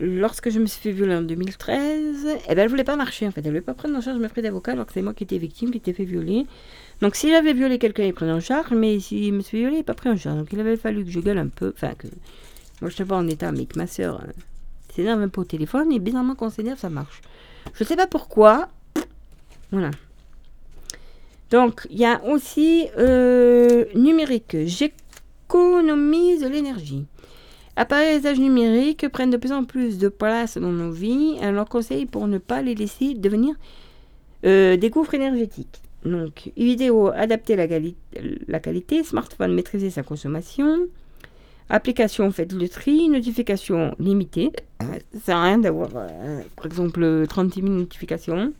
[0.00, 3.30] lorsque je me suis fait violer en 2013, eh ben, elle voulait pas marcher en
[3.30, 3.40] fait.
[3.40, 5.38] Elle voulait pas prendre en charge mes frais d'avocat alors que c'est moi qui étais
[5.38, 6.46] victime, qui étais fait violer.
[7.00, 9.78] Donc si j'avais violé quelqu'un, il prenait en charge, mais si me suis violé, il
[9.78, 10.38] n'est pas pris en charge.
[10.38, 12.06] Donc il avait fallu que je gueule un peu, enfin que
[12.80, 14.32] moi je ne sais pas en état, mais que ma soeur euh,
[14.96, 17.20] s'énerve un peu au téléphone et bizarrement quand on s'énerve, ça marche.
[17.74, 18.68] Je ne sais pas pourquoi.
[19.70, 19.90] Voilà.
[21.50, 24.56] Donc il y a aussi euh, numérique.
[24.64, 27.04] J'économise l'énergie.
[27.76, 31.36] Appareils usage numériques prennent de plus en plus de place dans nos vies.
[31.42, 33.54] Leur conseil pour ne pas les laisser devenir
[34.44, 35.82] euh, des gouffres énergétiques.
[36.04, 37.66] Donc, vidéo, adapter la,
[38.46, 40.86] la, qualité, smartphone, maîtriser sa consommation,
[41.68, 44.52] application, faites le tri, notification limitée.
[44.80, 48.52] Ça sert à rien d'avoir, euh, par exemple, 36 000 notifications.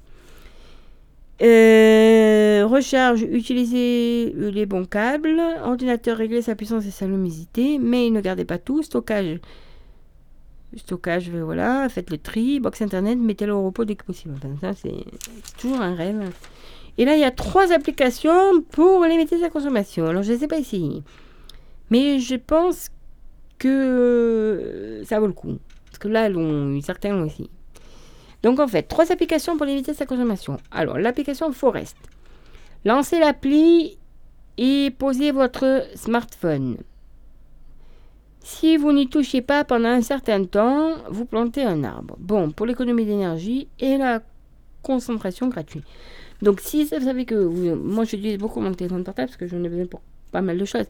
[1.42, 5.40] Euh, recharge, utiliser les bons câbles.
[5.64, 7.78] Ordinateur, régler sa puissance et sa luminosité.
[7.78, 8.82] Mais ne gardez pas tout.
[8.82, 9.38] Stockage.
[10.76, 11.88] Stockage, voilà.
[11.88, 12.60] Faites le tri.
[12.60, 14.34] Box internet, mettez-le au repos dès que possible.
[14.60, 15.04] ça, c'est
[15.58, 16.30] toujours un rêve.
[16.98, 20.06] Et là, il y a trois applications pour limiter sa consommation.
[20.06, 21.02] Alors, je ne sais pas ici.
[21.90, 22.88] Mais je pense
[23.58, 25.58] que ça vaut le coup.
[25.86, 26.28] Parce que là,
[26.82, 27.50] certains l'ont aussi.
[28.42, 30.58] Donc en fait, trois applications pour limiter sa consommation.
[30.70, 31.96] Alors, l'application Forest.
[32.84, 33.98] Lancez l'appli
[34.58, 36.76] et posez votre smartphone.
[38.40, 42.16] Si vous n'y touchez pas pendant un certain temps, vous plantez un arbre.
[42.20, 44.22] Bon, pour l'économie d'énergie et la
[44.82, 45.84] concentration gratuite.
[46.42, 49.68] Donc si vous savez que moi j'utilise beaucoup mon téléphone portable parce que j'en ai
[49.68, 50.00] besoin pour
[50.30, 50.86] pas mal de choses.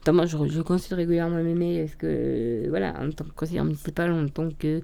[0.00, 4.10] Notamment, je, je consulte régulièrement mes mails parce que, voilà, en tant que conseiller municipal,
[4.10, 4.80] en tant que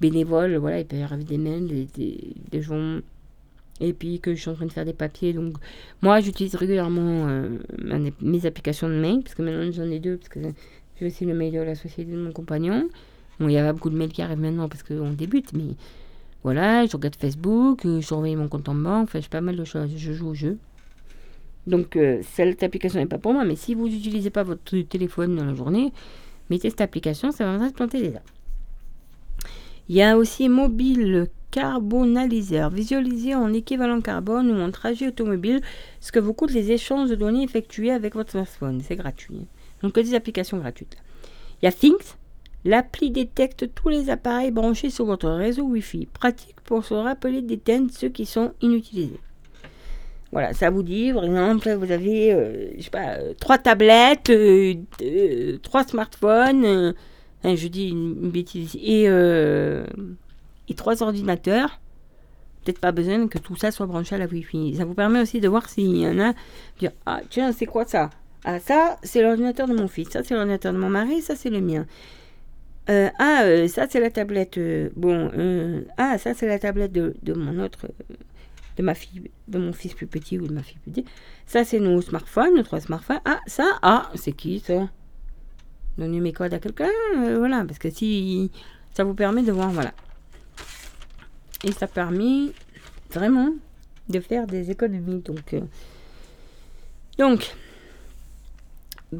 [0.00, 3.00] bénévole, voilà, il peut y arriver des mails, des, des, gens,
[3.80, 5.32] et puis que je suis en train de faire des papiers.
[5.32, 5.54] Donc,
[6.00, 7.58] moi, j'utilise régulièrement euh,
[8.20, 10.40] mes applications de mail, parce que maintenant j'en ai deux, parce que
[10.98, 12.88] j'ai aussi le mail de la société de mon compagnon.
[13.40, 15.74] Bon, il y a beaucoup de mails qui arrivent maintenant parce qu'on débute, mais
[16.44, 19.56] voilà, je regarde Facebook, euh, je surveille mon compte en banque, enfin, je pas mal
[19.56, 20.58] de choses, je joue au jeu.
[21.66, 25.36] Donc, euh, cette application n'est pas pour moi, mais si vous n'utilisez pas votre téléphone
[25.36, 25.92] dans la journée,
[26.50, 28.14] mettez cette application, ça va vous planter des.
[29.88, 32.70] Il y a aussi mobile carbonaliseur.
[32.70, 35.60] Visualisez en équivalent carbone ou en trajet automobile
[36.00, 38.80] ce que vous coûtent les échanges de données effectués avec votre smartphone.
[38.82, 39.46] C'est gratuit.
[39.82, 40.96] Donc, des applications gratuites.
[41.60, 42.14] Il y a Things.
[42.64, 46.06] L'appli détecte tous les appareils branchés sur votre réseau Wi-Fi.
[46.06, 49.20] Pratique pour se rappeler d'éteindre ceux qui sont inutilisés.
[50.32, 54.30] Voilà, ça vous dit, par exemple, vous avez, euh, je sais pas, euh, trois tablettes,
[54.30, 54.74] euh,
[55.62, 56.94] trois smartphones,
[57.44, 58.76] je dis une, bêtise.
[58.82, 59.84] Et, euh,
[60.68, 61.80] et trois ordinateurs.
[62.64, 64.76] peut-être pas besoin que tout ça soit branché à la Wi-Fi.
[64.76, 66.32] Ça vous permet aussi de voir s'il y en a,
[66.78, 68.10] dire, ah tiens, c'est quoi ça?
[68.44, 71.50] Ah ça, c'est l'ordinateur de mon fils, ça c'est l'ordinateur de mon mari, ça c'est
[71.50, 71.86] le mien.
[72.90, 74.58] Euh, ah, euh, ça c'est la tablette.
[74.58, 78.11] euh, bon, euh, ah, ça c'est la tablette de, de mon autre, euh,
[78.76, 81.08] de ma fille, de mon fils plus petit ou de ma fille plus petite.
[81.46, 83.20] Ça c'est nos smartphones, nos trois smartphones.
[83.24, 84.88] Ah, ça, ah, c'est qui ça?
[85.98, 86.88] Donner mes codes à quelqu'un,
[87.18, 88.50] euh, voilà, parce que si
[88.94, 89.92] ça vous permet de voir, voilà.
[91.64, 92.52] Et ça permet
[93.10, 93.50] vraiment
[94.08, 95.20] de faire des économies.
[95.20, 95.60] Donc, euh,
[97.18, 97.54] donc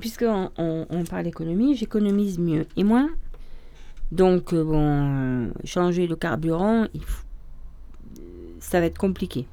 [0.01, 3.11] puisqu'on on, parle d'économie, j'économise mieux et moins.
[4.11, 7.25] Donc, euh, bon, changer le carburant, il faut-
[8.73, 9.47] ça va être compliqué.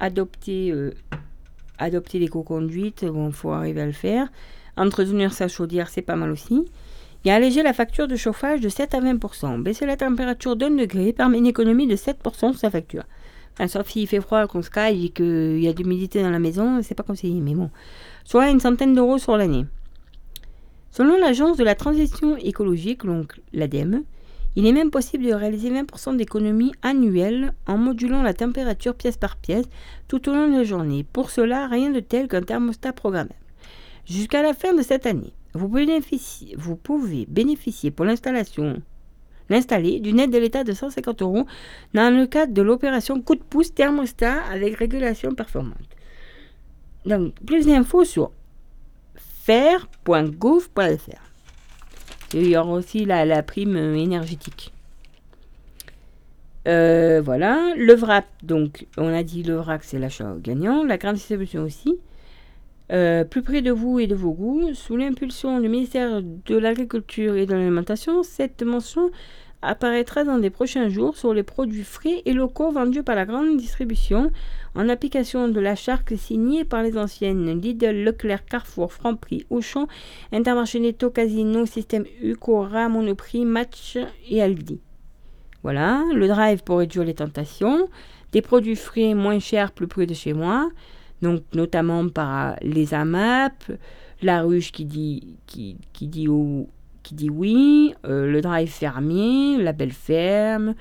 [0.00, 0.92] Adopter, euh,
[1.78, 4.28] adopter l'éco-conduite, bon, faut arriver à le faire.
[4.76, 6.64] Entretenir sa chaudière, c'est pas mal aussi.
[7.24, 9.62] Et alléger la facture de chauffage de 7 à 20%.
[9.62, 13.04] Baisser la température d'un degré permet une économie de 7% sur sa facture.
[13.52, 16.30] Enfin, sauf s'il fait froid, qu'on se caille et qu'il y a de l'humidité dans
[16.30, 17.70] la maison, c'est pas conseillé, mais bon.
[18.24, 19.66] Soit une centaine d'euros sur l'année.
[20.90, 24.02] Selon l'Agence de la transition écologique, donc l'ADEME,
[24.56, 29.36] il est même possible de réaliser 20% d'économie annuelle en modulant la température pièce par
[29.36, 29.66] pièce
[30.06, 31.04] tout au long de la journée.
[31.12, 33.34] Pour cela, rien de tel qu'un thermostat programmable.
[34.06, 38.82] Jusqu'à la fin de cette année, vous pouvez bénéficier, vous pouvez bénéficier pour l'installation
[39.50, 41.46] l'installer d'une aide de l'État de 150 euros
[41.92, 45.76] dans le cadre de l'opération coup de pouce thermostat avec régulation performante.
[47.04, 48.30] Donc, plus d'infos sur
[49.16, 51.23] faire.gouv.fr.
[52.32, 54.72] Il y aura aussi la, prime énergétique.
[56.66, 61.16] Euh, voilà, le VRAP, donc on a dit le VRAC c'est l'achat gagnant, la grande
[61.16, 61.98] distribution aussi.
[62.92, 67.36] Euh, plus près de vous et de vos goûts, sous l'impulsion du ministère de l'Agriculture
[67.36, 69.10] et de l'Alimentation, cette mention
[69.64, 73.56] apparaîtra dans les prochains jours sur les produits frais et locaux vendus par la grande
[73.56, 74.30] distribution
[74.74, 79.86] en application de la charte signée par les anciennes Lidl, Leclerc, Carrefour, Franprix, Auchan,
[80.32, 82.36] Intermarché Netto, Casino, Système U,
[82.90, 84.80] Monoprix, Match et Aldi.
[85.62, 87.88] Voilà, le drive pour réduire les tentations,
[88.32, 90.68] des produits frais moins chers plus près de chez moi,
[91.22, 93.72] donc notamment par les AMAP,
[94.20, 96.28] la ruche qui dit, qui, dit,
[97.04, 100.74] qui dit oui, euh, le drive fermier, la belle ferme,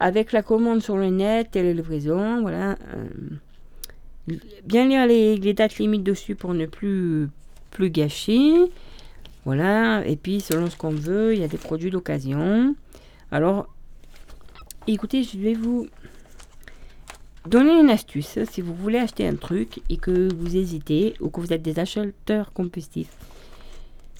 [0.00, 2.76] avec la commande sur le net et la livraison, voilà.
[2.94, 7.28] euh, bien lire les, les dates limites dessus pour ne plus,
[7.70, 8.54] plus gâcher.
[9.44, 12.76] Voilà, et puis selon ce qu'on veut, il y a des produits d'occasion.
[13.32, 13.68] Alors,
[14.86, 15.88] écoutez, je vais vous
[17.48, 21.40] donner une astuce si vous voulez acheter un truc et que vous hésitez ou que
[21.40, 23.10] vous êtes des acheteurs compulsifs.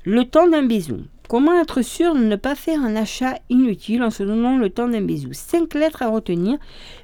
[0.04, 1.02] Le temps d'un bisou.
[1.28, 4.88] Comment être sûr de ne pas faire un achat inutile en se donnant le temps
[4.88, 6.58] d'un bisou 5 lettres à retenir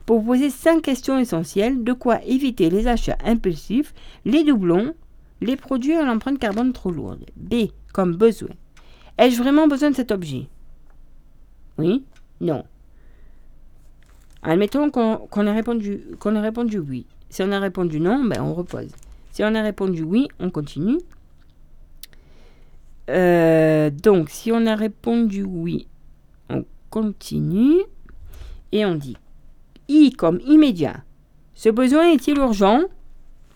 [0.05, 1.85] pour poser 5 questions essentielles.
[1.85, 3.95] De quoi éviter les achats impulsifs,
[4.25, 4.95] les doublons,
[5.41, 7.25] les produits à l'empreinte carbone trop lourde?
[7.37, 7.69] B.
[7.93, 8.51] Comme besoin.
[9.17, 10.49] Ai-je vraiment besoin de cet objet?
[11.79, 12.05] Oui?
[12.41, 12.65] Non.
[14.43, 17.07] Admettons qu'on qu'on ait, répondu, qu'on ait répondu oui.
[17.31, 18.91] Si on a répondu non, ben on repose.
[19.31, 20.99] Si on a répondu oui, on continue.
[23.09, 25.87] Euh, donc, si on a répondu oui,
[26.51, 27.81] on continue.
[28.73, 29.17] Et on dit
[29.89, 30.97] I comme immédiat.
[31.55, 32.83] Ce besoin est-il urgent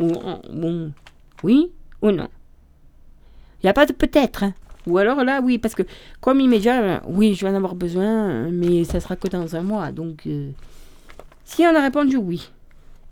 [0.01, 0.11] ou,
[0.53, 0.91] ou-
[1.43, 1.71] oui
[2.01, 2.29] ou non?
[3.63, 4.43] Il n'y a pas de peut-être.
[4.45, 4.55] hein.
[4.87, 5.83] Ou alors là, oui, parce que
[6.21, 9.63] comme immédiat, euh, oui, je vais en avoir besoin, mais ça sera que dans un
[9.63, 9.93] mois.
[9.93, 10.51] Donc, euh,
[11.45, 12.51] si on a répondu oui,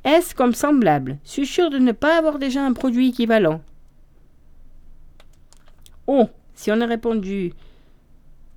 [0.05, 1.19] est-ce comme semblable?
[1.23, 3.61] Suis sûr de ne pas avoir déjà un produit équivalent
[6.11, 7.53] O, si on a répondu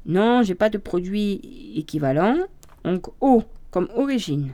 [0.08, 1.40] non, j'ai pas de produit
[1.76, 2.38] équivalent,
[2.84, 4.54] donc O comme origine.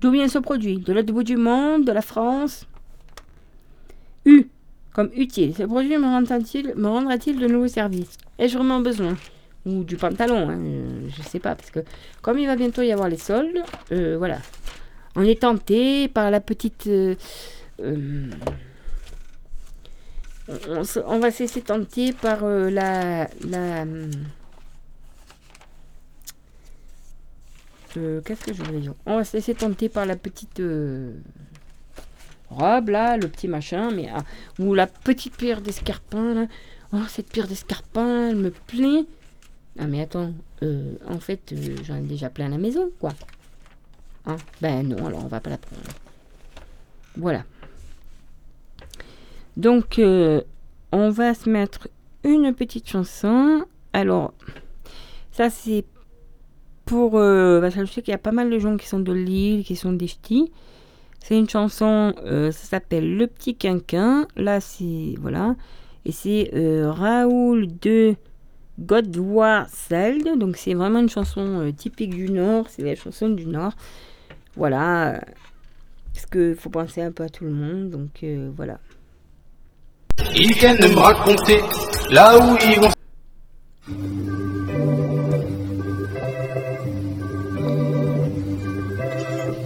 [0.00, 0.78] D'où vient ce produit?
[0.78, 2.66] De l'autre bout du monde, de la France?
[4.24, 4.48] U
[4.94, 5.54] comme utile.
[5.54, 8.16] Ce produit me rendra-t-il me rendra-t-il de nouveaux services?
[8.38, 9.16] Ai-je vraiment besoin?
[9.66, 11.80] Ou du pantalon, hein, euh, je sais pas, parce que
[12.22, 13.62] comme il va bientôt y avoir les soldes,
[13.92, 14.38] euh, voilà.
[15.14, 16.88] On est tenté par la petite.
[16.88, 17.14] euh,
[21.06, 23.28] on, va se laisser tenter par euh, la.
[23.46, 24.10] la hum,
[27.96, 28.94] euh, Qu'est-ce que je voulais dire?
[29.06, 31.12] On va se laisser tenter par la petite euh,
[32.50, 34.24] robe là, le petit machin, mais ah,
[34.58, 36.46] ou la petite pierre d'escarpin là.
[36.94, 39.06] Oh, cette pierre d'escarpin, elle me plaît.
[39.78, 43.12] Ah mais attends, euh, en fait, euh, j'en ai déjà plein à la maison, quoi.
[44.26, 44.36] Hein?
[44.60, 45.82] Ben non, alors on va pas la prendre.
[47.16, 47.44] Voilà.
[49.56, 50.40] Donc, euh,
[50.92, 51.88] on va se mettre
[52.24, 53.64] une petite chanson.
[53.92, 54.32] Alors,
[55.30, 55.84] ça c'est
[56.86, 57.18] pour.
[57.18, 59.12] euh, parce que je sais qu'il y a pas mal de gens qui sont de
[59.12, 60.50] Lille, qui sont des ch'tis.
[61.20, 64.26] C'est une chanson, euh, ça s'appelle Le Petit Quinquin.
[64.36, 65.14] Là, c'est.
[65.20, 65.54] Voilà.
[66.04, 66.50] Et c'est
[66.84, 68.16] Raoul de
[68.80, 70.38] Godvoiseld.
[70.38, 72.68] Donc, c'est vraiment une chanson typique du Nord.
[72.68, 73.74] C'est la chanson du Nord.
[74.56, 75.22] Voilà.
[76.12, 77.90] Parce qu'il faut penser un peu à tout le monde.
[77.90, 78.24] Donc,
[78.56, 78.80] voilà.
[80.34, 81.60] Ils viennent me raconter
[82.10, 82.90] là où ils vont.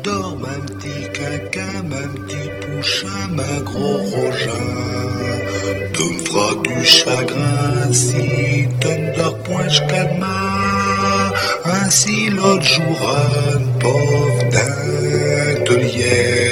[0.04, 4.66] Dors ma petit caca, ma petit pouchin, ma gros rogin.
[5.94, 10.06] Tu me feras du chagrin si tu ne dors point jusqu'à.
[11.64, 12.98] Ainsi l'autre jour,
[13.54, 16.45] un pauvre d'intelière,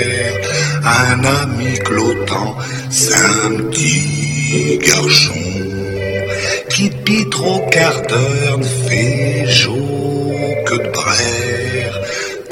[1.15, 2.57] un ami clotant,
[2.91, 5.45] c'est un petit garçon
[6.71, 10.35] qui depuis trop quart d'heure ne fait jour
[10.67, 12.04] que de brère.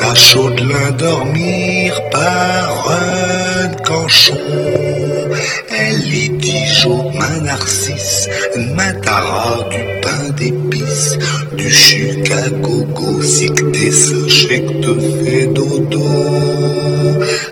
[0.03, 4.37] T'as chaud de l'endormir par un canchon.
[5.71, 8.29] Elle dit chaud, ma narcisse,
[8.75, 11.17] ma tara, du pain d'épices,
[11.57, 14.93] du chuc à gogo, si que t'es séché que te
[15.23, 16.09] fait dodo.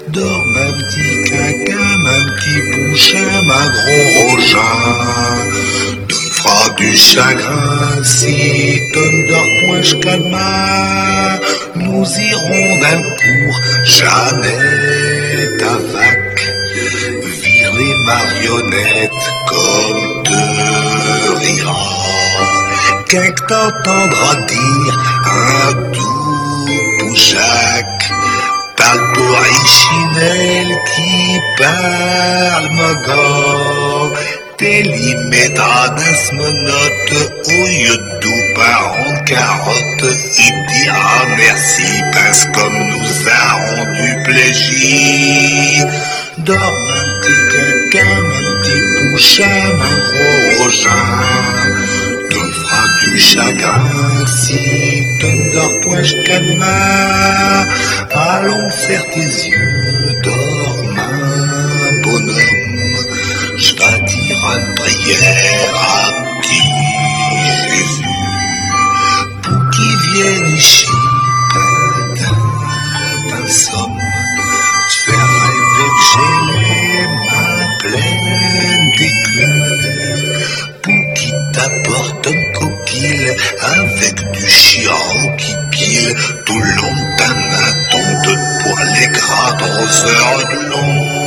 [0.08, 4.70] Dors ma petit caca, ma petit bouchin, ma gros rogin.
[6.42, 8.80] Feras du chagrin si
[9.60, 11.38] point jusqu'à demain.
[11.74, 15.48] Nous irons d'un pour jamais
[15.92, 16.44] vaque.
[17.42, 20.42] Vire les marionnettes comme te
[21.40, 21.76] rira.
[23.08, 24.94] Qu'un t'entendra dire
[25.26, 26.66] un doux
[27.00, 28.12] boujac.
[28.76, 32.94] T'as le chinelle qui parle, mon
[34.60, 34.66] gars.
[34.82, 37.12] T'es mettra d'un monote
[37.46, 40.16] au lieu de doux parents de carotte.
[40.38, 45.86] Il dira merci parce comme nous a rendu plaisir.
[46.38, 49.42] Dors, mon petit caca, mon petit
[49.78, 51.06] mon gros rogin.
[52.30, 57.66] Tu me feras du chagrin si tu ne dors point demain.
[58.12, 62.59] Allons faire tes yeux, dors, mon bonhomme.
[64.42, 66.62] Une prière à petit
[67.68, 68.04] Jésus
[69.42, 70.86] pour qu'il vienne ici,
[73.28, 73.98] d'un somme.
[74.88, 75.12] Tu
[76.06, 79.52] j'ai les mains pleines d'écus
[80.82, 86.14] pour qu'il t'apporte une coquille avec du chiant qui pile
[86.46, 89.52] tout le long de ta main tonte pour les gras
[90.50, 91.19] de long.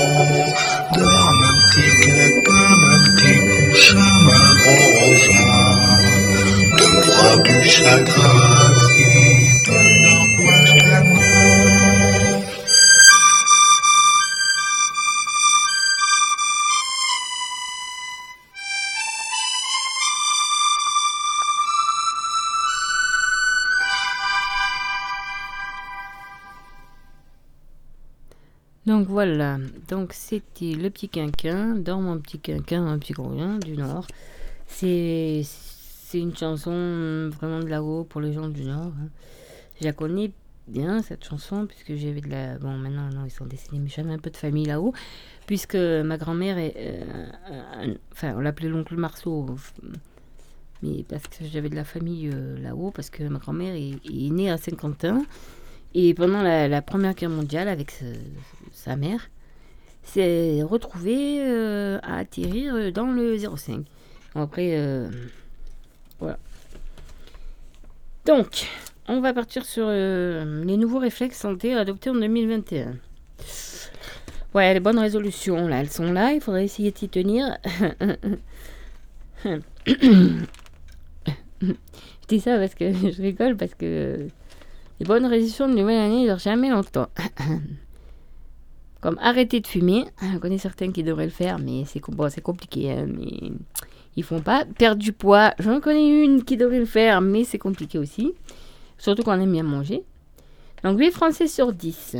[28.85, 29.57] Donc voilà,
[29.87, 34.07] donc c'était le petit quinquin, dans mon petit quinquin, un petit grouillon du Nord.
[36.13, 38.93] C'est une chanson euh, vraiment de là-haut pour les gens du Nord.
[39.01, 39.09] hein.
[39.81, 40.31] Je la connais
[40.67, 44.13] bien cette chanson puisque j'avais de la bon maintenant non ils sont décédés mais j'avais
[44.13, 44.93] un peu de famille là-haut
[45.47, 49.45] puisque ma grand-mère est euh, enfin on l'appelait l'oncle Marceau
[50.83, 54.51] mais parce que j'avais de la famille euh, là-haut parce que ma grand-mère est, née
[54.51, 55.25] à Saint-Quentin
[55.95, 57.93] et pendant la, Première Guerre mondiale, avec
[58.71, 59.29] sa mère,
[60.01, 63.85] s'est retrouvée euh, à atterrir euh, dans le 05.
[64.33, 65.09] Bon, après, euh,
[66.23, 66.39] voilà.
[68.25, 68.67] Donc,
[69.07, 72.95] on va partir sur euh, les nouveaux réflexes santé adoptés en 2021.
[74.53, 77.57] Ouais, les bonnes résolutions, là, elles sont là, il faudrait essayer de s'y tenir.
[79.45, 79.59] Je
[82.27, 84.27] dis ça parce que je rigole, parce que
[84.99, 87.09] les bonnes résolutions de nouvelle année ne durent jamais longtemps.
[89.01, 90.05] Comme arrêter de fumer.
[90.21, 92.91] On connaît certains qui devraient le faire, mais c'est bon, compliqué.
[92.91, 93.51] hein, mais
[94.15, 94.65] ils font pas.
[94.77, 95.53] Perdre du poids.
[95.59, 98.33] J'en connais une qui devrait le faire, mais c'est compliqué aussi.
[98.97, 100.03] Surtout quand on aime bien manger.
[100.83, 102.17] Donc 8 Français sur 10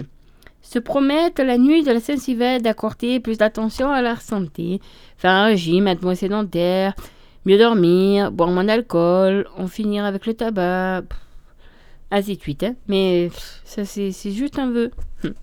[0.61, 4.79] se promettent la nuit de la Saint-Sylvestre d'accorder plus d'attention à leur santé,
[5.17, 6.93] faire un régime, être moins sédentaire,
[7.45, 11.03] mieux dormir, boire moins d'alcool, en finir avec le tabac,
[12.11, 12.63] ainsi de suite.
[12.63, 12.75] hein.
[12.87, 13.29] Mais
[13.65, 14.91] ça, c'est c'est juste un vœu.
[15.25, 15.33] Hum.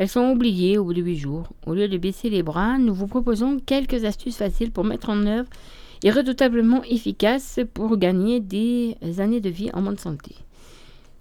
[0.00, 1.50] Elles sont oubliées au bout de 8 jours.
[1.66, 5.26] Au lieu de baisser les bras, nous vous proposons quelques astuces faciles pour mettre en
[5.26, 5.50] œuvre
[6.02, 10.34] est redoutablement efficace pour gagner des années de vie en bonne santé.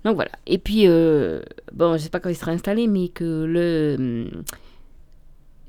[0.06, 0.32] Donc voilà.
[0.48, 1.42] Et puis, euh,
[1.74, 3.96] bon, je ne sais pas quand il sera installé, mais que le.
[4.00, 4.44] hum,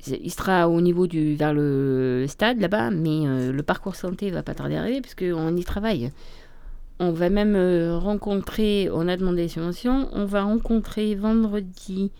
[0.07, 1.35] Il sera au niveau du.
[1.35, 5.53] vers le stade là-bas, mais euh, le parcours santé va pas tarder à arriver, puisqu'on
[5.57, 6.13] y travaille.
[7.01, 8.89] On va même euh, rencontrer.
[8.93, 10.07] On a demandé des subventions.
[10.13, 12.11] On va rencontrer vendredi.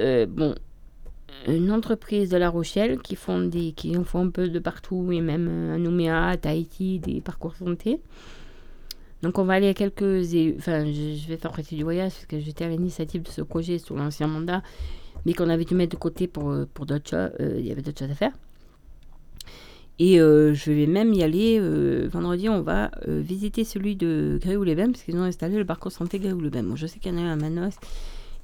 [0.00, 0.54] Euh, bon.
[1.48, 3.72] Une entreprise de La Rochelle qui font des.
[3.72, 7.20] qui en font un peu de partout, et même euh, à Nouméa, à Tahiti, des
[7.20, 8.00] parcours santé.
[9.22, 10.02] Donc on va aller à quelques...
[10.58, 13.40] Enfin, je, je vais faire partie du voyage parce que j'étais à l'initiative de ce
[13.40, 14.62] projet sous l'ancien mandat,
[15.24, 17.30] mais qu'on avait dû mettre de côté pour, euh, pour d'autres choses.
[17.38, 18.32] Il y avait d'autres choses à faire.
[20.00, 21.60] Et je vais même y aller.
[22.08, 26.64] vendredi, on va visiter celui de Gréoux-les-Bains parce qu'ils ont installé le parcours santé Gréoux-les-Bains.
[26.64, 27.74] Bon, je sais qu'il y en a un à Manos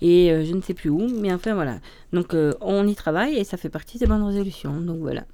[0.01, 1.79] et euh, je ne sais plus où, mais enfin voilà.
[2.13, 4.81] Donc euh, on y travaille et ça fait partie des bonnes résolutions.
[4.81, 5.25] Donc voilà.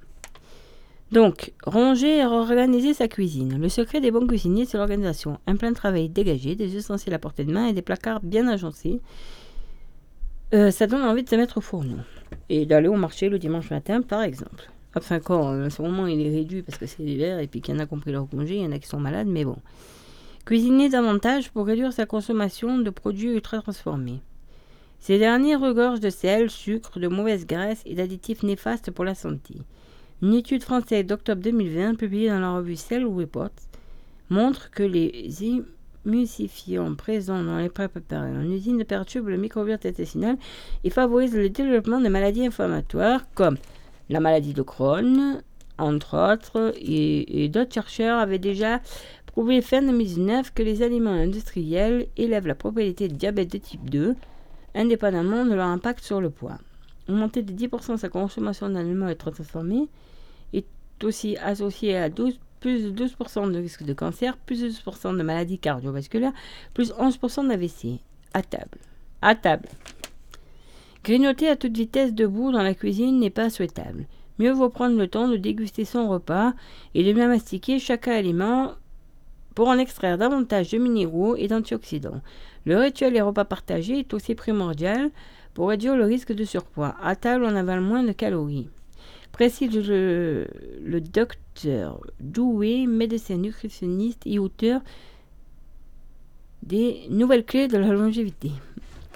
[1.11, 3.59] Donc, ranger et organiser sa cuisine.
[3.61, 5.37] Le secret des bons cuisiniers, c'est l'organisation.
[5.45, 8.47] Un plan de travail dégagé, des ustensiles à portée de main et des placards bien
[8.47, 9.01] agencés.
[10.53, 11.97] Euh, ça donne envie de se mettre au fourneau.
[12.49, 14.71] Et d'aller au marché le dimanche matin, par exemple.
[14.95, 17.75] Enfin, quand en ce moment il est réduit parce que c'est l'hiver et puis qu'il
[17.75, 19.27] y en a qui ont pris leur congé, il y en a qui sont malades,
[19.27, 19.57] mais bon.
[20.45, 24.21] Cuisiner davantage pour réduire sa consommation de produits ultra transformés.
[25.05, 29.53] Ces derniers regorgent de sel, sucre, de mauvaises graisses et d'additifs néfastes pour la santé.
[30.23, 33.51] Une étude française d'octobre 2020, publiée dans la revue Cell Reports,
[34.31, 35.61] montre que les
[36.03, 40.37] émulsifiants présents dans les préparés en usine perturbent le microbiote intestinal
[40.83, 43.57] et favorisent le développement de maladies inflammatoires comme
[44.09, 45.39] la maladie de Crohn,
[45.77, 48.81] entre autres, et, et d'autres chercheurs avaient déjà
[49.27, 54.15] prouvé fin 2019 que les aliments industriels élèvent la probabilité de diabète de type 2,
[54.75, 56.59] indépendamment de leur impact sur le poids.
[57.07, 59.87] Augmenter de 10% sa consommation d'aliments ultra transformés
[60.53, 60.65] est
[61.03, 65.23] aussi associé à 12, plus de 12% de risque de cancer, plus de 12% de
[65.23, 66.33] maladies cardiovasculaires,
[66.73, 67.99] plus 11% d'AVC.
[68.33, 68.79] À table.
[69.21, 69.69] À table.
[71.03, 74.07] Grignoter à toute vitesse debout dans la cuisine n'est pas souhaitable.
[74.39, 76.53] Mieux vaut prendre le temps de déguster son repas
[76.93, 78.73] et de bien mastiquer chaque aliment
[79.53, 82.21] pour en extraire davantage de minéraux et d'antioxydants.
[82.65, 85.11] Le rituel des repas partagés est aussi primordial
[85.53, 86.95] pour réduire le risque de surpoids.
[87.01, 88.69] À table, on avale moins de calories.
[89.31, 94.81] Précise le, docteur Doué, médecin nutritionniste et auteur
[96.63, 98.51] des nouvelles clés de la longévité.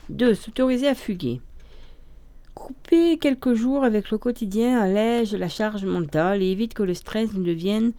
[0.09, 0.34] 2.
[0.34, 1.41] S'autoriser à fuguer.
[2.53, 7.34] Couper quelques jours avec le quotidien allège la charge mentale et évite que le stress
[7.34, 7.93] ne devienne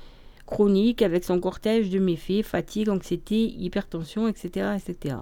[0.51, 4.77] chronique avec son cortège de méfaits, fatigue, anxiété, hypertension, etc.
[4.77, 5.17] etc.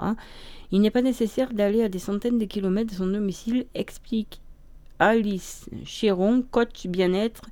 [0.72, 4.40] Il n'est pas nécessaire d'aller à des centaines de kilomètres de son domicile, explique
[4.98, 7.42] Alice Chéron, coach bien-être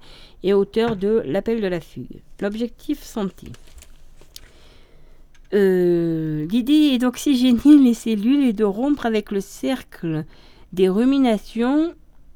[0.42, 2.20] et auteur de L'appel de la fugue.
[2.40, 3.48] L'objectif santé.
[5.54, 10.24] Euh, L'idée est d'oxygéner les cellules et de rompre avec le cercle
[10.72, 11.94] des ruminations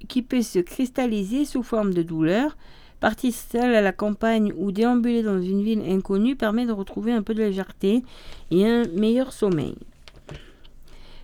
[0.09, 2.57] qui peut se cristalliser sous forme de douleur.
[3.01, 7.23] Partir seul à la campagne ou déambuler dans une ville inconnue permet de retrouver un
[7.23, 8.03] peu de légèreté
[8.51, 9.75] et un meilleur sommeil.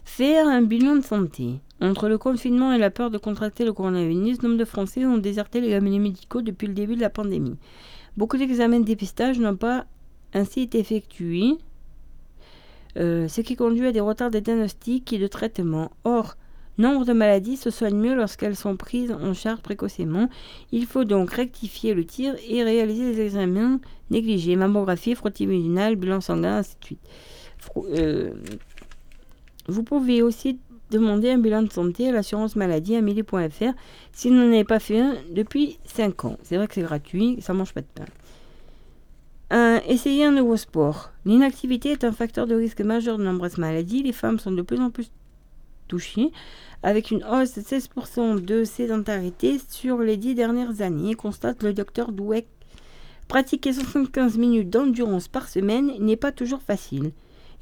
[0.04, 1.60] Faire un bilan de santé.
[1.82, 5.60] Entre le confinement et la peur de contracter le coronavirus, nombre de Français ont déserté
[5.60, 7.58] les cabinets médicaux depuis le début de la pandémie.
[8.16, 9.84] Beaucoup d'examens de dépistage n'ont pas
[10.32, 11.58] ainsi été effectués,
[12.96, 15.90] euh, ce qui conduit à des retards de diagnostic et de traitement.
[16.04, 16.36] Or,
[16.78, 20.28] nombre de maladies se soignent mieux lorsqu'elles sont prises en charge précocement.
[20.72, 23.80] Il faut donc rectifier le tir et réaliser les examens
[24.10, 24.56] négligés.
[24.56, 27.00] Mammographie, frottis vaginal, bilan sanguin, ainsi de suite.
[27.76, 28.30] Euh,
[29.66, 33.72] vous pouvez aussi demander un bilan de santé à l'assurance maladie à midi.fr
[34.12, 36.36] si vous n'en avez pas fait un depuis 5 ans.
[36.42, 38.04] C'est vrai que c'est gratuit, ça mange pas de pain.
[39.88, 41.10] Essayez un nouveau sport.
[41.24, 44.02] L'inactivité est un facteur de risque majeur de nombreuses maladies.
[44.02, 45.10] Les femmes sont de plus en plus
[45.86, 46.30] touchées,
[46.82, 52.12] avec une hausse de 16% de sédentarité sur les 10 dernières années, constate le docteur
[52.12, 52.46] Douek.
[53.28, 57.12] Pratiquer 75 minutes d'endurance par semaine n'est pas toujours facile.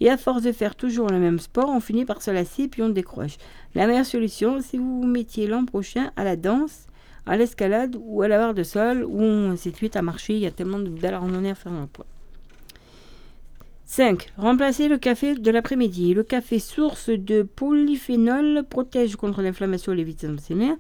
[0.01, 2.83] Et à force de faire toujours le même sport, on finit par se lasser puis
[2.83, 3.37] on décroche.
[3.75, 6.87] La meilleure solution, c'est vous vous mettiez l'an prochain à la danse,
[7.27, 9.09] à l'escalade ou à la barre de sol
[9.51, 10.35] ainsi de suite à marcher.
[10.35, 12.07] Il y a tellement de randonnées à faire dans le poids.
[13.87, 14.33] 5.
[14.39, 16.15] Remplacer le café de l'après-midi.
[16.15, 20.77] Le café source de polyphénol protège contre l'inflammation et les vitamines cellulaires,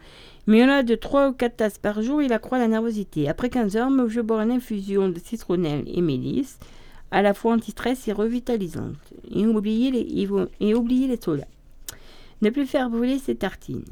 [0.47, 3.29] mais en a de 3 ou 4 tasses par jour, il accroît la nervosité.
[3.29, 6.59] Après 15 heures, je bois une infusion de citronnelle et mélisse,
[7.11, 8.97] à la fois anti-stress et revitalisante.
[9.31, 10.29] Et oubliez les,
[10.61, 11.19] et oubliez.
[12.43, 13.85] Ne plus faire brûler ses tartines.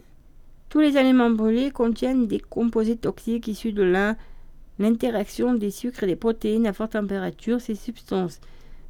[0.69, 4.17] Tous les aliments brûlés contiennent des composés toxiques issus de
[4.79, 7.61] l'interaction des sucres et des protéines à forte température.
[7.61, 8.41] Ces substances,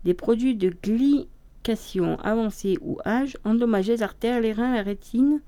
[0.04, 5.40] des produits de glycation avancée ou âge, endommagent les artères, les reins, la rétine,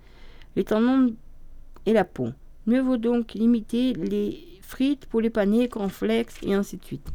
[0.56, 1.14] les tendons
[1.86, 2.28] et la peau.
[2.66, 7.06] Mieux vaut donc limiter les frites, pour les paniers, cornflakes et ainsi de suite.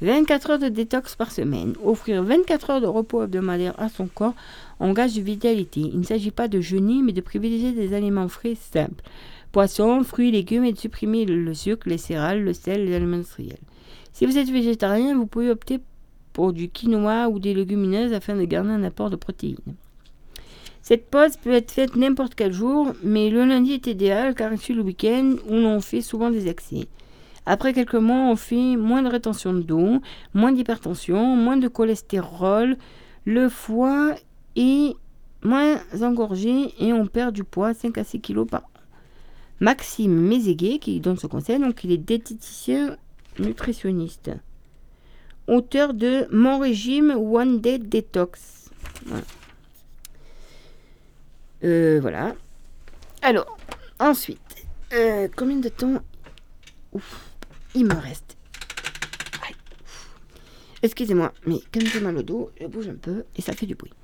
[0.00, 1.74] 24 heures de détox par semaine.
[1.84, 4.34] Offrir 24 heures de repos hebdomadaire à son corps
[4.80, 5.80] engage de vitalité.
[5.80, 9.04] Il ne s'agit pas de jeûner, mais de privilégier des aliments frais simples.
[9.52, 13.58] Poissons, fruits, légumes et de supprimer le sucre, les céréales, le sel, les aliments industriels.
[14.12, 15.80] Si vous êtes végétarien, vous pouvez opter
[16.34, 19.56] pour du quinoa ou des légumineuses afin de garder un apport de protéines.
[20.82, 24.74] Cette pause peut être faite n'importe quel jour, mais le lundi est idéal car c'est
[24.74, 26.88] le week-end où l'on fait souvent des excès.
[27.46, 30.00] Après quelques mois, on fait moins de rétention d'eau,
[30.34, 32.76] moins d'hypertension, moins de cholestérol,
[33.24, 34.14] le foie
[34.56, 34.94] est
[35.42, 38.70] moins engorgé et on perd du poids 5 à 6 kg par an.
[39.60, 42.96] Maxime Mézégué, qui donne ce conseil, donc il est diététicien
[43.38, 44.32] nutritionniste.
[45.46, 48.70] Auteur de Mon régime One Day Detox.
[49.04, 49.22] Voilà.
[51.64, 52.32] Euh.
[53.22, 53.56] Alors,
[53.98, 54.38] ensuite,
[54.92, 56.02] euh, combien de temps
[57.74, 58.36] il me reste.
[60.82, 63.74] Excusez-moi, mais comme j'ai mal au dos, je bouge un peu et ça fait du
[63.74, 63.94] bruit.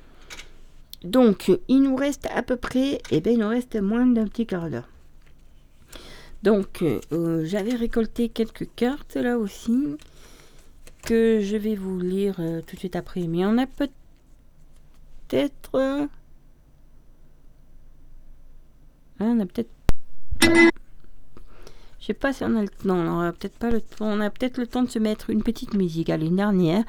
[1.04, 4.46] Donc, il nous reste à peu près, eh bien, il nous reste moins d'un petit
[4.46, 4.88] quart d'heure.
[6.42, 9.98] Donc, euh, j'avais récolté quelques cartes là aussi
[11.02, 13.22] que je vais vous lire euh, tout de suite après.
[13.26, 13.92] Mais on a peut-être.
[15.74, 16.06] euh,
[19.20, 19.70] ah, on a peut-être.
[22.00, 22.96] Je sais pas si on a le temps.
[22.96, 24.06] On a peut-être pas le temps.
[24.06, 26.10] On a peut-être le temps de se mettre une petite musique.
[26.10, 26.84] Allez, une dernière.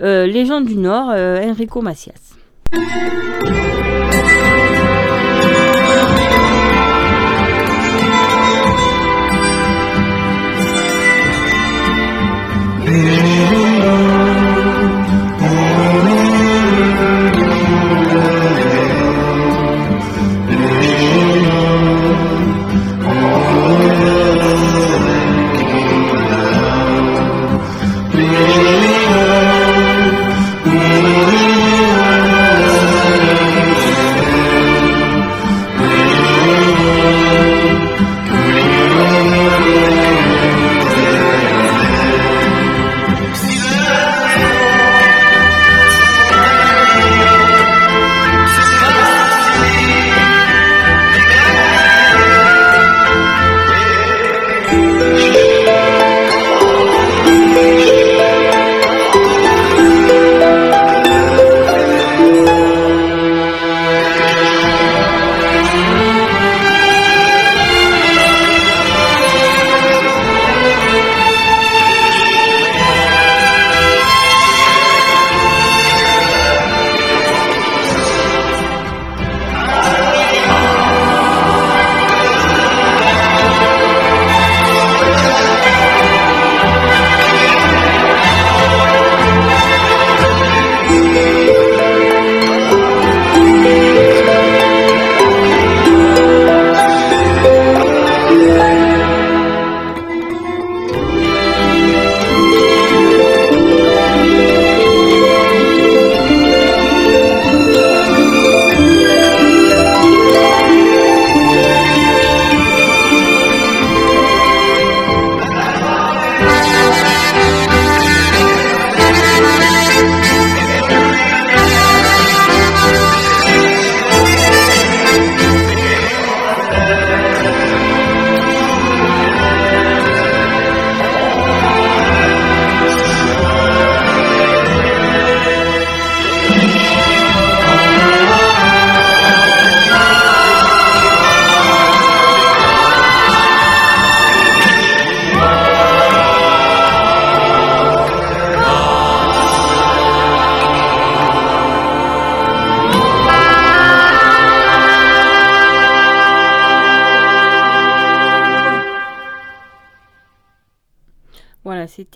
[0.00, 2.34] Euh, Légende du Nord, euh, Enrico Macias.
[12.84, 13.31] Voilà,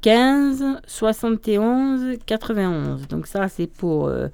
[0.00, 3.06] 15 71 91.
[3.08, 4.28] Donc ça c'est pour euh,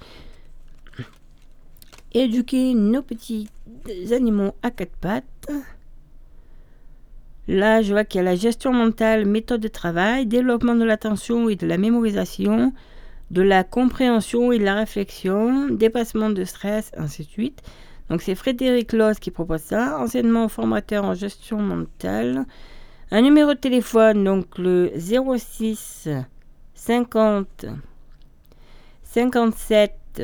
[2.14, 3.48] éduquer nos petits
[4.12, 5.51] animaux à quatre pattes.
[7.48, 11.48] Là, je vois qu'il y a la gestion mentale, méthode de travail, développement de l'attention
[11.48, 12.73] et de la mémorisation,
[13.32, 17.62] de la compréhension et de la réflexion, dépassement de stress, ainsi de suite.
[18.10, 22.44] Donc c'est Frédéric Loss qui propose ça, enseignement formateur en gestion mentale.
[23.10, 26.09] Un numéro de téléphone, donc le 06
[26.74, 27.66] 50
[29.02, 30.22] 57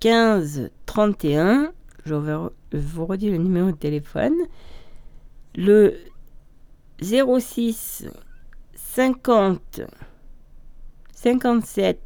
[0.00, 1.72] 15 31.
[2.04, 4.34] Je vous redis le numéro de téléphone.
[5.54, 5.94] Le
[7.00, 8.08] 06
[8.74, 9.80] 50
[11.14, 12.00] 57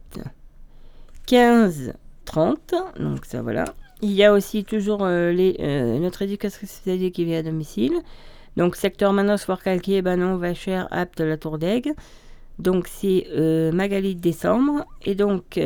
[1.26, 1.94] 15
[2.24, 2.74] 30.
[2.98, 3.64] Donc ça voilà.
[4.02, 7.94] Il y a aussi toujours euh, les, euh, notre éducation spécialisée qui vient à domicile.
[8.56, 11.94] Donc secteur Manos, Foire-Calquier, Banon, Vachère, Apte, La Tour d'Aigle.
[12.58, 14.84] Donc c'est euh, Magali décembre.
[15.02, 15.60] Et donc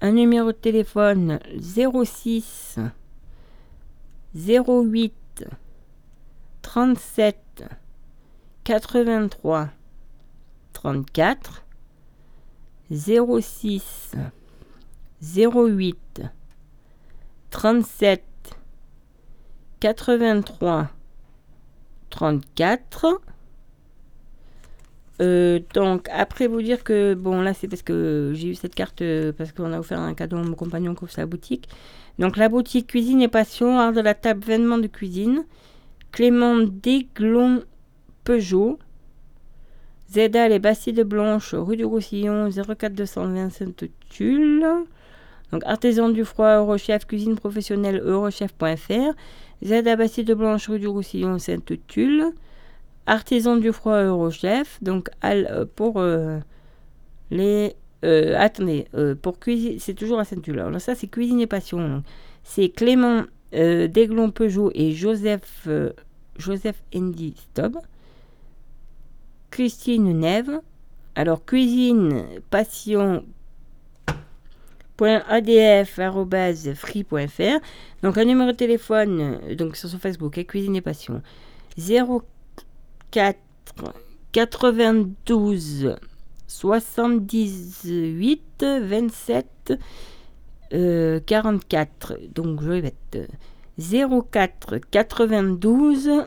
[0.00, 2.78] un numéro de téléphone 06
[4.34, 5.14] 08
[6.62, 7.64] 37
[8.64, 9.68] 83
[10.72, 11.64] 34
[12.90, 14.16] 06
[15.22, 16.22] 08
[17.50, 18.22] 37
[19.80, 20.88] 83
[22.10, 23.20] 34
[25.74, 29.32] donc après vous dire que bon là c'est parce que j'ai eu cette carte euh,
[29.32, 31.68] parce qu'on a offert un cadeau à mon compagnon qui ouvre sa boutique.
[32.18, 35.44] Donc la boutique cuisine et passion, art de la table, vêtements de cuisine.
[36.12, 37.62] Clément Desglon
[38.24, 38.78] Peugeot.
[40.10, 44.66] Zeda les Bastille de Blanche, rue du Roussillon, 04 220 Sainte-Tulle.
[45.52, 49.14] Donc artisan du froid, Eurochef, cuisine professionnelle, eurochef.fr.
[49.62, 52.32] Zeda Bastille de Blanche, rue du Roussillon, Sainte-Tulle.
[53.06, 54.78] Artisan du froid, Eurochef.
[54.82, 56.38] Donc euh, pour euh,
[57.30, 57.74] les...
[58.04, 58.86] Euh, attendez,
[59.22, 60.60] pour cuisine, c'est toujours à Sainte-Tulle.
[60.60, 62.02] Alors ça c'est cuisine et passion.
[62.42, 65.66] C'est Clément Desglon Peugeot et Joseph
[66.36, 67.78] Joseph Andy Stob.
[69.50, 70.60] Christine Neve.
[71.14, 73.24] Alors, cuisine passion
[74.98, 77.60] .adf.free.fr
[78.02, 81.20] donc un numéro de téléphone donc sur son Facebook cuisine et passion
[81.78, 83.36] 04
[84.32, 85.96] 92
[86.46, 89.74] 78 27
[91.26, 93.28] 44 donc je vais être
[93.78, 96.24] 04 92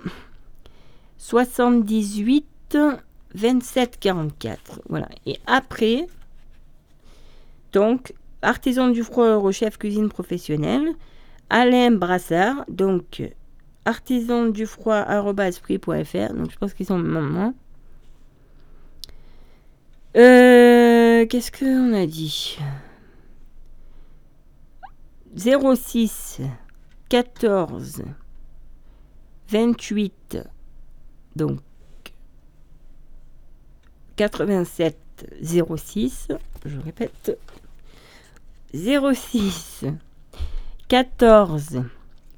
[1.17, 2.77] 78
[3.35, 4.81] 27 44.
[4.89, 5.09] Voilà.
[5.25, 6.07] Et après,
[7.73, 10.89] donc, artisan du froid au chef cuisine professionnel,
[11.49, 13.23] Alain Brassard, donc
[13.85, 15.03] artisan du froid
[15.61, 16.33] prix.fr.
[16.33, 17.53] Donc, je pense qu'ils sont maintenant.
[20.17, 22.57] Euh, Qu'est-ce qu'on a dit?
[25.35, 26.41] 06
[27.09, 28.03] 14
[29.49, 30.37] 28
[31.35, 31.59] donc
[34.15, 34.97] 87
[35.41, 36.27] 06
[36.65, 37.37] je répète
[38.73, 39.85] 06
[40.87, 41.83] 14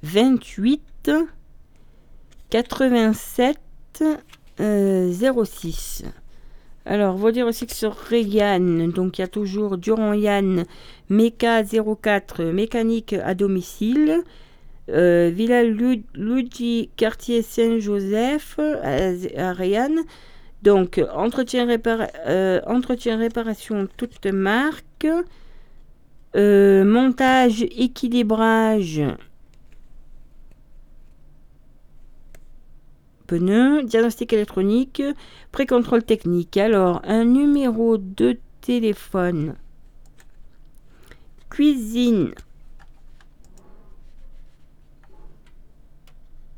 [0.03, 1.11] 28
[2.49, 3.59] 87
[4.57, 6.03] 06
[6.83, 10.65] alors, vous dire aussi que sur Regan, donc il y a toujours Durand Yann,
[11.09, 14.23] Mecha 04, mécanique à domicile.
[14.89, 19.91] Euh, Villa Luigi, quartier Saint-Joseph, à, Réan.
[20.63, 21.67] Donc, entretien,
[22.25, 25.07] euh, entretien réparation toute marque.
[26.35, 29.01] Euh, montage, équilibrage.
[33.27, 35.01] Pneus, diagnostic électronique,
[35.51, 36.57] pré-contrôle technique.
[36.57, 39.55] Alors, un numéro de téléphone.
[41.49, 42.33] Cuisine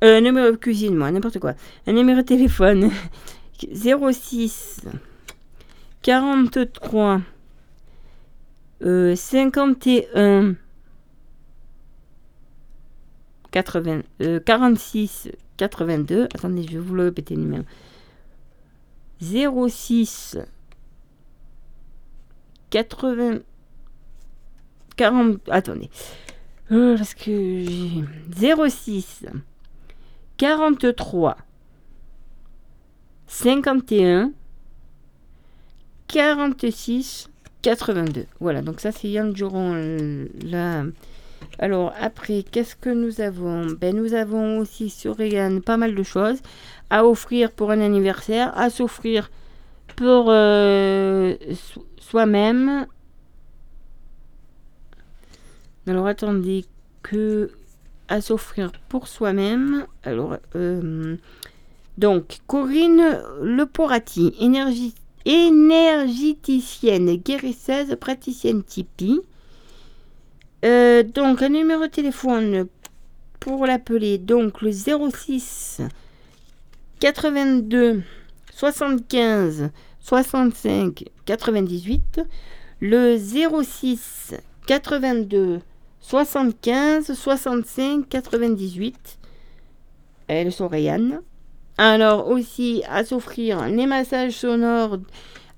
[0.04, 1.54] Euh, numéro de cuisine, moi, n'importe quoi.
[1.88, 2.92] Un numéro de téléphone
[3.74, 4.82] 06
[6.02, 7.22] 43
[8.82, 10.56] 51
[13.52, 14.02] 80,
[14.46, 16.24] 46 82.
[16.34, 17.64] Attendez, je vais vous le répéter le numéro.
[19.22, 20.38] 06
[22.72, 23.40] 80
[24.96, 25.90] 40 attendez
[26.72, 29.26] euh, parce que j'ai 06
[30.38, 31.38] 43
[33.28, 34.34] 51
[36.08, 37.30] 46
[37.64, 38.26] 82.
[38.40, 40.84] Voilà, donc ça c'est Yann Duron là.
[41.60, 43.68] Alors après, qu'est-ce que nous avons?
[43.80, 46.40] Ben, Nous avons aussi sur Regan pas mal de choses
[46.90, 49.32] à offrir pour un anniversaire, à s'offrir
[49.96, 51.36] pour euh,
[52.00, 52.86] soi-même.
[55.88, 56.66] Alors attendez
[57.02, 57.52] que
[58.08, 59.86] à s'offrir pour soi-même.
[60.04, 61.16] Alors euh,
[61.98, 69.22] donc Corinne Leporati, énergie, énergéticienne, guérisseuse, praticienne Tipeee.
[70.66, 72.68] Euh, donc un numéro de téléphone
[73.40, 75.82] pour l'appeler donc le 06
[77.02, 78.02] 82
[78.54, 79.70] 75
[80.00, 82.22] 65 98
[82.80, 84.36] le 06
[84.68, 85.60] 82
[86.00, 89.20] 75 65 98
[90.28, 90.68] elles sont
[91.78, 95.00] alors aussi à s'offrir les massages sonores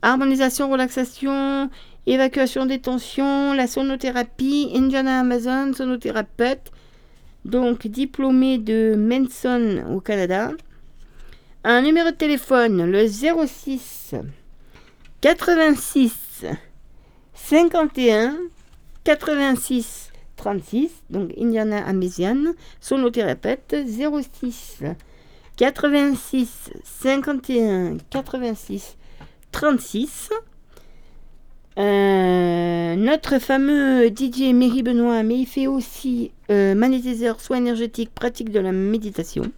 [0.01, 1.69] harmonisation relaxation
[2.05, 6.71] évacuation des tensions la sonothérapie Indiana Amazon sonothérapeute
[7.45, 10.51] donc diplômé de Manson au Canada.
[11.63, 14.15] Un numéro de téléphone, le 06
[15.21, 16.45] 86
[17.33, 18.35] 51
[19.03, 24.83] 86 36, donc Indiana Améziane, sonothérapeute 06
[25.57, 28.97] 86 51 86
[29.51, 30.29] 36.
[31.77, 38.59] notre fameux DJ Méry Benoît, mais il fait aussi euh, magnétiseur, soins énergétiques, pratique de
[38.59, 39.51] la méditation.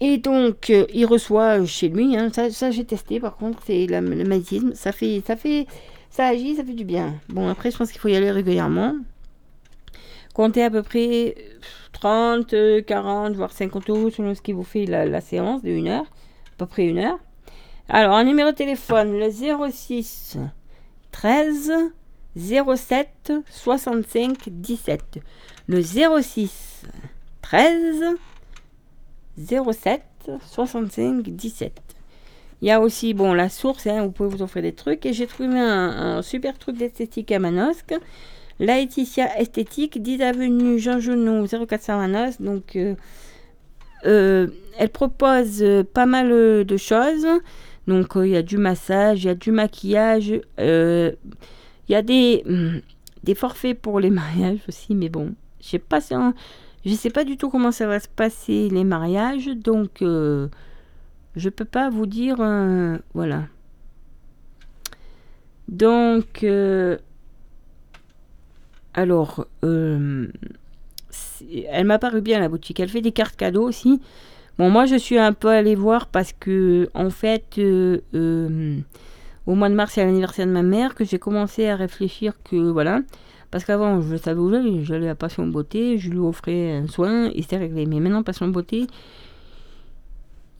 [0.00, 4.00] Et donc, euh, il reçoit chez lui, hein, ça, j'ai testé par contre, c'est le
[4.02, 5.66] magnétisme, ça fait, ça fait,
[6.10, 7.14] ça agit, ça fait du bien.
[7.30, 8.94] Bon, après, je pense qu'il faut y aller régulièrement.
[10.36, 11.34] Comptez à peu près
[11.92, 12.54] 30,
[12.84, 16.56] 40, voire 50 euros selon ce qui vous fait la, séance de 1 heure, à
[16.58, 17.18] peu près une heure.
[17.88, 20.36] Alors, un numéro de téléphone, le 06
[21.10, 21.72] 13
[22.36, 25.20] 07 65 17.
[25.68, 26.82] Le 06
[27.40, 28.04] 13
[29.38, 30.02] 07
[30.46, 31.80] 65 17.
[32.60, 35.06] Il y a aussi, la source, hein, vous pouvez vous offrir des trucs.
[35.06, 37.94] Et j'ai trouvé un, super truc d'esthétique à Manosque.
[38.58, 42.40] Laetitia Esthétique, 10 avenue Jean Genou, 0400 Manosque.
[42.40, 42.94] Donc, euh,
[44.06, 46.28] euh, elle propose euh, pas mal
[46.64, 47.26] de choses.
[47.86, 50.28] Donc, il y a du massage, il y a du maquillage.
[50.58, 51.12] Il
[51.88, 52.44] y a des,
[53.22, 54.94] des forfaits pour les mariages aussi.
[54.94, 56.14] Mais bon, je sais pas si...
[56.84, 60.46] Je ne sais pas du tout comment ça va se passer les mariages, donc euh,
[61.34, 62.36] je peux pas vous dire.
[63.12, 63.48] Voilà.
[65.66, 66.46] Donc,
[68.96, 70.32] alors, elle
[71.84, 72.80] m'a paru bien la boutique.
[72.80, 74.00] Elle fait des cartes cadeaux aussi.
[74.58, 77.60] Bon, moi je suis un peu allée voir parce que, en fait,
[79.46, 82.56] au mois de mars, c'est l'anniversaire de ma mère que j'ai commencé à réfléchir que,
[82.56, 83.02] voilà,
[83.50, 84.84] parce qu'avant, je savais où j'allais.
[84.84, 87.86] J'allais à Passion Beauté, je lui offrais un soin et c'était réglé.
[87.86, 88.86] Mais maintenant, Passion Beauté,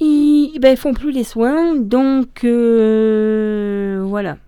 [0.01, 1.75] ils, ben, font plus les soins.
[1.77, 4.39] Donc, euh, voilà.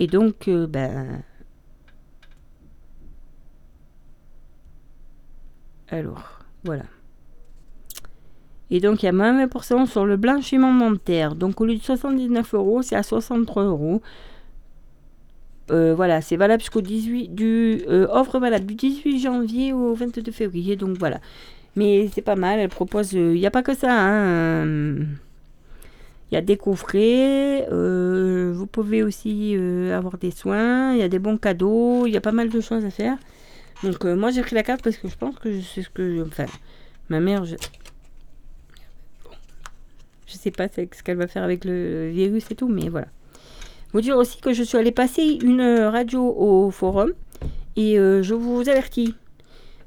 [0.00, 1.22] Et donc, euh, ben.
[5.90, 6.84] Alors, voilà.
[8.70, 11.34] Et donc, il y a même 20% sur le blanchiment dentaire.
[11.34, 14.00] Donc, au lieu de 79 euros, c'est à 63 euros.
[15.70, 20.32] Euh, voilà, c'est valable jusqu'au 18 du euh, offre valable du 18 janvier au 22
[20.32, 20.76] février.
[20.76, 21.20] Donc voilà.
[21.76, 23.12] Mais c'est pas mal, elle propose.
[23.12, 23.92] Il n'y a pas que ça.
[23.92, 24.96] Hein,
[26.30, 27.66] il y a des coffrets.
[27.70, 29.56] vous pouvez aussi
[29.92, 30.92] avoir des soins.
[30.92, 32.06] Il y a des bons cadeaux.
[32.06, 33.16] Il y a pas mal de choses à faire.
[33.82, 36.24] Donc moi j'ai pris la carte parce que je pense que je sais ce que.
[36.26, 36.46] Enfin,
[37.08, 37.44] ma mère.
[37.44, 37.56] Je,
[40.30, 43.08] je sais pas ce qu'elle va faire avec le virus et tout, mais voilà.
[43.92, 47.12] Vous dire aussi que je suis allée passer une radio au forum
[47.76, 49.14] et euh, je vous avertis.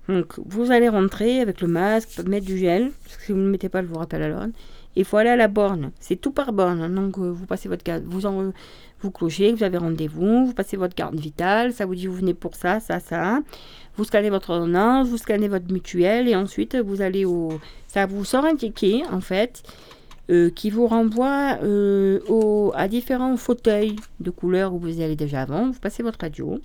[0.09, 3.45] Donc, vous allez rentrer avec le masque, mettre du gel, parce que si vous ne
[3.45, 4.53] le mettez pas, je vous rappelle à l'ordre.
[4.95, 5.91] Il faut aller à la borne.
[5.99, 6.93] C'est tout par borne.
[6.93, 8.51] Donc, euh, vous passez votre carte, vous, en,
[9.01, 12.33] vous clochez, vous avez rendez-vous, vous passez votre carte vitale, ça vous dit vous venez
[12.33, 13.39] pour ça, ça, ça.
[13.95, 17.59] Vous scannez votre ordonnance, vous scannez votre mutuelle et ensuite vous allez au.
[17.87, 19.63] Ça vous sort un ticket en fait
[20.29, 25.69] euh, qui vous renvoie euh, à différents fauteuils de couleur où vous allez déjà avant.
[25.69, 26.59] Vous passez votre radio.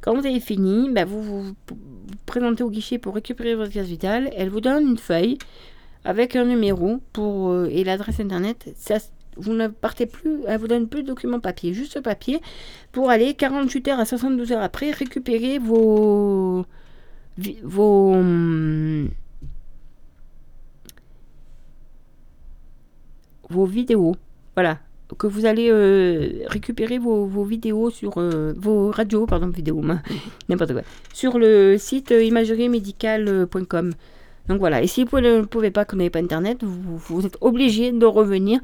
[0.00, 1.54] Quand vous avez fini, ben, vous, vous,
[2.26, 4.30] présentez au guichet pour récupérer votre carte vitale.
[4.36, 5.38] Elle vous donne une feuille
[6.04, 8.72] avec un numéro pour, euh, et l'adresse internet.
[8.76, 8.98] Ça,
[9.36, 12.40] vous ne partez plus, elle vous donne plus de documents papier, juste papier,
[12.92, 16.66] pour aller 48 heures à 72 heures après récupérer vos,
[17.62, 18.16] vos,
[23.50, 24.14] vos vidéos.
[24.54, 24.78] voilà,
[25.18, 29.82] que vous allez euh, récupérer vos, vos vidéos sur euh, vos radios, pardon, vidéos,
[30.48, 30.82] n'importe quoi,
[31.12, 33.92] sur le site imageriemédicale.com.
[34.48, 37.38] Donc voilà, et si vous ne pouvez pas, que vous n'avez pas internet, vous, êtes
[37.40, 38.60] obligé de revenir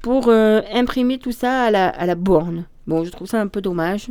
[0.00, 2.64] pour euh, imprimer tout ça à la, à la borne.
[2.86, 4.08] Bon, je trouve ça un peu dommage,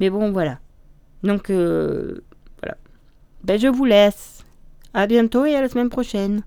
[0.00, 0.58] mais bon, voilà.
[1.22, 2.20] Donc euh,
[2.62, 2.76] voilà.
[3.44, 4.44] Ben, je vous laisse.
[4.92, 6.42] À bientôt et à la semaine prochaine.